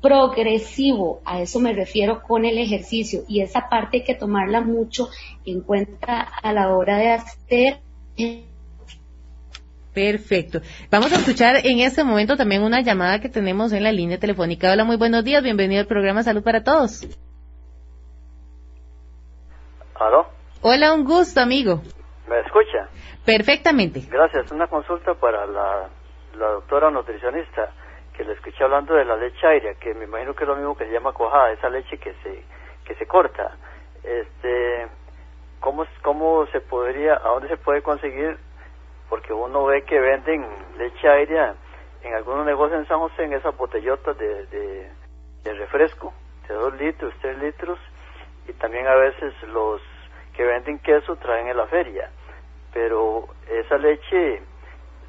progresivo, 0.02 1.22
a 1.26 1.42
eso 1.42 1.60
me 1.60 1.74
refiero 1.74 2.22
con 2.22 2.46
el 2.46 2.58
ejercicio 2.58 3.22
y 3.28 3.42
esa 3.42 3.70
parte 3.70 3.98
hay 3.98 4.04
que 4.04 4.16
tomarla 4.16 4.62
mucho 4.62 5.10
en 5.46 5.62
cuenta 5.62 6.22
a 6.22 6.54
la 6.54 6.76
hora 6.76 6.98
de 6.98 7.12
hacer. 7.12 7.80
Perfecto. 9.94 10.62
Vamos 10.90 11.12
a 11.12 11.16
escuchar 11.16 11.58
en 11.66 11.80
este 11.80 12.04
momento 12.04 12.38
también 12.38 12.64
una 12.64 12.82
llamada 12.82 13.20
que 13.20 13.30
tenemos 13.30 13.74
en 13.74 13.84
la 13.84 13.92
línea 13.92 14.18
telefónica. 14.20 14.72
Hola, 14.72 14.86
muy 14.86 14.96
buenos 14.98 15.24
días, 15.24 15.44
bienvenido 15.44 15.82
al 15.82 15.88
programa 15.88 16.24
Salud 16.24 16.44
para 16.44 16.64
Todos. 16.64 17.06
¿Aló? 19.96 20.28
Hola, 20.62 20.94
un 20.94 21.04
gusto, 21.04 21.42
amigo. 21.42 21.82
¿Me 22.30 22.40
escucha? 22.40 22.88
Perfectamente. 23.26 24.02
Gracias. 24.10 24.52
Una 24.52 24.68
consulta 24.68 25.14
para 25.16 25.46
la, 25.46 25.90
la 26.38 26.48
doctora 26.52 26.90
nutricionista 26.90 27.74
que 28.20 28.26
le 28.26 28.34
escuché 28.34 28.66
hablando 28.66 28.96
de 28.96 29.06
la 29.06 29.16
leche 29.16 29.48
aérea, 29.48 29.76
que 29.76 29.94
me 29.94 30.04
imagino 30.04 30.34
que 30.34 30.44
es 30.44 30.48
lo 30.50 30.58
mismo 30.58 30.76
que 30.76 30.84
se 30.84 30.92
llama 30.92 31.14
cojada, 31.14 31.54
esa 31.54 31.70
leche 31.70 31.98
que 31.98 32.14
se 32.16 32.44
que 32.84 32.94
se 32.96 33.06
corta. 33.06 33.56
Este, 34.04 34.88
¿cómo, 35.62 35.86
¿Cómo 36.02 36.46
se 36.48 36.60
podría, 36.60 37.14
a 37.14 37.30
dónde 37.30 37.48
se 37.48 37.56
puede 37.56 37.82
conseguir? 37.82 38.38
Porque 39.08 39.32
uno 39.32 39.64
ve 39.64 39.84
que 39.84 39.98
venden 40.02 40.46
leche 40.78 41.08
aérea 41.08 41.56
en 42.04 42.14
algunos 42.14 42.46
negocios 42.46 42.82
en 42.82 42.88
San 42.90 43.00
José, 43.00 43.24
en 43.24 43.34
esas 43.34 43.56
botellotas 43.56 44.18
de, 44.18 44.48
de, 44.48 45.54
refresco, 45.54 46.14
de 46.50 46.56
dos 46.56 46.74
litros, 46.74 47.14
tres 47.22 47.38
litros, 47.38 47.80
y 48.50 48.54
también 48.54 48.86
a 48.86 48.96
veces 48.96 49.34
los 49.44 49.82
que 50.36 50.44
venden 50.44 50.80
queso 50.80 51.16
traen 51.16 51.48
en 51.48 51.56
la 51.56 51.68
feria. 51.68 52.12
Pero 52.74 53.30
esa 53.50 53.78
leche, 53.78 54.42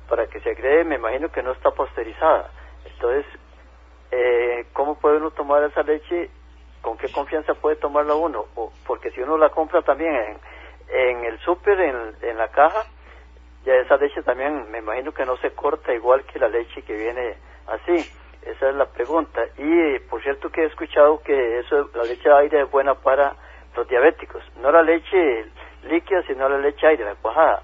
para 0.08 0.28
que 0.28 0.38
se 0.42 0.54
cree, 0.54 0.84
me 0.84 0.94
imagino 0.94 1.28
que 1.32 1.42
no 1.42 1.50
está 1.50 1.72
pasteurizada 1.72 2.50
entonces, 3.00 3.24
eh, 4.10 4.66
¿cómo 4.74 4.96
puede 4.96 5.16
uno 5.16 5.30
tomar 5.30 5.64
esa 5.64 5.82
leche? 5.82 6.28
¿Con 6.82 6.98
qué 6.98 7.10
confianza 7.10 7.54
puede 7.54 7.76
tomarla 7.76 8.14
uno? 8.14 8.44
O, 8.56 8.70
porque 8.86 9.10
si 9.12 9.22
uno 9.22 9.38
la 9.38 9.48
compra 9.48 9.80
también 9.80 10.14
en, 10.14 10.38
en 10.88 11.24
el 11.24 11.38
súper, 11.38 11.80
en, 11.80 12.36
la 12.36 12.48
caja, 12.48 12.84
ya 13.64 13.74
esa 13.76 13.96
leche 13.96 14.22
también 14.22 14.70
me 14.70 14.78
imagino 14.78 15.12
que 15.12 15.24
no 15.24 15.38
se 15.38 15.52
corta 15.52 15.94
igual 15.94 16.24
que 16.24 16.38
la 16.38 16.48
leche 16.48 16.82
que 16.82 16.94
viene 16.94 17.36
así. 17.68 18.06
Esa 18.42 18.68
es 18.68 18.74
la 18.74 18.86
pregunta. 18.86 19.40
Y 19.56 19.98
por 20.00 20.22
cierto 20.22 20.50
que 20.50 20.62
he 20.62 20.66
escuchado 20.66 21.22
que 21.22 21.60
eso, 21.60 21.88
la 21.94 22.02
leche 22.02 22.28
de 22.28 22.36
aire 22.36 22.62
es 22.62 22.70
buena 22.70 22.94
para 22.96 23.34
los 23.74 23.88
diabéticos. 23.88 24.42
No 24.60 24.70
la 24.70 24.82
leche 24.82 25.46
líquida, 25.84 26.22
sino 26.26 26.50
la 26.50 26.58
leche 26.58 26.86
aire, 26.86 27.04
la 27.04 27.14
cuajada. 27.14 27.62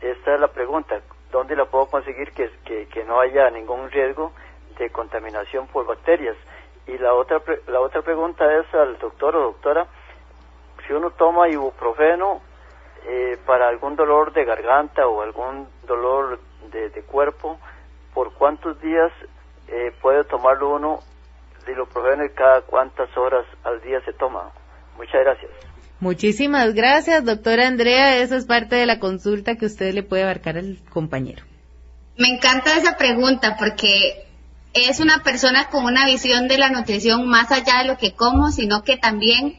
Esta 0.00 0.34
es 0.34 0.40
la 0.40 0.48
pregunta. 0.48 1.00
¿Dónde 1.30 1.56
la 1.56 1.64
puedo 1.66 1.86
conseguir 1.86 2.32
que, 2.32 2.50
que 2.64 3.04
no 3.04 3.18
haya 3.18 3.48
ningún 3.50 3.90
riesgo 3.90 4.32
de 4.78 4.90
contaminación 4.90 5.66
por 5.68 5.86
bacterias. 5.86 6.36
Y 6.86 6.98
la 6.98 7.14
otra, 7.14 7.40
la 7.68 7.80
otra 7.80 8.02
pregunta 8.02 8.44
es 8.58 8.74
al 8.74 8.98
doctor 8.98 9.36
o 9.36 9.42
doctora, 9.42 9.86
si 10.86 10.92
uno 10.92 11.10
toma 11.12 11.48
ibuprofeno 11.48 12.40
eh, 13.06 13.38
para 13.46 13.68
algún 13.68 13.96
dolor 13.96 14.32
de 14.32 14.44
garganta 14.44 15.06
o 15.06 15.22
algún 15.22 15.68
dolor 15.86 16.40
de, 16.70 17.02
cuerpo, 17.02 17.58
¿por 18.14 18.32
cuántos 18.34 18.80
días 18.80 19.12
eh, 19.68 19.92
puede 20.00 20.24
tomarlo 20.24 20.70
uno 20.74 21.00
de 21.66 21.72
ibuprofeno 21.72 22.24
y 22.24 22.30
cada 22.30 22.62
cuántas 22.62 23.14
horas 23.16 23.44
al 23.64 23.80
día 23.82 24.00
se 24.04 24.12
toma? 24.12 24.50
Muchas 24.96 25.20
gracias. 25.20 25.50
Muchísimas 26.00 26.74
gracias, 26.74 27.24
doctora 27.24 27.68
Andrea. 27.68 28.18
Esa 28.18 28.36
es 28.36 28.46
parte 28.46 28.76
de 28.76 28.86
la 28.86 28.98
consulta 28.98 29.56
que 29.56 29.66
usted 29.66 29.94
le 29.94 30.02
puede 30.02 30.24
abarcar 30.24 30.56
al 30.56 30.78
compañero. 30.90 31.44
Me 32.16 32.28
encanta 32.28 32.76
esa 32.76 32.96
pregunta 32.96 33.56
porque 33.58 34.26
es 34.74 35.00
una 35.00 35.22
persona 35.22 35.68
con 35.68 35.84
una 35.84 36.06
visión 36.06 36.48
de 36.48 36.58
la 36.58 36.70
nutrición 36.70 37.26
más 37.26 37.50
allá 37.52 37.78
de 37.78 37.84
lo 37.84 37.98
que 37.98 38.12
como, 38.12 38.50
sino 38.50 38.82
que 38.82 38.96
también 38.96 39.58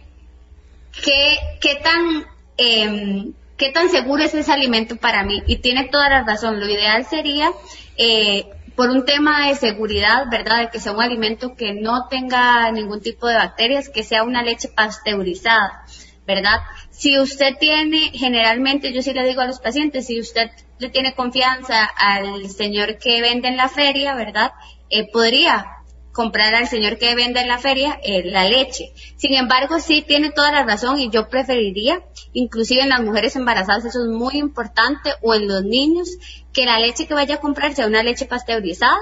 qué, 1.04 1.38
qué 1.62 1.76
tan 1.76 2.26
em, 2.58 3.34
qué 3.58 3.72
tan 3.72 3.90
seguro 3.90 4.24
es 4.24 4.34
ese 4.34 4.52
alimento 4.52 4.98
para 4.98 5.24
mí. 5.24 5.42
Y 5.48 5.58
tiene 5.58 5.86
toda 5.86 6.10
la 6.10 6.24
razón. 6.24 6.60
Lo 6.60 6.68
ideal 6.68 7.06
sería 7.06 7.52
eh, 7.98 8.46
por 8.76 8.90
un 8.90 9.06
tema 9.06 9.48
de 9.48 9.56
seguridad, 9.56 10.26
¿verdad? 10.30 10.62
De 10.62 10.70
que 10.70 10.80
sea 10.80 10.92
un 10.92 11.02
alimento 11.02 11.56
que 11.56 11.74
no 11.74 12.08
tenga 12.10 12.72
ningún 12.72 13.02
tipo 13.02 13.28
de 13.28 13.36
bacterias, 13.36 13.90
que 13.90 14.04
sea 14.04 14.24
una 14.24 14.44
leche 14.44 14.70
pasteurizada, 14.70 15.86
¿verdad? 16.26 16.60
Si 16.90 17.20
usted 17.20 17.58
tiene, 17.60 18.12
generalmente 18.14 18.92
yo 18.94 19.02
sí 19.02 19.14
le 19.14 19.26
digo 19.26 19.42
a 19.42 19.48
los 19.48 19.60
pacientes, 19.60 20.08
si 20.08 20.20
usted 20.20 20.50
le 20.80 20.90
tiene 20.90 21.14
confianza 21.14 21.86
al 21.86 22.50
señor 22.50 22.98
que 22.98 23.22
vende 23.22 23.48
en 23.48 23.58
la 23.58 23.70
feria, 23.70 24.16
¿verdad? 24.16 24.52
Eh, 24.90 25.10
podría 25.12 25.66
comprar 26.14 26.54
al 26.54 26.68
señor 26.68 26.98
que 26.98 27.16
vende 27.16 27.42
en 27.42 27.48
la 27.48 27.58
feria 27.58 28.00
eh, 28.04 28.24
la 28.24 28.48
leche. 28.48 28.94
Sin 29.18 29.34
embargo, 29.34 29.80
sí 29.80 30.04
tiene 30.08 30.32
toda 30.32 30.52
la 30.52 30.64
razón 30.64 31.00
y 31.00 31.10
yo 31.10 31.28
preferiría, 31.28 32.02
inclusive 32.34 32.84
en 32.84 32.90
las 32.90 33.02
mujeres 33.02 33.36
embarazadas, 33.36 33.86
eso 33.86 34.04
es 34.04 34.10
muy 34.10 34.38
importante, 34.38 35.12
o 35.22 35.34
en 35.34 35.48
los 35.48 35.64
niños, 35.64 36.10
que 36.54 36.66
la 36.66 36.80
leche 36.80 37.08
que 37.08 37.16
vaya 37.16 37.36
a 37.36 37.40
comprar 37.40 37.74
sea 37.74 37.88
una 37.88 38.04
leche 38.04 38.26
pasteurizada. 38.26 38.98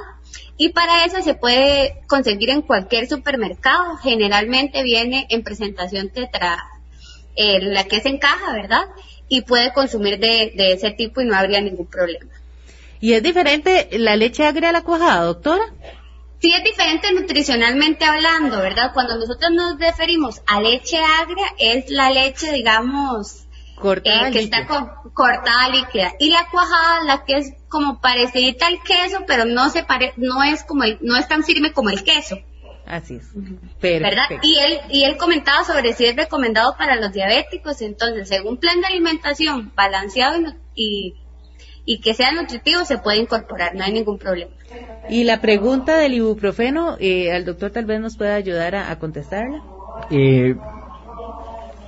Y 0.58 0.70
para 0.70 1.06
eso 1.06 1.22
se 1.22 1.34
puede 1.34 2.02
conseguir 2.08 2.50
en 2.50 2.62
cualquier 2.62 3.08
supermercado. 3.08 3.98
Generalmente 3.98 4.82
viene 4.84 5.28
en 5.30 5.44
presentación 5.44 6.10
tetra, 6.10 6.58
eh, 7.36 7.60
la 7.62 7.84
que 7.84 7.98
es 7.98 8.06
en 8.06 8.20
caja, 8.20 8.54
¿verdad? 8.54 8.86
Y 9.28 9.42
puede 9.42 9.74
consumir 9.74 10.20
de 10.20 10.54
ese 10.58 10.92
tipo 10.92 11.20
y 11.20 11.26
no 11.26 11.36
habría 11.36 11.60
ningún 11.62 11.88
problema. 11.88 12.41
¿Y 13.02 13.14
es 13.14 13.24
diferente 13.24 13.90
la 13.94 14.16
leche 14.16 14.46
agria 14.46 14.70
a 14.70 14.74
la 14.74 14.84
cuajada, 14.84 15.24
doctora? 15.26 15.64
Sí 16.40 16.54
es 16.54 16.64
diferente 16.64 17.12
nutricionalmente 17.14 18.06
hablando, 18.06 18.58
¿verdad? 18.58 18.92
Cuando 18.94 19.16
nosotros 19.18 19.52
nos 19.52 19.80
referimos 19.80 20.42
a 20.48 20.62
leche 20.62 20.98
agria, 21.20 21.46
es 21.60 21.90
la 21.90 22.10
leche, 22.12 22.52
digamos, 22.52 23.48
Cortada 23.76 24.30
eh, 24.30 24.32
que 24.32 24.40
líquida. 24.42 24.60
está 24.60 24.68
con- 24.68 24.90
cortada 25.14 25.70
líquida. 25.70 26.14
Y 26.20 26.30
la 26.32 26.48
cuajada, 26.50 27.04
la 27.04 27.24
que 27.26 27.34
es 27.38 27.54
como 27.70 28.00
parecida 28.02 28.68
al 28.68 28.82
queso, 28.84 29.24
pero 29.28 29.46
no 29.46 29.70
se 29.70 29.84
pare, 29.84 30.14
no 30.18 30.42
es 30.44 30.64
como 30.64 30.84
el- 30.84 30.98
no 31.02 31.16
es 31.16 31.28
tan 31.28 31.44
firme 31.44 31.74
como 31.74 31.90
el 31.90 32.04
queso, 32.04 32.38
Así 32.88 33.16
es. 33.16 33.28
¿verdad? 33.80 34.28
Perfecto. 34.28 34.48
Y 34.48 34.58
él, 34.60 34.80
y 34.90 35.04
él 35.04 35.18
comentaba 35.18 35.64
sobre 35.64 35.94
si 35.94 36.06
es 36.06 36.16
recomendado 36.16 36.76
para 36.78 36.96
los 36.96 37.14
diabéticos, 37.14 37.82
entonces, 37.82 38.28
según 38.28 38.58
plan 38.58 38.82
de 38.82 38.88
alimentación 38.88 39.72
balanceado 39.76 40.40
y, 40.40 40.46
y, 40.76 41.16
y 41.86 42.00
que 42.00 42.14
sea 42.14 42.32
nutritivo, 42.32 42.86
se 42.86 42.98
puede 42.98 43.18
incorporar, 43.18 43.76
no 43.76 43.84
hay 43.84 43.94
ningún 43.94 44.18
problema. 44.18 44.52
Y 45.10 45.24
la 45.24 45.42
pregunta 45.42 45.98
del 45.98 46.14
ibuprofeno, 46.14 46.96
eh, 47.00 47.32
al 47.32 47.46
doctor 47.46 47.72
tal 47.72 47.86
vez 47.86 48.00
nos 48.00 48.18
pueda 48.18 48.36
ayudar 48.36 48.76
a, 48.76 48.92
a 48.92 49.00
contestarla. 49.00 49.62
Eh, 50.10 50.56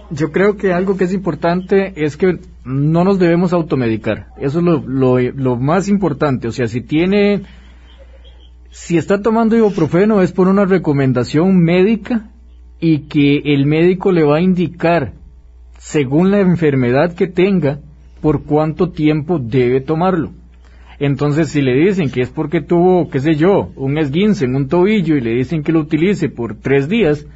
yo 0.10 0.32
creo 0.32 0.58
que 0.58 0.74
algo 0.74 0.98
que 0.98 1.06
es 1.06 1.14
importante 1.14 1.94
es 1.96 2.18
que 2.18 2.40
no 2.66 3.04
nos 3.04 3.20
debemos 3.20 3.54
automedicar. 3.54 4.28
Eso 4.38 4.60
es 4.60 4.66
lo, 4.66 4.84
lo, 4.86 5.20
lo 5.20 5.56
más 5.58 5.88
importante. 5.88 6.48
O 6.48 6.52
sea, 6.52 6.68
si 6.68 6.82
tiene, 6.82 7.44
si 8.70 8.98
está 8.98 9.22
tomando 9.22 9.56
ibuprofeno 9.56 10.22
es 10.22 10.32
por 10.32 10.48
una 10.48 10.66
recomendación 10.66 11.58
médica 11.60 12.30
y 12.80 13.08
que 13.08 13.38
el 13.54 13.66
médico 13.66 14.12
le 14.12 14.24
va 14.24 14.38
a 14.38 14.42
indicar, 14.42 15.14
según 15.78 16.32
la 16.32 16.40
enfermedad 16.40 17.14
que 17.14 17.28
tenga, 17.28 17.80
por 18.24 18.44
cuánto 18.44 18.90
tiempo 18.90 19.38
debe 19.38 19.82
tomarlo. 19.82 20.32
Entonces, 20.98 21.50
si 21.50 21.62
le 21.62 21.76
dicen 21.76 22.10
que 22.10 22.22
es 22.22 22.30
porque 22.30 22.62
tuvo, 22.62 23.10
qué 23.10 23.20
sé 23.20 23.36
yo, 23.36 23.72
un 23.76 23.98
esguince 23.98 24.46
en 24.46 24.56
un 24.56 24.70
tobillo 24.70 25.18
y 25.18 25.22
le 25.22 25.32
dicen 25.32 25.62
que 25.62 25.74
lo 25.74 25.82
utilice 25.82 26.30
por 26.30 26.56
tres 26.56 26.88
días, 26.88 27.28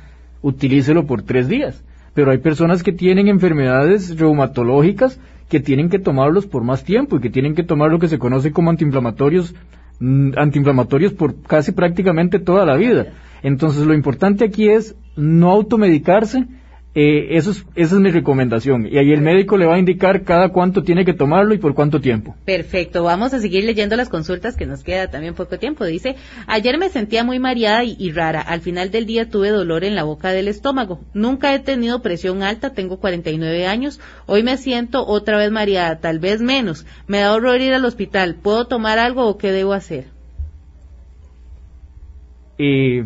utilícelo 0.42 1.06
por 1.06 1.24
tres 1.24 1.50
días. 1.50 1.84
Pero 2.14 2.32
hay 2.32 2.38
personas 2.38 2.84
que 2.84 2.94
tienen 2.94 3.28
enfermedades 3.28 4.18
reumatológicas 4.18 5.20
que 5.50 5.60
tienen 5.60 5.90
que 5.90 6.00
tomarlos 6.00 6.46
por 6.46 6.64
más 6.64 6.86
tiempo 6.86 7.18
y 7.18 7.20
que 7.20 7.30
tienen 7.30 7.54
que 7.54 7.64
tomar 7.64 7.92
lo 7.92 8.00
que 8.00 8.08
se 8.08 8.18
conoce 8.18 8.54
como 8.54 8.70
antiinflamatorios, 8.70 9.56
mm, 10.00 10.38
antiinflamatorios 10.38 11.12
por 11.12 11.42
casi 11.42 11.74
prácticamente 11.74 12.40
toda 12.40 12.66
la 12.66 12.78
vida. 12.78 13.08
Entonces, 13.44 13.86
lo 13.86 13.94
importante 13.94 14.46
aquí 14.46 14.70
es 14.70 14.96
no 15.18 15.52
automedicarse. 15.52 16.46
Eh, 16.96 17.38
eso 17.38 17.52
es, 17.52 17.64
esa 17.76 17.96
es 17.96 18.02
mi 18.02 18.10
recomendación. 18.10 18.88
Y 18.88 18.98
ahí 18.98 19.12
el 19.12 19.22
médico 19.22 19.58
le 19.58 19.68
va 19.68 19.76
a 19.76 19.80
indicar 19.80 20.24
cada 20.24 20.50
cuánto 20.50 20.82
tiene 20.82 21.06
que 21.06 21.14
tomarlo 21.14 21.54
y 21.54 21.60
por 21.60 21.76
cuánto 21.76 22.02
tiempo. 22.02 22.36
Perfecto, 22.44 23.04
vamos 23.04 23.36
a 23.36 23.40
seguir 23.40 23.66
leyendo 23.66 23.96
las 23.96 24.10
consultas 24.10 24.58
que 24.58 24.66
nos 24.66 24.84
queda 24.84 25.08
también 25.08 25.36
poco 25.36 25.60
tiempo. 25.60 25.86
Dice, 25.86 26.16
ayer 26.48 26.80
me 26.80 26.90
sentía 26.90 27.24
muy 27.24 27.38
mareada 27.38 27.84
y, 27.84 27.96
y 28.00 28.12
rara. 28.12 28.42
Al 28.42 28.62
final 28.62 28.90
del 28.90 29.06
día 29.06 29.30
tuve 29.30 29.50
dolor 29.50 29.84
en 29.84 29.94
la 29.94 30.04
boca 30.04 30.32
del 30.32 30.48
estómago. 30.48 31.00
Nunca 31.14 31.54
he 31.54 31.60
tenido 31.60 32.02
presión 32.02 32.42
alta, 32.42 32.74
tengo 32.74 33.00
49 33.00 33.68
años. 33.68 34.00
Hoy 34.26 34.42
me 34.42 34.58
siento 34.58 35.06
otra 35.06 35.38
vez 35.38 35.52
mareada, 35.52 36.00
tal 36.00 36.18
vez 36.18 36.42
menos. 36.42 36.86
Me 37.06 37.20
da 37.20 37.36
horror 37.36 37.62
ir 37.62 37.74
al 37.74 37.86
hospital. 37.86 38.38
¿Puedo 38.42 38.66
tomar 38.66 38.98
algo 38.98 39.28
o 39.28 39.38
qué 39.38 39.52
debo 39.52 39.74
hacer? 39.74 40.06
Eh, 42.58 43.06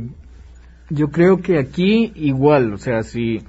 yo 0.90 1.10
creo 1.10 1.42
que 1.42 1.58
aquí 1.58 2.14
igual, 2.16 2.74
o 2.74 2.78
sea, 2.78 3.04
si 3.04 3.42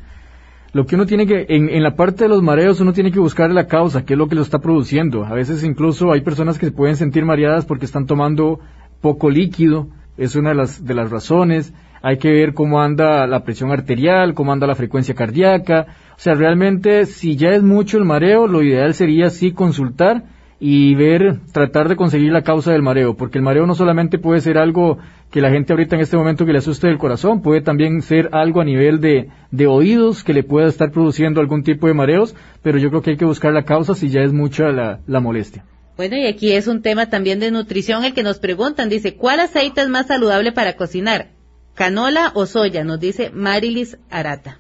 lo 0.73 0.87
que 0.87 0.95
uno 0.95 1.05
tiene 1.05 1.27
que, 1.27 1.47
en, 1.49 1.69
en 1.69 1.83
la 1.83 1.97
parte 1.97 2.25
de 2.25 2.31
los 2.31 2.43
mareos 2.43 2.81
uno 2.81 2.93
tiene 2.93 3.13
que 3.13 3.21
buscar 3.21 3.51
la 3.51 3.67
causa, 3.67 4.05
qué 4.05 4.15
es 4.15 4.19
lo 4.19 4.29
que 4.29 4.35
lo 4.35 4.43
está 4.43 4.59
produciendo. 4.59 5.25
A 5.25 5.35
veces 5.35 5.65
incluso 5.65 6.13
hay 6.13 6.23
personas 6.23 6.59
que 6.59 6.67
se 6.67 6.73
pueden 6.73 6.97
sentir 6.97 7.25
mareadas 7.25 7.67
porque 7.67 7.85
están 7.85 8.07
tomando 8.07 8.59
poco 9.01 9.29
líquido, 9.29 9.89
es 10.17 10.35
una 10.35 10.51
de 10.51 10.55
las, 10.55 10.85
de 10.85 10.95
las 10.95 11.11
razones. 11.11 11.75
Hay 12.03 12.17
que 12.17 12.33
ver 12.33 12.55
cómo 12.55 12.81
anda 12.81 13.27
la 13.27 13.45
presión 13.45 13.71
arterial, 13.71 14.35
cómo 14.35 14.53
anda 14.53 14.67
la 14.67 14.75
frecuencia 14.75 15.15
cardíaca. 15.15 15.87
O 16.17 16.19
sea, 16.19 16.35
realmente 16.35 17.07
si 17.07 17.37
ya 17.37 17.51
es 17.51 17.63
mucho 17.63 17.99
el 17.99 18.05
mareo, 18.05 18.47
lo 18.47 18.63
ideal 18.63 18.95
sería 18.95 19.31
sí 19.31 19.53
consultar 19.53 20.25
y 20.65 20.95
ver, 20.95 21.41
tratar 21.53 21.89
de 21.89 21.97
conseguir 21.97 22.31
la 22.31 22.43
causa 22.43 22.71
del 22.71 22.83
mareo, 22.83 23.17
porque 23.17 23.37
el 23.37 23.43
mareo 23.43 23.67
no 23.67 23.75
solamente 23.75 24.21
puede 24.21 24.41
ser 24.41 24.59
algo 24.59 24.97
que 25.33 25.41
la 25.41 25.51
gente 25.51 25.73
ahorita 25.73 25.97
en 25.97 26.03
este 26.03 26.17
momento 26.17 26.47
que 26.47 26.53
le 26.53 26.59
asuste 26.59 26.89
el 26.89 26.99
corazón, 26.99 27.43
puede 27.43 27.63
también 27.63 28.01
ser 28.01 28.29
algo 28.31 28.61
a 28.61 28.65
nivel 28.65 29.01
de, 29.01 29.29
de 29.51 29.67
oídos 29.67 30.23
que 30.23 30.33
le 30.33 30.45
pueda 30.45 30.69
estar 30.69 30.93
produciendo 30.93 31.41
algún 31.41 31.65
tipo 31.65 31.89
de 31.89 31.95
mareos, 31.95 32.37
pero 32.63 32.79
yo 32.79 32.91
creo 32.91 33.03
que 33.03 33.11
hay 33.11 33.17
que 33.17 33.25
buscar 33.25 33.53
la 33.53 33.65
causa 33.65 33.97
si 33.97 34.09
ya 34.09 34.21
es 34.21 34.33
mucha 34.33 34.71
la, 34.71 35.01
la 35.09 35.19
molestia. 35.19 35.65
Bueno, 35.97 36.17
y 36.17 36.27
aquí 36.27 36.53
es 36.53 36.69
un 36.69 36.81
tema 36.81 37.11
también 37.11 37.41
de 37.41 37.51
nutrición 37.51 38.05
el 38.05 38.15
que 38.15 38.23
nos 38.23 38.39
preguntan. 38.39 38.89
Dice, 38.89 39.17
¿cuál 39.17 39.41
aceite 39.41 39.81
es 39.81 39.89
más 39.89 40.07
saludable 40.07 40.53
para 40.53 40.77
cocinar? 40.77 41.31
¿Canola 41.75 42.31
o 42.35 42.47
soya? 42.47 42.85
Nos 42.85 43.01
dice 43.01 43.31
Marilis 43.35 43.99
Arata. 44.11 44.59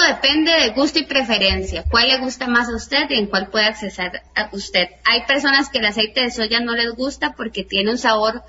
Eso 0.00 0.14
depende 0.14 0.52
de 0.52 0.70
gusto 0.70 0.98
y 0.98 1.04
preferencia. 1.04 1.84
¿Cuál 1.90 2.08
le 2.08 2.18
gusta 2.20 2.46
más 2.46 2.68
a 2.68 2.76
usted 2.76 3.10
y 3.10 3.18
en 3.18 3.26
cuál 3.26 3.48
puede 3.48 3.66
accesar 3.66 4.22
a 4.34 4.48
usted? 4.52 4.88
Hay 5.04 5.26
personas 5.26 5.68
que 5.68 5.78
el 5.78 5.84
aceite 5.84 6.22
de 6.22 6.30
soya 6.30 6.60
no 6.60 6.74
les 6.74 6.94
gusta 6.94 7.34
porque 7.36 7.64
tiene 7.64 7.90
un 7.90 7.98
sabor 7.98 8.42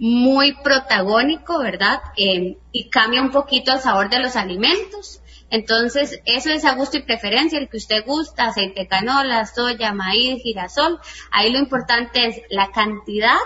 muy 0.00 0.56
protagónico, 0.64 1.60
¿verdad? 1.60 2.00
Eh, 2.16 2.58
y 2.72 2.88
cambia 2.88 3.22
un 3.22 3.30
poquito 3.30 3.72
el 3.72 3.80
sabor 3.80 4.10
de 4.10 4.18
los 4.18 4.34
alimentos. 4.34 5.20
Entonces, 5.48 6.20
eso 6.24 6.50
es 6.50 6.64
a 6.64 6.74
gusto 6.74 6.96
y 6.96 7.02
preferencia, 7.02 7.60
el 7.60 7.68
que 7.68 7.76
usted 7.76 8.04
gusta, 8.04 8.46
aceite 8.46 8.80
de 8.80 8.88
canola, 8.88 9.46
soya, 9.46 9.92
maíz, 9.92 10.42
girasol. 10.42 10.98
Ahí 11.30 11.52
lo 11.52 11.60
importante 11.60 12.26
es 12.26 12.40
la 12.50 12.72
cantidad 12.72 13.38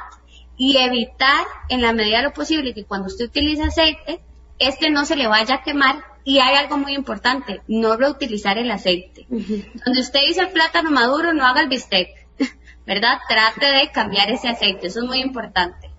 y 0.56 0.78
evitar 0.78 1.44
en 1.68 1.82
la 1.82 1.92
medida 1.92 2.18
de 2.18 2.24
lo 2.24 2.32
posible 2.32 2.72
que 2.72 2.86
cuando 2.86 3.08
usted 3.08 3.26
utilice 3.26 3.64
aceite, 3.64 4.20
este 4.58 4.88
no 4.90 5.04
se 5.04 5.16
le 5.16 5.26
vaya 5.26 5.56
a 5.56 5.62
quemar 5.62 6.09
y 6.24 6.38
hay 6.40 6.56
algo 6.56 6.76
muy 6.76 6.94
importante, 6.94 7.62
no 7.68 7.96
reutilizar 7.96 8.58
el 8.58 8.70
aceite. 8.70 9.26
Donde 9.28 10.00
usted 10.00 10.20
dice 10.26 10.40
el 10.42 10.50
plátano 10.50 10.90
maduro, 10.90 11.32
no 11.32 11.46
haga 11.46 11.60
el 11.62 11.68
bistec, 11.68 12.08
¿verdad? 12.86 13.18
Trate 13.28 13.66
de 13.66 13.90
cambiar 13.92 14.30
ese 14.30 14.48
aceite, 14.48 14.86
eso 14.88 15.00
es 15.00 15.06
muy 15.06 15.20
importante. 15.20 15.90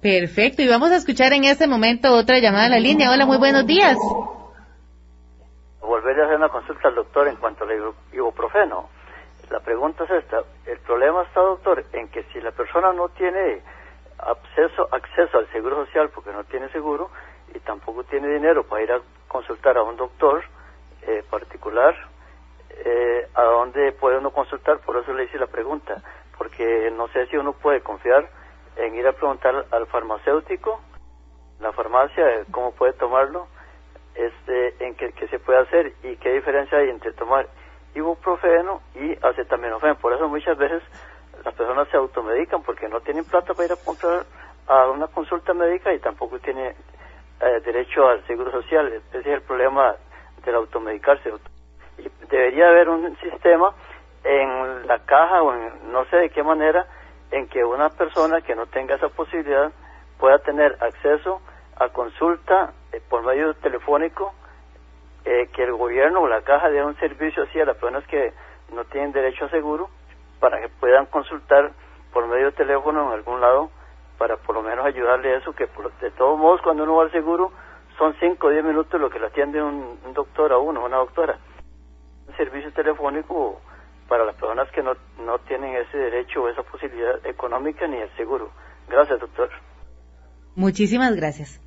Perfecto, 0.00 0.60
y 0.62 0.68
vamos 0.68 0.90
a 0.90 0.96
escuchar 0.96 1.32
en 1.32 1.44
este 1.44 1.66
momento 1.66 2.12
otra 2.12 2.38
llamada 2.38 2.66
a 2.66 2.68
la 2.70 2.78
línea. 2.78 3.10
Hola, 3.10 3.24
muy 3.24 3.38
buenos 3.38 3.66
días. 3.66 3.96
volver 5.80 6.20
a 6.20 6.24
hacer 6.24 6.36
una 6.36 6.48
consulta 6.48 6.88
al 6.88 6.94
doctor 6.94 7.28
en 7.28 7.36
cuanto 7.36 7.64
al 7.64 7.70
ibu- 7.70 7.94
ibuprofeno. 8.12 8.88
La 9.50 9.60
pregunta 9.60 10.04
es 10.04 10.10
esta. 10.10 10.42
El 10.66 10.78
problema 10.80 11.22
está, 11.22 11.40
doctor, 11.40 11.84
en 11.92 12.08
que 12.08 12.24
si 12.32 12.40
la 12.40 12.50
persona 12.52 12.92
no 12.92 13.08
tiene 13.10 13.62
acceso, 14.18 14.88
acceso 14.92 15.38
al 15.38 15.50
seguro 15.52 15.84
social 15.84 16.10
porque 16.14 16.32
no 16.32 16.44
tiene 16.44 16.68
seguro 16.70 17.10
y 17.54 17.58
tampoco 17.60 18.04
tiene 18.04 18.28
dinero 18.28 18.64
para 18.66 18.82
ir 18.82 18.92
a 18.92 19.00
consultar 19.34 19.76
a 19.76 19.82
un 19.82 19.96
doctor 19.96 20.44
eh, 21.02 21.24
particular, 21.28 21.92
eh, 22.70 23.26
¿a 23.34 23.42
dónde 23.42 23.90
puede 23.90 24.18
uno 24.18 24.30
consultar? 24.30 24.78
Por 24.78 24.96
eso 24.96 25.12
le 25.12 25.24
hice 25.24 25.40
la 25.40 25.48
pregunta, 25.48 26.00
porque 26.38 26.92
no 26.96 27.08
sé 27.08 27.26
si 27.26 27.36
uno 27.36 27.52
puede 27.52 27.80
confiar 27.80 28.28
en 28.76 28.94
ir 28.94 29.04
a 29.08 29.12
preguntar 29.12 29.66
al 29.72 29.86
farmacéutico, 29.88 30.80
la 31.58 31.72
farmacia, 31.72 32.30
eh, 32.30 32.44
cómo 32.52 32.70
puede 32.76 32.92
tomarlo, 32.92 33.48
este, 34.14 34.86
en 34.86 34.94
qué, 34.94 35.12
se 35.28 35.40
puede 35.40 35.58
hacer 35.58 35.92
y 36.04 36.14
qué 36.18 36.34
diferencia 36.34 36.78
hay 36.78 36.90
entre 36.90 37.12
tomar 37.14 37.48
ibuprofeno 37.96 38.82
y 38.94 39.18
acetaminofén. 39.20 39.96
Por 39.96 40.12
eso 40.12 40.28
muchas 40.28 40.56
veces 40.56 40.80
las 41.44 41.54
personas 41.54 41.88
se 41.88 41.96
automedican 41.96 42.62
porque 42.62 42.88
no 42.88 43.00
tienen 43.00 43.24
plata 43.24 43.52
para 43.52 43.66
ir 43.66 43.72
a 43.72 43.84
comprar 43.84 44.26
a 44.68 44.90
una 44.90 45.08
consulta 45.08 45.52
médica 45.54 45.92
y 45.92 45.98
tampoco 45.98 46.38
tiene 46.38 46.76
eh, 47.40 47.60
derecho 47.64 48.08
al 48.08 48.26
seguro 48.26 48.50
social. 48.50 48.92
Ese 48.92 49.18
es 49.18 49.26
el 49.26 49.42
problema 49.42 49.94
del 50.44 50.54
automedicarse. 50.56 51.32
Y 51.98 52.08
debería 52.28 52.68
haber 52.68 52.88
un 52.88 53.16
sistema 53.18 53.74
en 54.24 54.86
la 54.86 54.98
caja 55.00 55.42
o 55.42 55.54
en 55.54 55.92
no 55.92 56.04
sé 56.06 56.16
de 56.16 56.30
qué 56.30 56.42
manera 56.42 56.86
en 57.30 57.48
que 57.48 57.64
una 57.64 57.90
persona 57.90 58.40
que 58.40 58.54
no 58.54 58.66
tenga 58.66 58.94
esa 58.94 59.08
posibilidad 59.08 59.72
pueda 60.18 60.38
tener 60.38 60.76
acceso 60.80 61.40
a 61.76 61.88
consulta 61.88 62.72
eh, 62.92 63.00
por 63.08 63.22
medio 63.24 63.54
telefónico, 63.54 64.32
eh, 65.24 65.48
que 65.52 65.64
el 65.64 65.72
gobierno 65.72 66.20
o 66.20 66.28
la 66.28 66.42
caja 66.42 66.70
dé 66.70 66.84
un 66.84 66.96
servicio 66.96 67.42
así 67.42 67.60
a 67.60 67.64
las 67.64 67.76
personas 67.76 68.06
que 68.06 68.32
no 68.72 68.84
tienen 68.84 69.12
derecho 69.12 69.46
a 69.46 69.50
seguro 69.50 69.88
para 70.40 70.60
que 70.60 70.68
puedan 70.68 71.06
consultar 71.06 71.72
por 72.12 72.26
medio 72.26 72.46
de 72.46 72.52
teléfono 72.52 73.08
en 73.08 73.12
algún 73.14 73.40
lado 73.40 73.70
para 74.18 74.36
por 74.36 74.54
lo 74.54 74.62
menos 74.62 74.84
ayudarle 74.86 75.34
a 75.34 75.38
eso, 75.38 75.52
que 75.52 75.66
por- 75.66 75.92
de 75.98 76.10
todos 76.12 76.38
modos 76.38 76.60
cuando 76.62 76.82
uno 76.84 76.96
va 76.96 77.04
al 77.04 77.12
seguro 77.12 77.52
son 77.98 78.14
5 78.20 78.46
o 78.48 78.50
10 78.50 78.64
minutos 78.64 79.00
lo 79.00 79.10
que 79.10 79.18
le 79.18 79.26
atiende 79.26 79.62
un, 79.62 79.98
doctor 80.14 80.52
a 80.52 80.58
uno, 80.58 80.84
una 80.84 80.96
doctora. 80.98 81.38
Un 82.26 82.36
servicio 82.36 82.72
telefónico 82.72 83.60
para 84.08 84.24
las 84.24 84.34
personas 84.36 84.68
que 84.70 84.82
no, 84.82 84.94
no 85.18 85.38
tienen 85.40 85.76
ese 85.76 85.96
derecho 85.98 86.42
o 86.42 86.48
esa 86.48 86.62
posibilidad 86.62 87.24
económica 87.26 87.86
ni 87.86 87.98
el 87.98 88.10
seguro. 88.16 88.50
Gracias, 88.88 89.20
doctor. 89.20 89.50
Muchísimas 90.54 91.14
gracias. 91.16 91.60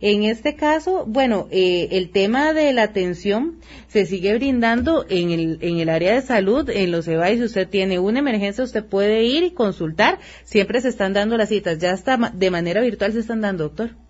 En 0.00 0.24
este 0.24 0.54
caso, 0.54 1.04
bueno, 1.06 1.48
eh, 1.50 1.88
el 1.92 2.10
tema 2.10 2.52
de 2.52 2.72
la 2.72 2.82
atención 2.84 3.60
se 3.88 4.06
sigue 4.06 4.34
brindando 4.34 5.06
en 5.08 5.30
el, 5.30 5.58
en 5.60 5.78
el 5.78 5.88
área 5.88 6.14
de 6.14 6.22
salud, 6.22 6.68
en 6.70 6.90
los 6.90 7.08
EVA, 7.08 7.28
si 7.28 7.42
usted 7.42 7.68
tiene 7.68 7.98
una 7.98 8.18
emergencia, 8.18 8.64
usted 8.64 8.84
puede 8.84 9.24
ir 9.24 9.42
y 9.42 9.50
consultar. 9.50 10.18
Siempre 10.44 10.80
se 10.80 10.88
están 10.88 11.12
dando 11.12 11.36
las 11.36 11.48
citas, 11.48 11.78
ya 11.78 11.92
está 11.92 12.16
de 12.32 12.50
manera 12.50 12.80
virtual 12.80 13.12
se 13.12 13.20
están 13.20 13.40
dando, 13.40 13.64
doctor. 13.64 14.05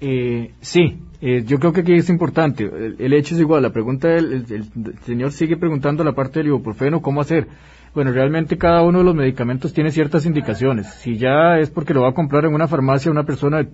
Eh, 0.00 0.52
sí, 0.60 0.98
eh, 1.20 1.44
yo 1.46 1.58
creo 1.58 1.72
que 1.72 1.80
aquí 1.80 1.94
es 1.94 2.10
importante. 2.10 2.64
El, 2.98 3.12
hecho 3.12 3.34
es 3.34 3.40
igual. 3.40 3.62
La 3.62 3.70
pregunta 3.70 4.08
del 4.08 4.44
el, 4.48 4.98
señor 5.02 5.32
sigue 5.32 5.56
preguntando 5.56 6.04
la 6.04 6.12
parte 6.12 6.40
del 6.40 6.48
ibuprofeno, 6.48 7.00
¿cómo 7.00 7.20
hacer? 7.20 7.48
Bueno, 7.94 8.12
realmente 8.12 8.58
cada 8.58 8.82
uno 8.82 8.98
de 8.98 9.04
los 9.04 9.14
medicamentos 9.14 9.72
tiene 9.72 9.90
ciertas 9.90 10.26
indicaciones. 10.26 10.86
Si 10.96 11.16
ya 11.16 11.58
es 11.58 11.70
porque 11.70 11.94
lo 11.94 12.02
va 12.02 12.10
a 12.10 12.14
comprar 12.14 12.44
en 12.44 12.52
una 12.52 12.68
farmacia, 12.68 13.10
una 13.10 13.24
persona 13.24 13.66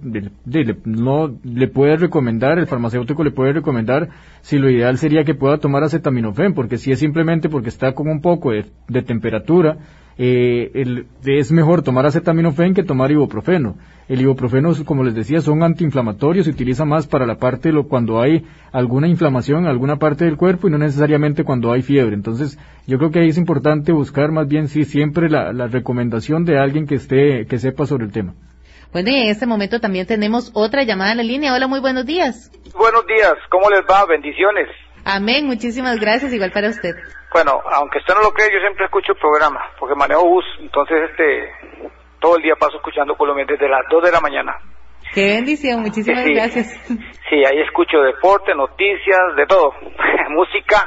no 0.84 1.36
le 1.42 1.66
puede 1.66 1.96
recomendar, 1.96 2.60
el 2.60 2.68
farmacéutico 2.68 3.24
le 3.24 3.32
puede 3.32 3.54
recomendar 3.54 4.10
si 4.40 4.58
lo 4.58 4.70
ideal 4.70 4.96
sería 4.96 5.24
que 5.24 5.34
pueda 5.34 5.58
tomar 5.58 5.82
acetaminofén, 5.82 6.54
porque 6.54 6.78
si 6.78 6.92
es 6.92 7.00
simplemente 7.00 7.48
porque 7.48 7.70
está 7.70 7.94
con 7.94 8.06
un 8.06 8.20
poco 8.20 8.52
de 8.52 9.02
temperatura, 9.02 9.78
eh, 10.18 10.70
el, 10.74 11.06
es 11.24 11.52
mejor 11.52 11.82
tomar 11.82 12.06
acetaminofén 12.06 12.74
que 12.74 12.82
tomar 12.82 13.10
ibuprofeno. 13.10 13.76
El 14.08 14.20
ibuprofeno, 14.20 14.72
como 14.84 15.04
les 15.04 15.14
decía, 15.14 15.40
son 15.40 15.62
antiinflamatorios, 15.62 16.44
se 16.44 16.50
utiliza 16.50 16.84
más 16.84 17.06
para 17.06 17.26
la 17.26 17.36
parte 17.36 17.68
de 17.68 17.74
lo, 17.74 17.88
cuando 17.88 18.20
hay 18.20 18.44
alguna 18.72 19.08
inflamación 19.08 19.60
en 19.60 19.66
alguna 19.66 19.96
parte 19.96 20.24
del 20.24 20.36
cuerpo 20.36 20.68
y 20.68 20.70
no 20.70 20.78
necesariamente 20.78 21.44
cuando 21.44 21.72
hay 21.72 21.82
fiebre. 21.82 22.14
Entonces, 22.14 22.58
yo 22.86 22.98
creo 22.98 23.10
que 23.10 23.20
ahí 23.20 23.28
es 23.28 23.38
importante 23.38 23.92
buscar 23.92 24.30
más 24.32 24.48
bien 24.48 24.68
sí 24.68 24.84
siempre 24.84 25.30
la, 25.30 25.52
la 25.52 25.68
recomendación 25.68 26.44
de 26.44 26.58
alguien 26.58 26.86
que 26.86 26.96
esté 26.96 27.46
que 27.46 27.58
sepa 27.58 27.86
sobre 27.86 28.04
el 28.04 28.12
tema. 28.12 28.34
Bueno, 28.92 29.08
y 29.10 29.14
en 29.14 29.28
este 29.30 29.46
momento 29.46 29.80
también 29.80 30.06
tenemos 30.06 30.50
otra 30.52 30.82
llamada 30.82 31.12
en 31.12 31.16
la 31.16 31.22
línea. 31.22 31.54
Hola, 31.54 31.66
muy 31.66 31.80
buenos 31.80 32.04
días. 32.04 32.50
Buenos 32.76 33.06
días, 33.06 33.34
¿cómo 33.48 33.70
les 33.70 33.80
va? 33.90 34.04
Bendiciones. 34.04 34.68
Amén, 35.04 35.46
muchísimas 35.46 35.98
gracias, 35.98 36.32
igual 36.32 36.52
para 36.52 36.68
usted. 36.68 36.94
Bueno, 37.32 37.60
aunque 37.72 37.98
usted 37.98 38.14
no 38.14 38.22
lo 38.22 38.32
cree, 38.32 38.52
yo 38.52 38.60
siempre 38.60 38.84
escucho 38.84 39.12
el 39.12 39.18
programa, 39.18 39.60
porque 39.78 39.94
manejo 39.94 40.28
bus, 40.28 40.44
entonces 40.60 41.10
este 41.10 41.90
todo 42.20 42.36
el 42.36 42.42
día 42.42 42.54
paso 42.54 42.76
escuchando 42.76 43.16
Colombia 43.16 43.44
desde 43.48 43.68
las 43.68 43.82
2 43.90 44.04
de 44.04 44.12
la 44.12 44.20
mañana. 44.20 44.56
Qué 45.12 45.26
bendición, 45.26 45.82
muchísimas 45.82 46.24
gracias. 46.26 46.68
Sí, 47.28 47.42
ahí 47.46 47.62
escucho 47.62 48.02
deporte, 48.02 48.54
noticias, 48.54 49.34
de 49.36 49.46
todo, 49.46 49.72
música, 50.28 50.86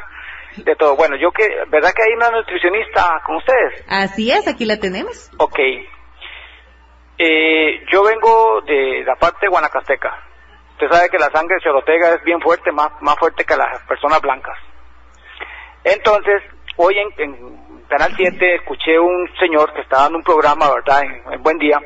de 0.58 0.76
todo. 0.76 0.96
Bueno, 0.96 1.16
yo 1.16 1.32
que, 1.32 1.44
¿verdad 1.72 1.90
que 1.92 2.04
hay 2.04 2.14
una 2.16 2.30
nutricionista 2.30 3.20
con 3.26 3.38
ustedes? 3.38 3.84
Así 3.90 4.30
es, 4.30 4.48
aquí 4.48 4.64
la 4.66 4.78
tenemos. 4.78 5.32
Ok. 5.40 5.58
Eh, 7.18 7.84
yo 7.92 8.04
vengo 8.04 8.62
de 8.62 9.04
la 9.08 9.16
parte 9.16 9.48
de 9.48 9.50
Guanacasteca. 9.50 10.12
Usted 10.76 10.90
sabe 10.90 11.10
que 11.10 11.18
la 11.18 11.32
sangre 11.32 11.58
chorotega 11.62 12.16
es 12.16 12.24
bien 12.24 12.42
fuerte, 12.42 12.70
más, 12.74 12.92
más 13.02 13.16
fuerte 13.16 13.46
que 13.46 13.56
las 13.56 13.82
personas 13.84 14.20
blancas. 14.20 14.58
Entonces, 15.86 16.44
hoy 16.76 16.98
en, 17.00 17.86
Canal 17.88 18.12
7 18.14 18.56
escuché 18.56 19.00
un 19.00 19.30
señor 19.40 19.72
que 19.72 19.80
estaba 19.80 20.04
dando 20.04 20.18
un 20.18 20.24
programa, 20.26 20.70
¿verdad?, 20.74 21.04
en, 21.32 21.42
Buen 21.42 21.60
Día, 21.60 21.80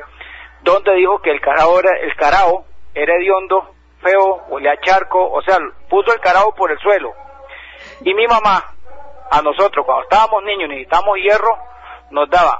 donde 0.62 0.92
dijo 0.96 1.22
que 1.22 1.30
el 1.30 1.40
carao 1.40 1.78
era, 1.78 1.96
el 2.00 2.16
carao 2.16 2.64
era 2.92 3.14
hediondo, 3.14 3.74
feo, 4.02 4.46
a 4.58 4.80
charco, 4.80 5.30
o 5.30 5.40
sea, 5.42 5.58
puso 5.88 6.12
el 6.12 6.18
carao 6.18 6.52
por 6.56 6.72
el 6.72 6.78
suelo. 6.80 7.14
Y 8.00 8.12
mi 8.12 8.26
mamá, 8.26 8.74
a 9.30 9.40
nosotros, 9.40 9.86
cuando 9.86 10.02
estábamos 10.02 10.42
niños, 10.42 10.68
necesitábamos 10.68 11.16
hierro, 11.18 11.56
nos 12.10 12.28
daba 12.28 12.58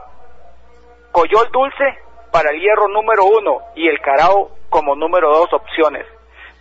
coyol 1.11 1.49
dulce 1.51 1.99
para 2.31 2.51
el 2.51 2.61
hierro 2.61 2.87
número 2.87 3.24
uno 3.24 3.62
y 3.74 3.89
el 3.89 4.01
carao 4.01 4.51
como 4.68 4.95
número 4.95 5.28
dos 5.31 5.53
opciones. 5.53 6.07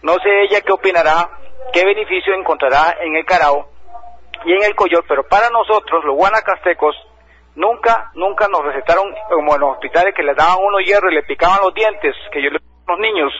No 0.01 0.13
sé 0.13 0.43
ella 0.43 0.61
qué 0.61 0.71
opinará, 0.71 1.29
qué 1.73 1.85
beneficio 1.85 2.33
encontrará 2.33 2.97
en 3.01 3.15
el 3.15 3.25
carao 3.25 3.69
y 4.45 4.53
en 4.53 4.63
el 4.63 4.75
Coyol, 4.75 5.03
pero 5.07 5.23
para 5.27 5.49
nosotros, 5.49 6.03
los 6.05 6.15
guanacastecos, 6.15 6.95
nunca, 7.55 8.11
nunca 8.13 8.47
nos 8.47 8.63
recetaron 8.63 9.13
como 9.29 9.55
en 9.55 9.61
los 9.61 9.71
hospitales 9.73 10.13
que 10.15 10.23
les 10.23 10.35
daban 10.35 10.63
uno 10.63 10.79
hierro 10.79 11.11
y 11.11 11.15
le 11.15 11.23
picaban 11.23 11.59
los 11.61 11.73
dientes, 11.73 12.15
que 12.31 12.41
yo 12.41 12.49
le 12.49 12.57
a 12.57 12.91
los 12.91 12.99
niños, 12.99 13.33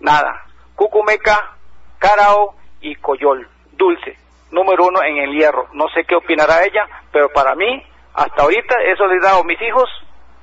nada. 0.00 0.42
Cucumeca, 0.76 1.56
Carao 1.98 2.54
y 2.80 2.94
Coyol, 2.96 3.48
dulce, 3.72 4.16
número 4.52 4.86
uno 4.86 5.02
en 5.02 5.18
el 5.18 5.32
hierro. 5.32 5.68
No 5.72 5.88
sé 5.88 6.04
qué 6.04 6.14
opinará 6.14 6.64
ella, 6.64 6.86
pero 7.10 7.28
para 7.30 7.54
mí, 7.56 7.84
hasta 8.14 8.42
ahorita, 8.42 8.76
eso 8.84 9.06
le 9.06 9.16
he 9.16 9.20
dado 9.20 9.40
a 9.40 9.44
mis 9.44 9.60
hijos 9.60 9.88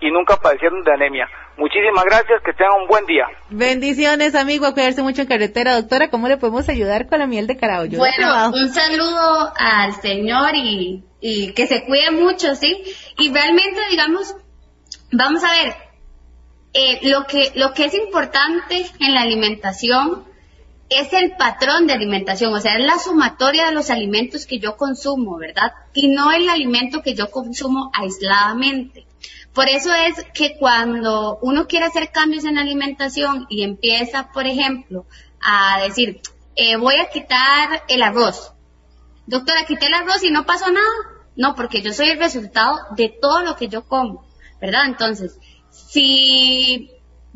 y 0.02 0.12
nunca 0.12 0.38
padecieron 0.38 0.84
de 0.84 0.93
anemia. 0.93 1.28
Muchísimas 1.58 2.06
gracias, 2.06 2.41
que 2.45 2.54
tengan 2.54 2.82
un 2.82 2.88
buen 2.88 3.06
día. 3.06 3.26
Bendiciones, 3.50 4.34
amigo, 4.36 4.66
a 4.66 4.74
cuidarse 4.74 5.04
mucho 5.04 5.24
en 5.24 5.28
carretera. 5.28 5.76
Doctora, 5.76 6.10
¿cómo 6.10 6.28
le 6.28 6.38
podemos 6.38 6.70
ayudar 6.70 7.08
con 7.08 7.20
la 7.20 7.28
miel 7.28 7.47
de 7.47 7.58
carajo? 7.58 7.86
bueno, 7.97 8.52
un 8.54 8.70
saludo 8.70 9.52
al 9.58 9.93
señor 9.93 10.56
y, 10.56 11.04
y 11.20 11.54
que 11.54 11.68
se 11.68 11.86
cuide 11.86 12.12
mucho, 12.12 12.56
¿sí? 12.56 12.82
Y 13.18 13.34
realmente, 13.34 13.80
digamos, 13.89 14.36
vamos 15.12 15.43
a 15.43 15.52
ver, 15.52 15.76
eh, 16.74 17.00
lo, 17.10 17.26
que, 17.26 17.52
lo 17.56 17.74
que 17.74 17.86
es 17.86 17.93
importante 17.93 18.86
en 19.00 19.14
la 19.14 19.22
alimentación 19.22 20.24
es 20.89 21.14
el 21.14 21.32
patrón 21.32 21.88
de 21.88 21.93
alimentación, 21.93 22.54
o 22.54 22.60
sea, 22.60 22.78
es 22.78 22.86
la 22.86 22.97
sumatoria 22.97 23.68
de 23.68 23.74
los 23.74 23.89
alimentos 23.89 24.45
que 24.45 24.60
yo 24.60 24.76
consumo, 24.76 25.38
¿verdad? 25.38 25.74
Y 25.93 26.10
no 26.10 26.32
el 26.32 26.50
alimento 26.50 27.02
que 27.02 27.14
yo 27.14 27.30
consumo 27.30 27.91
aisladamente. 27.93 29.06
Por 29.54 29.68
eso 29.68 29.93
es 29.93 30.26
que 30.34 30.58
cuando 30.58 31.39
uno 31.41 31.68
quiere 31.68 31.86
hacer 31.86 32.12
cambios 32.12 32.45
en 32.45 32.58
alimentación 32.58 33.45
y 33.50 33.64
empieza, 33.64 34.32
por 34.32 34.45
ejemplo, 34.45 35.06
a 35.41 35.82
decir, 35.82 36.22
eh, 36.56 36.76
voy 36.78 36.95
a 36.95 37.10
quitar 37.10 37.84
el 37.88 38.04
arroz. 38.04 38.54
Doctora, 39.26 39.66
quité 39.66 39.88
el 39.88 39.93
arroz 39.93 40.24
y 40.24 40.32
no 40.32 40.45
pasó 40.45 40.72
nada. 40.72 40.88
No, 41.36 41.56
porque 41.56 41.82
yo 41.82 41.93
soy 41.93 42.10
el 42.10 42.20
resultado 42.20 42.78
de 42.95 43.10
todo 43.10 43.43
lo 43.43 43.56
que 43.56 43.70
yo 43.70 43.88
como, 43.88 44.26
¿verdad? 44.60 44.86
Entonces, 44.86 45.39
si 45.70 46.91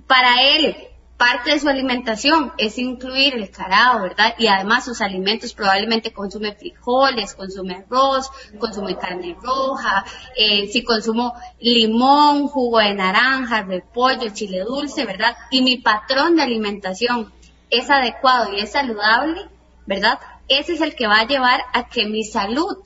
para 0.08 0.42
él 0.42 0.76
parte 1.24 1.52
de 1.52 1.60
su 1.62 1.70
alimentación 1.70 2.52
es 2.58 2.78
incluir 2.78 3.36
el 3.36 3.50
carao, 3.50 4.02
¿verdad? 4.02 4.36
Y 4.38 4.48
además 4.48 4.84
sus 4.84 5.00
alimentos 5.00 5.54
probablemente 5.54 6.12
consume 6.12 6.54
frijoles, 6.54 7.34
consume 7.34 7.76
arroz, 7.76 8.30
consume 8.60 8.98
carne 8.98 9.38
roja, 9.42 10.04
eh, 10.36 10.68
si 10.68 10.84
consumo 10.84 11.34
limón, 11.62 12.50
jugo 12.50 12.80
de 12.80 12.94
naranja, 12.94 13.62
repollo, 13.62 14.34
chile 14.34 14.66
dulce, 14.68 15.06
¿verdad? 15.06 15.38
Y 15.50 15.62
mi 15.62 15.78
patrón 15.78 16.36
de 16.36 16.44
alimentación 16.44 17.32
es 17.70 17.90
adecuado 17.90 18.54
y 18.54 18.60
es 18.60 18.74
saludable, 18.74 19.48
¿verdad? 19.86 20.20
Ese 20.50 20.74
es 20.74 20.82
el 20.82 20.94
que 20.94 21.08
va 21.08 21.22
a 21.22 21.28
llevar 21.28 21.62
a 21.72 21.88
que 21.88 22.06
mi 22.06 22.26
salud 22.26 22.80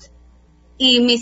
y 0.77 1.01
mi, 1.01 1.17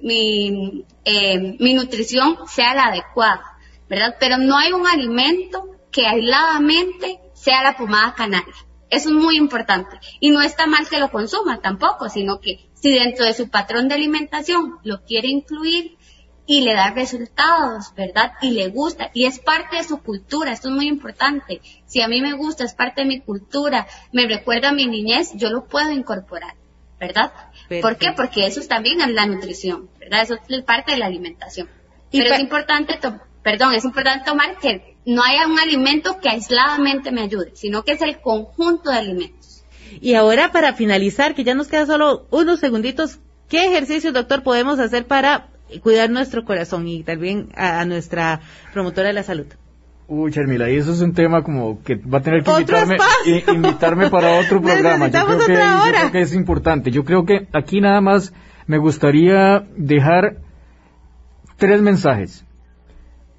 mi, 0.00 0.84
eh, 1.04 1.56
mi 1.58 1.74
nutrición 1.74 2.38
sea 2.46 2.72
la 2.72 2.84
adecuada, 2.84 3.58
¿verdad? 3.88 4.14
Pero 4.20 4.38
no 4.38 4.56
hay 4.56 4.70
un 4.70 4.86
alimento 4.86 5.73
que 5.94 6.08
aisladamente 6.08 7.20
sea 7.34 7.62
la 7.62 7.76
pomada 7.76 8.14
canaria. 8.14 8.54
Eso 8.90 9.10
es 9.10 9.14
muy 9.14 9.36
importante. 9.36 9.96
Y 10.18 10.30
no 10.30 10.42
está 10.42 10.66
mal 10.66 10.88
que 10.88 10.98
lo 10.98 11.10
consuma 11.10 11.60
tampoco, 11.60 12.08
sino 12.08 12.40
que 12.40 12.68
si 12.74 12.92
dentro 12.92 13.24
de 13.24 13.32
su 13.32 13.48
patrón 13.48 13.86
de 13.88 13.94
alimentación 13.94 14.78
lo 14.82 15.04
quiere 15.04 15.28
incluir 15.28 15.96
y 16.46 16.62
le 16.62 16.74
da 16.74 16.90
resultados, 16.90 17.94
¿verdad? 17.96 18.32
Y 18.42 18.50
le 18.50 18.68
gusta, 18.68 19.10
y 19.14 19.26
es 19.26 19.38
parte 19.38 19.76
de 19.76 19.84
su 19.84 20.02
cultura, 20.02 20.52
esto 20.52 20.68
es 20.68 20.74
muy 20.74 20.88
importante. 20.88 21.62
Si 21.86 22.02
a 22.02 22.08
mí 22.08 22.20
me 22.20 22.34
gusta, 22.34 22.64
es 22.64 22.74
parte 22.74 23.02
de 23.02 23.06
mi 23.06 23.20
cultura, 23.20 23.86
me 24.12 24.26
recuerda 24.26 24.70
a 24.70 24.72
mi 24.72 24.86
niñez, 24.86 25.30
yo 25.36 25.48
lo 25.50 25.64
puedo 25.66 25.90
incorporar, 25.92 26.56
¿verdad? 26.98 27.32
¿Por 27.80 27.96
qué? 27.96 28.12
Porque 28.12 28.46
eso 28.46 28.60
también 28.68 29.00
es 29.00 29.08
la 29.10 29.26
nutrición, 29.26 29.88
¿verdad? 29.98 30.22
Eso 30.22 30.34
es 30.48 30.62
parte 30.64 30.92
de 30.92 30.98
la 30.98 31.06
alimentación. 31.06 31.70
Pero 32.10 32.34
es 32.34 32.40
importante, 32.40 32.98
perdón, 33.42 33.74
es 33.74 33.84
importante 33.84 34.24
tomar 34.26 34.58
que 34.58 34.93
no 35.06 35.22
haya 35.22 35.46
un 35.46 35.58
alimento 35.58 36.18
que 36.20 36.30
aisladamente 36.30 37.12
me 37.12 37.22
ayude, 37.22 37.52
sino 37.54 37.82
que 37.82 37.92
es 37.92 38.02
el 38.02 38.20
conjunto 38.20 38.90
de 38.90 38.98
alimentos. 38.98 39.64
Y 40.00 40.14
ahora 40.14 40.50
para 40.50 40.74
finalizar, 40.74 41.34
que 41.34 41.44
ya 41.44 41.54
nos 41.54 41.68
queda 41.68 41.86
solo 41.86 42.26
unos 42.30 42.60
segunditos, 42.60 43.20
¿qué 43.48 43.66
ejercicios, 43.66 44.14
doctor, 44.14 44.42
podemos 44.42 44.78
hacer 44.78 45.06
para 45.06 45.48
cuidar 45.82 46.10
nuestro 46.10 46.44
corazón 46.44 46.88
y 46.88 47.02
también 47.02 47.48
a, 47.54 47.84
nuestra 47.84 48.40
promotora 48.72 49.08
de 49.08 49.14
la 49.14 49.22
salud? 49.22 49.46
Uy, 50.06 50.32
Charmila, 50.32 50.70
y 50.70 50.76
eso 50.76 50.92
es 50.92 51.00
un 51.00 51.14
tema 51.14 51.42
como 51.42 51.82
que 51.82 51.96
va 51.96 52.18
a 52.18 52.22
tener 52.22 52.42
que 52.42 52.50
invitarme, 52.50 52.96
invitarme 53.48 54.10
para 54.10 54.38
otro 54.40 54.60
programa. 54.62 55.08
Yo 55.08 55.24
creo, 55.26 55.38
que, 55.38 55.52
yo 55.52 55.92
creo 55.92 56.12
que 56.12 56.20
es 56.20 56.34
importante. 56.34 56.90
Yo 56.90 57.04
creo 57.04 57.24
que 57.24 57.48
aquí 57.52 57.80
nada 57.80 58.02
más 58.02 58.34
me 58.66 58.76
gustaría 58.76 59.66
dejar 59.76 60.38
tres 61.56 61.80
mensajes. 61.80 62.44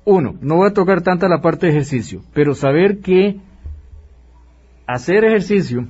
Uno, 0.05 0.35
no 0.39 0.57
voy 0.57 0.69
a 0.69 0.73
tocar 0.73 1.01
tanta 1.01 1.27
la 1.27 1.41
parte 1.41 1.65
de 1.65 1.71
ejercicio, 1.73 2.21
pero 2.33 2.53
saber 2.53 2.99
que 2.99 3.39
hacer 4.85 5.25
ejercicio 5.25 5.87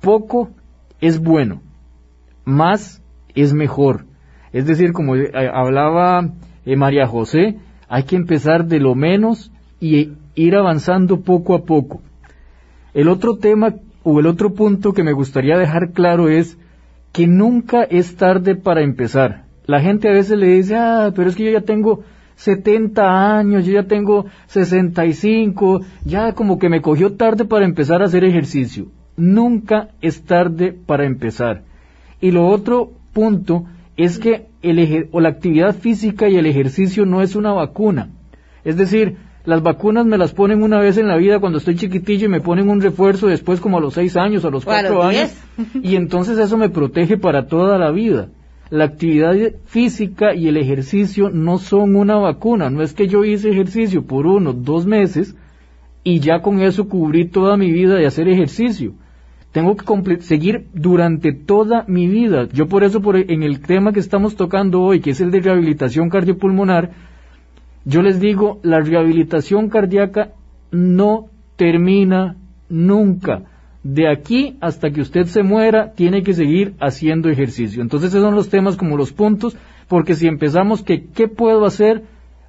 poco 0.00 0.50
es 1.00 1.18
bueno, 1.18 1.60
más 2.44 3.02
es 3.34 3.52
mejor. 3.52 4.04
Es 4.52 4.66
decir, 4.66 4.92
como 4.92 5.16
eh, 5.16 5.32
hablaba 5.52 6.30
eh, 6.64 6.76
María 6.76 7.08
José, 7.08 7.58
hay 7.88 8.04
que 8.04 8.14
empezar 8.14 8.66
de 8.66 8.78
lo 8.78 8.94
menos 8.94 9.50
y 9.80 10.12
ir 10.36 10.54
avanzando 10.54 11.22
poco 11.22 11.56
a 11.56 11.64
poco. 11.64 12.00
El 12.94 13.08
otro 13.08 13.38
tema 13.38 13.74
o 14.04 14.20
el 14.20 14.26
otro 14.26 14.54
punto 14.54 14.92
que 14.92 15.02
me 15.02 15.12
gustaría 15.12 15.58
dejar 15.58 15.90
claro 15.90 16.28
es 16.28 16.56
que 17.12 17.26
nunca 17.26 17.82
es 17.82 18.16
tarde 18.16 18.54
para 18.54 18.82
empezar. 18.82 19.46
La 19.66 19.80
gente 19.80 20.08
a 20.08 20.12
veces 20.12 20.38
le 20.38 20.46
dice, 20.46 20.76
ah, 20.76 21.12
pero 21.14 21.28
es 21.28 21.34
que 21.34 21.44
yo 21.44 21.50
ya 21.50 21.62
tengo 21.62 22.04
70 22.38 23.36
años, 23.36 23.66
yo 23.66 23.72
ya 23.72 23.82
tengo 23.82 24.26
65, 24.46 25.80
ya 26.04 26.32
como 26.34 26.60
que 26.60 26.68
me 26.68 26.80
cogió 26.80 27.14
tarde 27.14 27.44
para 27.44 27.64
empezar 27.64 28.00
a 28.00 28.04
hacer 28.04 28.22
ejercicio. 28.24 28.86
Nunca 29.16 29.88
es 30.00 30.22
tarde 30.22 30.72
para 30.72 31.04
empezar. 31.04 31.64
Y 32.20 32.30
lo 32.30 32.46
otro 32.46 32.92
punto 33.12 33.64
es 33.96 34.20
que 34.20 34.46
el 34.62 35.08
o 35.10 35.20
la 35.20 35.30
actividad 35.30 35.74
física 35.74 36.28
y 36.28 36.36
el 36.36 36.46
ejercicio 36.46 37.04
no 37.04 37.22
es 37.22 37.34
una 37.34 37.52
vacuna. 37.52 38.10
Es 38.64 38.76
decir, 38.76 39.16
las 39.44 39.60
vacunas 39.64 40.06
me 40.06 40.16
las 40.16 40.32
ponen 40.32 40.62
una 40.62 40.78
vez 40.78 40.96
en 40.96 41.08
la 41.08 41.16
vida 41.16 41.40
cuando 41.40 41.58
estoy 41.58 41.74
chiquitillo 41.74 42.26
y 42.26 42.30
me 42.30 42.40
ponen 42.40 42.70
un 42.70 42.80
refuerzo 42.80 43.26
después 43.26 43.58
como 43.58 43.78
a 43.78 43.80
los 43.80 43.94
seis 43.94 44.16
años 44.16 44.44
o 44.44 44.48
a 44.48 44.50
los 44.52 44.64
cuatro 44.64 45.02
años 45.02 45.34
y 45.82 45.96
entonces 45.96 46.38
eso 46.38 46.56
me 46.56 46.68
protege 46.68 47.18
para 47.18 47.48
toda 47.48 47.78
la 47.78 47.90
vida. 47.90 48.28
La 48.70 48.84
actividad 48.84 49.34
física 49.64 50.34
y 50.34 50.48
el 50.48 50.56
ejercicio 50.56 51.30
no 51.30 51.58
son 51.58 51.96
una 51.96 52.16
vacuna, 52.16 52.68
no 52.68 52.82
es 52.82 52.92
que 52.92 53.08
yo 53.08 53.24
hice 53.24 53.50
ejercicio 53.50 54.06
por 54.06 54.26
uno, 54.26 54.52
dos 54.52 54.86
meses 54.86 55.36
y 56.04 56.20
ya 56.20 56.40
con 56.40 56.60
eso 56.60 56.88
cubrí 56.88 57.26
toda 57.26 57.56
mi 57.56 57.72
vida 57.72 57.94
de 57.94 58.06
hacer 58.06 58.28
ejercicio. 58.28 58.94
Tengo 59.52 59.76
que 59.76 60.20
seguir 60.20 60.66
durante 60.74 61.32
toda 61.32 61.84
mi 61.88 62.06
vida. 62.06 62.48
Yo 62.52 62.68
por 62.68 62.84
eso 62.84 63.00
por, 63.00 63.16
en 63.16 63.42
el 63.42 63.60
tema 63.60 63.92
que 63.92 64.00
estamos 64.00 64.36
tocando 64.36 64.82
hoy, 64.82 65.00
que 65.00 65.10
es 65.10 65.20
el 65.20 65.30
de 65.30 65.40
rehabilitación 65.40 66.10
cardiopulmonar, 66.10 66.90
yo 67.84 68.02
les 68.02 68.20
digo, 68.20 68.60
la 68.62 68.80
rehabilitación 68.80 69.70
cardíaca 69.70 70.32
no 70.70 71.30
termina 71.56 72.36
nunca. 72.68 73.44
De 73.90 74.06
aquí 74.06 74.58
hasta 74.60 74.90
que 74.90 75.00
usted 75.00 75.24
se 75.24 75.42
muera, 75.42 75.92
tiene 75.94 76.22
que 76.22 76.34
seguir 76.34 76.74
haciendo 76.78 77.30
ejercicio. 77.30 77.80
Entonces, 77.80 78.10
esos 78.10 78.22
son 78.22 78.34
los 78.34 78.50
temas 78.50 78.76
como 78.76 78.98
los 78.98 79.14
puntos, 79.14 79.56
porque 79.88 80.14
si 80.14 80.26
empezamos 80.26 80.82
que, 80.82 81.06
¿qué 81.06 81.26
puedo 81.26 81.64
hacer? 81.64 82.02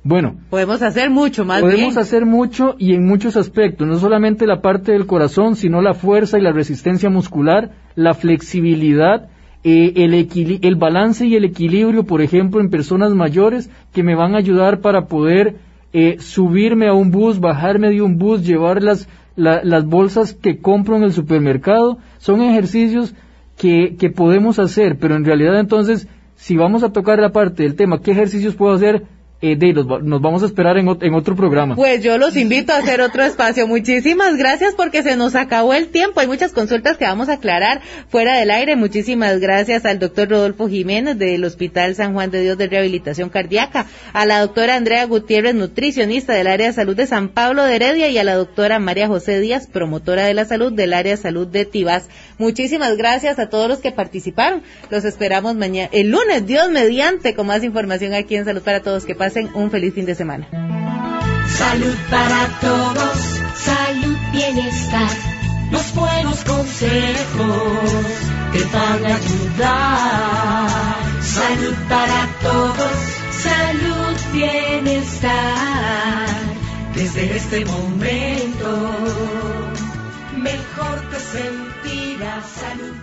Bueno, 0.03 0.35
podemos 0.49 0.81
hacer 0.81 1.09
mucho 1.09 1.45
más. 1.45 1.61
Podemos 1.61 1.95
hacer 1.95 2.25
mucho 2.25 2.75
y 2.77 2.93
en 2.93 3.07
muchos 3.07 3.37
aspectos, 3.37 3.87
no 3.87 3.97
solamente 3.99 4.45
la 4.45 4.59
parte 4.59 4.91
del 4.91 5.05
corazón, 5.05 5.55
sino 5.55 5.81
la 5.81 5.93
fuerza 5.93 6.37
y 6.37 6.41
la 6.41 6.51
resistencia 6.51 7.09
muscular, 7.09 7.71
la 7.95 8.15
flexibilidad, 8.15 9.29
eh, 9.63 9.93
el, 9.95 10.13
el 10.61 10.75
balance 10.75 11.25
y 11.25 11.37
el 11.37 11.45
equilibrio, 11.45 12.03
por 12.03 12.21
ejemplo, 12.21 12.59
en 12.59 12.69
personas 12.69 13.13
mayores 13.13 13.69
que 13.93 14.03
me 14.03 14.13
van 14.13 14.35
a 14.35 14.39
ayudar 14.39 14.81
para 14.81 15.05
poder 15.05 15.55
eh, 15.93 16.17
subirme 16.19 16.89
a 16.89 16.93
un 16.93 17.11
bus, 17.11 17.39
bajarme 17.39 17.91
de 17.91 18.01
un 18.01 18.17
bus, 18.17 18.45
llevar 18.45 18.83
las, 18.83 19.07
las 19.39 19.85
bolsas 19.85 20.33
que 20.33 20.59
compro 20.59 20.97
en 20.97 21.03
el 21.03 21.13
supermercado. 21.13 21.97
Son 22.17 22.41
ejercicios 22.41 23.15
que, 23.57 23.95
que 23.97 24.09
podemos 24.09 24.59
hacer, 24.59 24.97
pero 24.99 25.15
en 25.15 25.25
realidad 25.25 25.59
entonces, 25.59 26.07
si 26.35 26.57
vamos 26.57 26.83
a 26.83 26.91
tocar 26.91 27.19
la 27.19 27.31
parte 27.31 27.63
del 27.63 27.75
tema, 27.75 28.01
¿qué 28.01 28.11
ejercicios 28.11 28.55
puedo 28.55 28.73
hacer? 28.73 29.07
Eh, 29.41 29.55
nos 29.55 30.21
vamos 30.21 30.43
a 30.43 30.47
esperar 30.47 30.77
en, 30.77 30.89
en, 30.99 31.13
otro 31.13 31.33
programa. 31.33 31.73
Pues 31.75 32.03
yo 32.03 32.17
los 32.17 32.35
invito 32.35 32.73
a 32.73 32.77
hacer 32.77 32.99
otro 32.99 33.23
espacio. 33.23 33.67
Muchísimas 33.67 34.35
gracias 34.35 34.75
porque 34.75 35.01
se 35.01 35.15
nos 35.15 35.33
acabó 35.35 35.73
el 35.73 35.87
tiempo. 35.87 36.19
Hay 36.19 36.27
muchas 36.27 36.51
consultas 36.51 36.97
que 36.97 37.05
vamos 37.05 37.29
a 37.29 37.33
aclarar 37.35 37.79
fuera 38.09 38.35
del 38.35 38.51
aire. 38.51 38.75
Muchísimas 38.75 39.39
gracias 39.39 39.85
al 39.85 39.97
doctor 39.97 40.29
Rodolfo 40.29 40.67
Jiménez 40.67 41.17
del 41.17 41.45
Hospital 41.45 41.95
San 41.95 42.13
Juan 42.13 42.31
de 42.31 42.41
Dios 42.41 42.57
de 42.57 42.67
Rehabilitación 42.67 43.29
Cardíaca, 43.29 43.85
a 44.11 44.25
la 44.25 44.41
doctora 44.41 44.75
Andrea 44.75 45.05
Gutiérrez, 45.05 45.55
nutricionista 45.55 46.33
del 46.33 46.47
área 46.47 46.67
de 46.67 46.73
salud 46.73 46.97
de 46.97 47.07
San 47.07 47.29
Pablo 47.29 47.63
de 47.63 47.77
Heredia 47.77 48.09
y 48.09 48.17
a 48.17 48.25
la 48.25 48.35
doctora 48.35 48.77
María 48.79 49.07
José 49.07 49.39
Díaz, 49.39 49.67
promotora 49.67 50.25
de 50.25 50.33
la 50.33 50.43
salud 50.43 50.73
del 50.73 50.93
área 50.93 51.15
de 51.15 51.21
salud 51.21 51.47
de 51.47 51.63
Tibás. 51.63 52.09
Muchísimas 52.37 52.97
gracias 52.97 53.39
a 53.39 53.47
todos 53.47 53.69
los 53.69 53.79
que 53.79 53.93
participaron. 53.93 54.63
Los 54.89 55.05
esperamos 55.05 55.55
mañana, 55.55 55.89
el 55.93 56.09
lunes, 56.09 56.45
Dios 56.45 56.69
mediante, 56.69 57.35
con 57.35 57.47
más 57.47 57.63
información 57.63 58.13
aquí 58.13 58.35
en 58.35 58.43
Salud 58.43 58.61
para 58.61 58.81
Todos. 58.81 59.05
Que 59.05 59.15
pasen 59.15 59.28
un 59.53 59.69
feliz 59.69 59.93
fin 59.93 60.05
de 60.05 60.15
semana. 60.15 60.47
Salud 61.47 61.95
para 62.09 62.47
todos, 62.61 63.17
salud, 63.55 64.17
bienestar, 64.32 65.09
los 65.71 65.93
buenos 65.93 66.43
consejos 66.43 68.05
que 68.53 68.63
van 68.75 69.05
a 69.05 69.15
ayudar. 69.15 70.69
Salud 71.21 71.75
para 71.88 72.27
todos, 72.41 72.97
salud, 73.32 74.15
bienestar, 74.34 76.27
desde 76.95 77.38
este 77.38 77.65
momento 77.65 78.69
mejor 80.38 81.01
te 81.11 81.19
sentirás. 81.19 82.45
Salud 82.45 82.99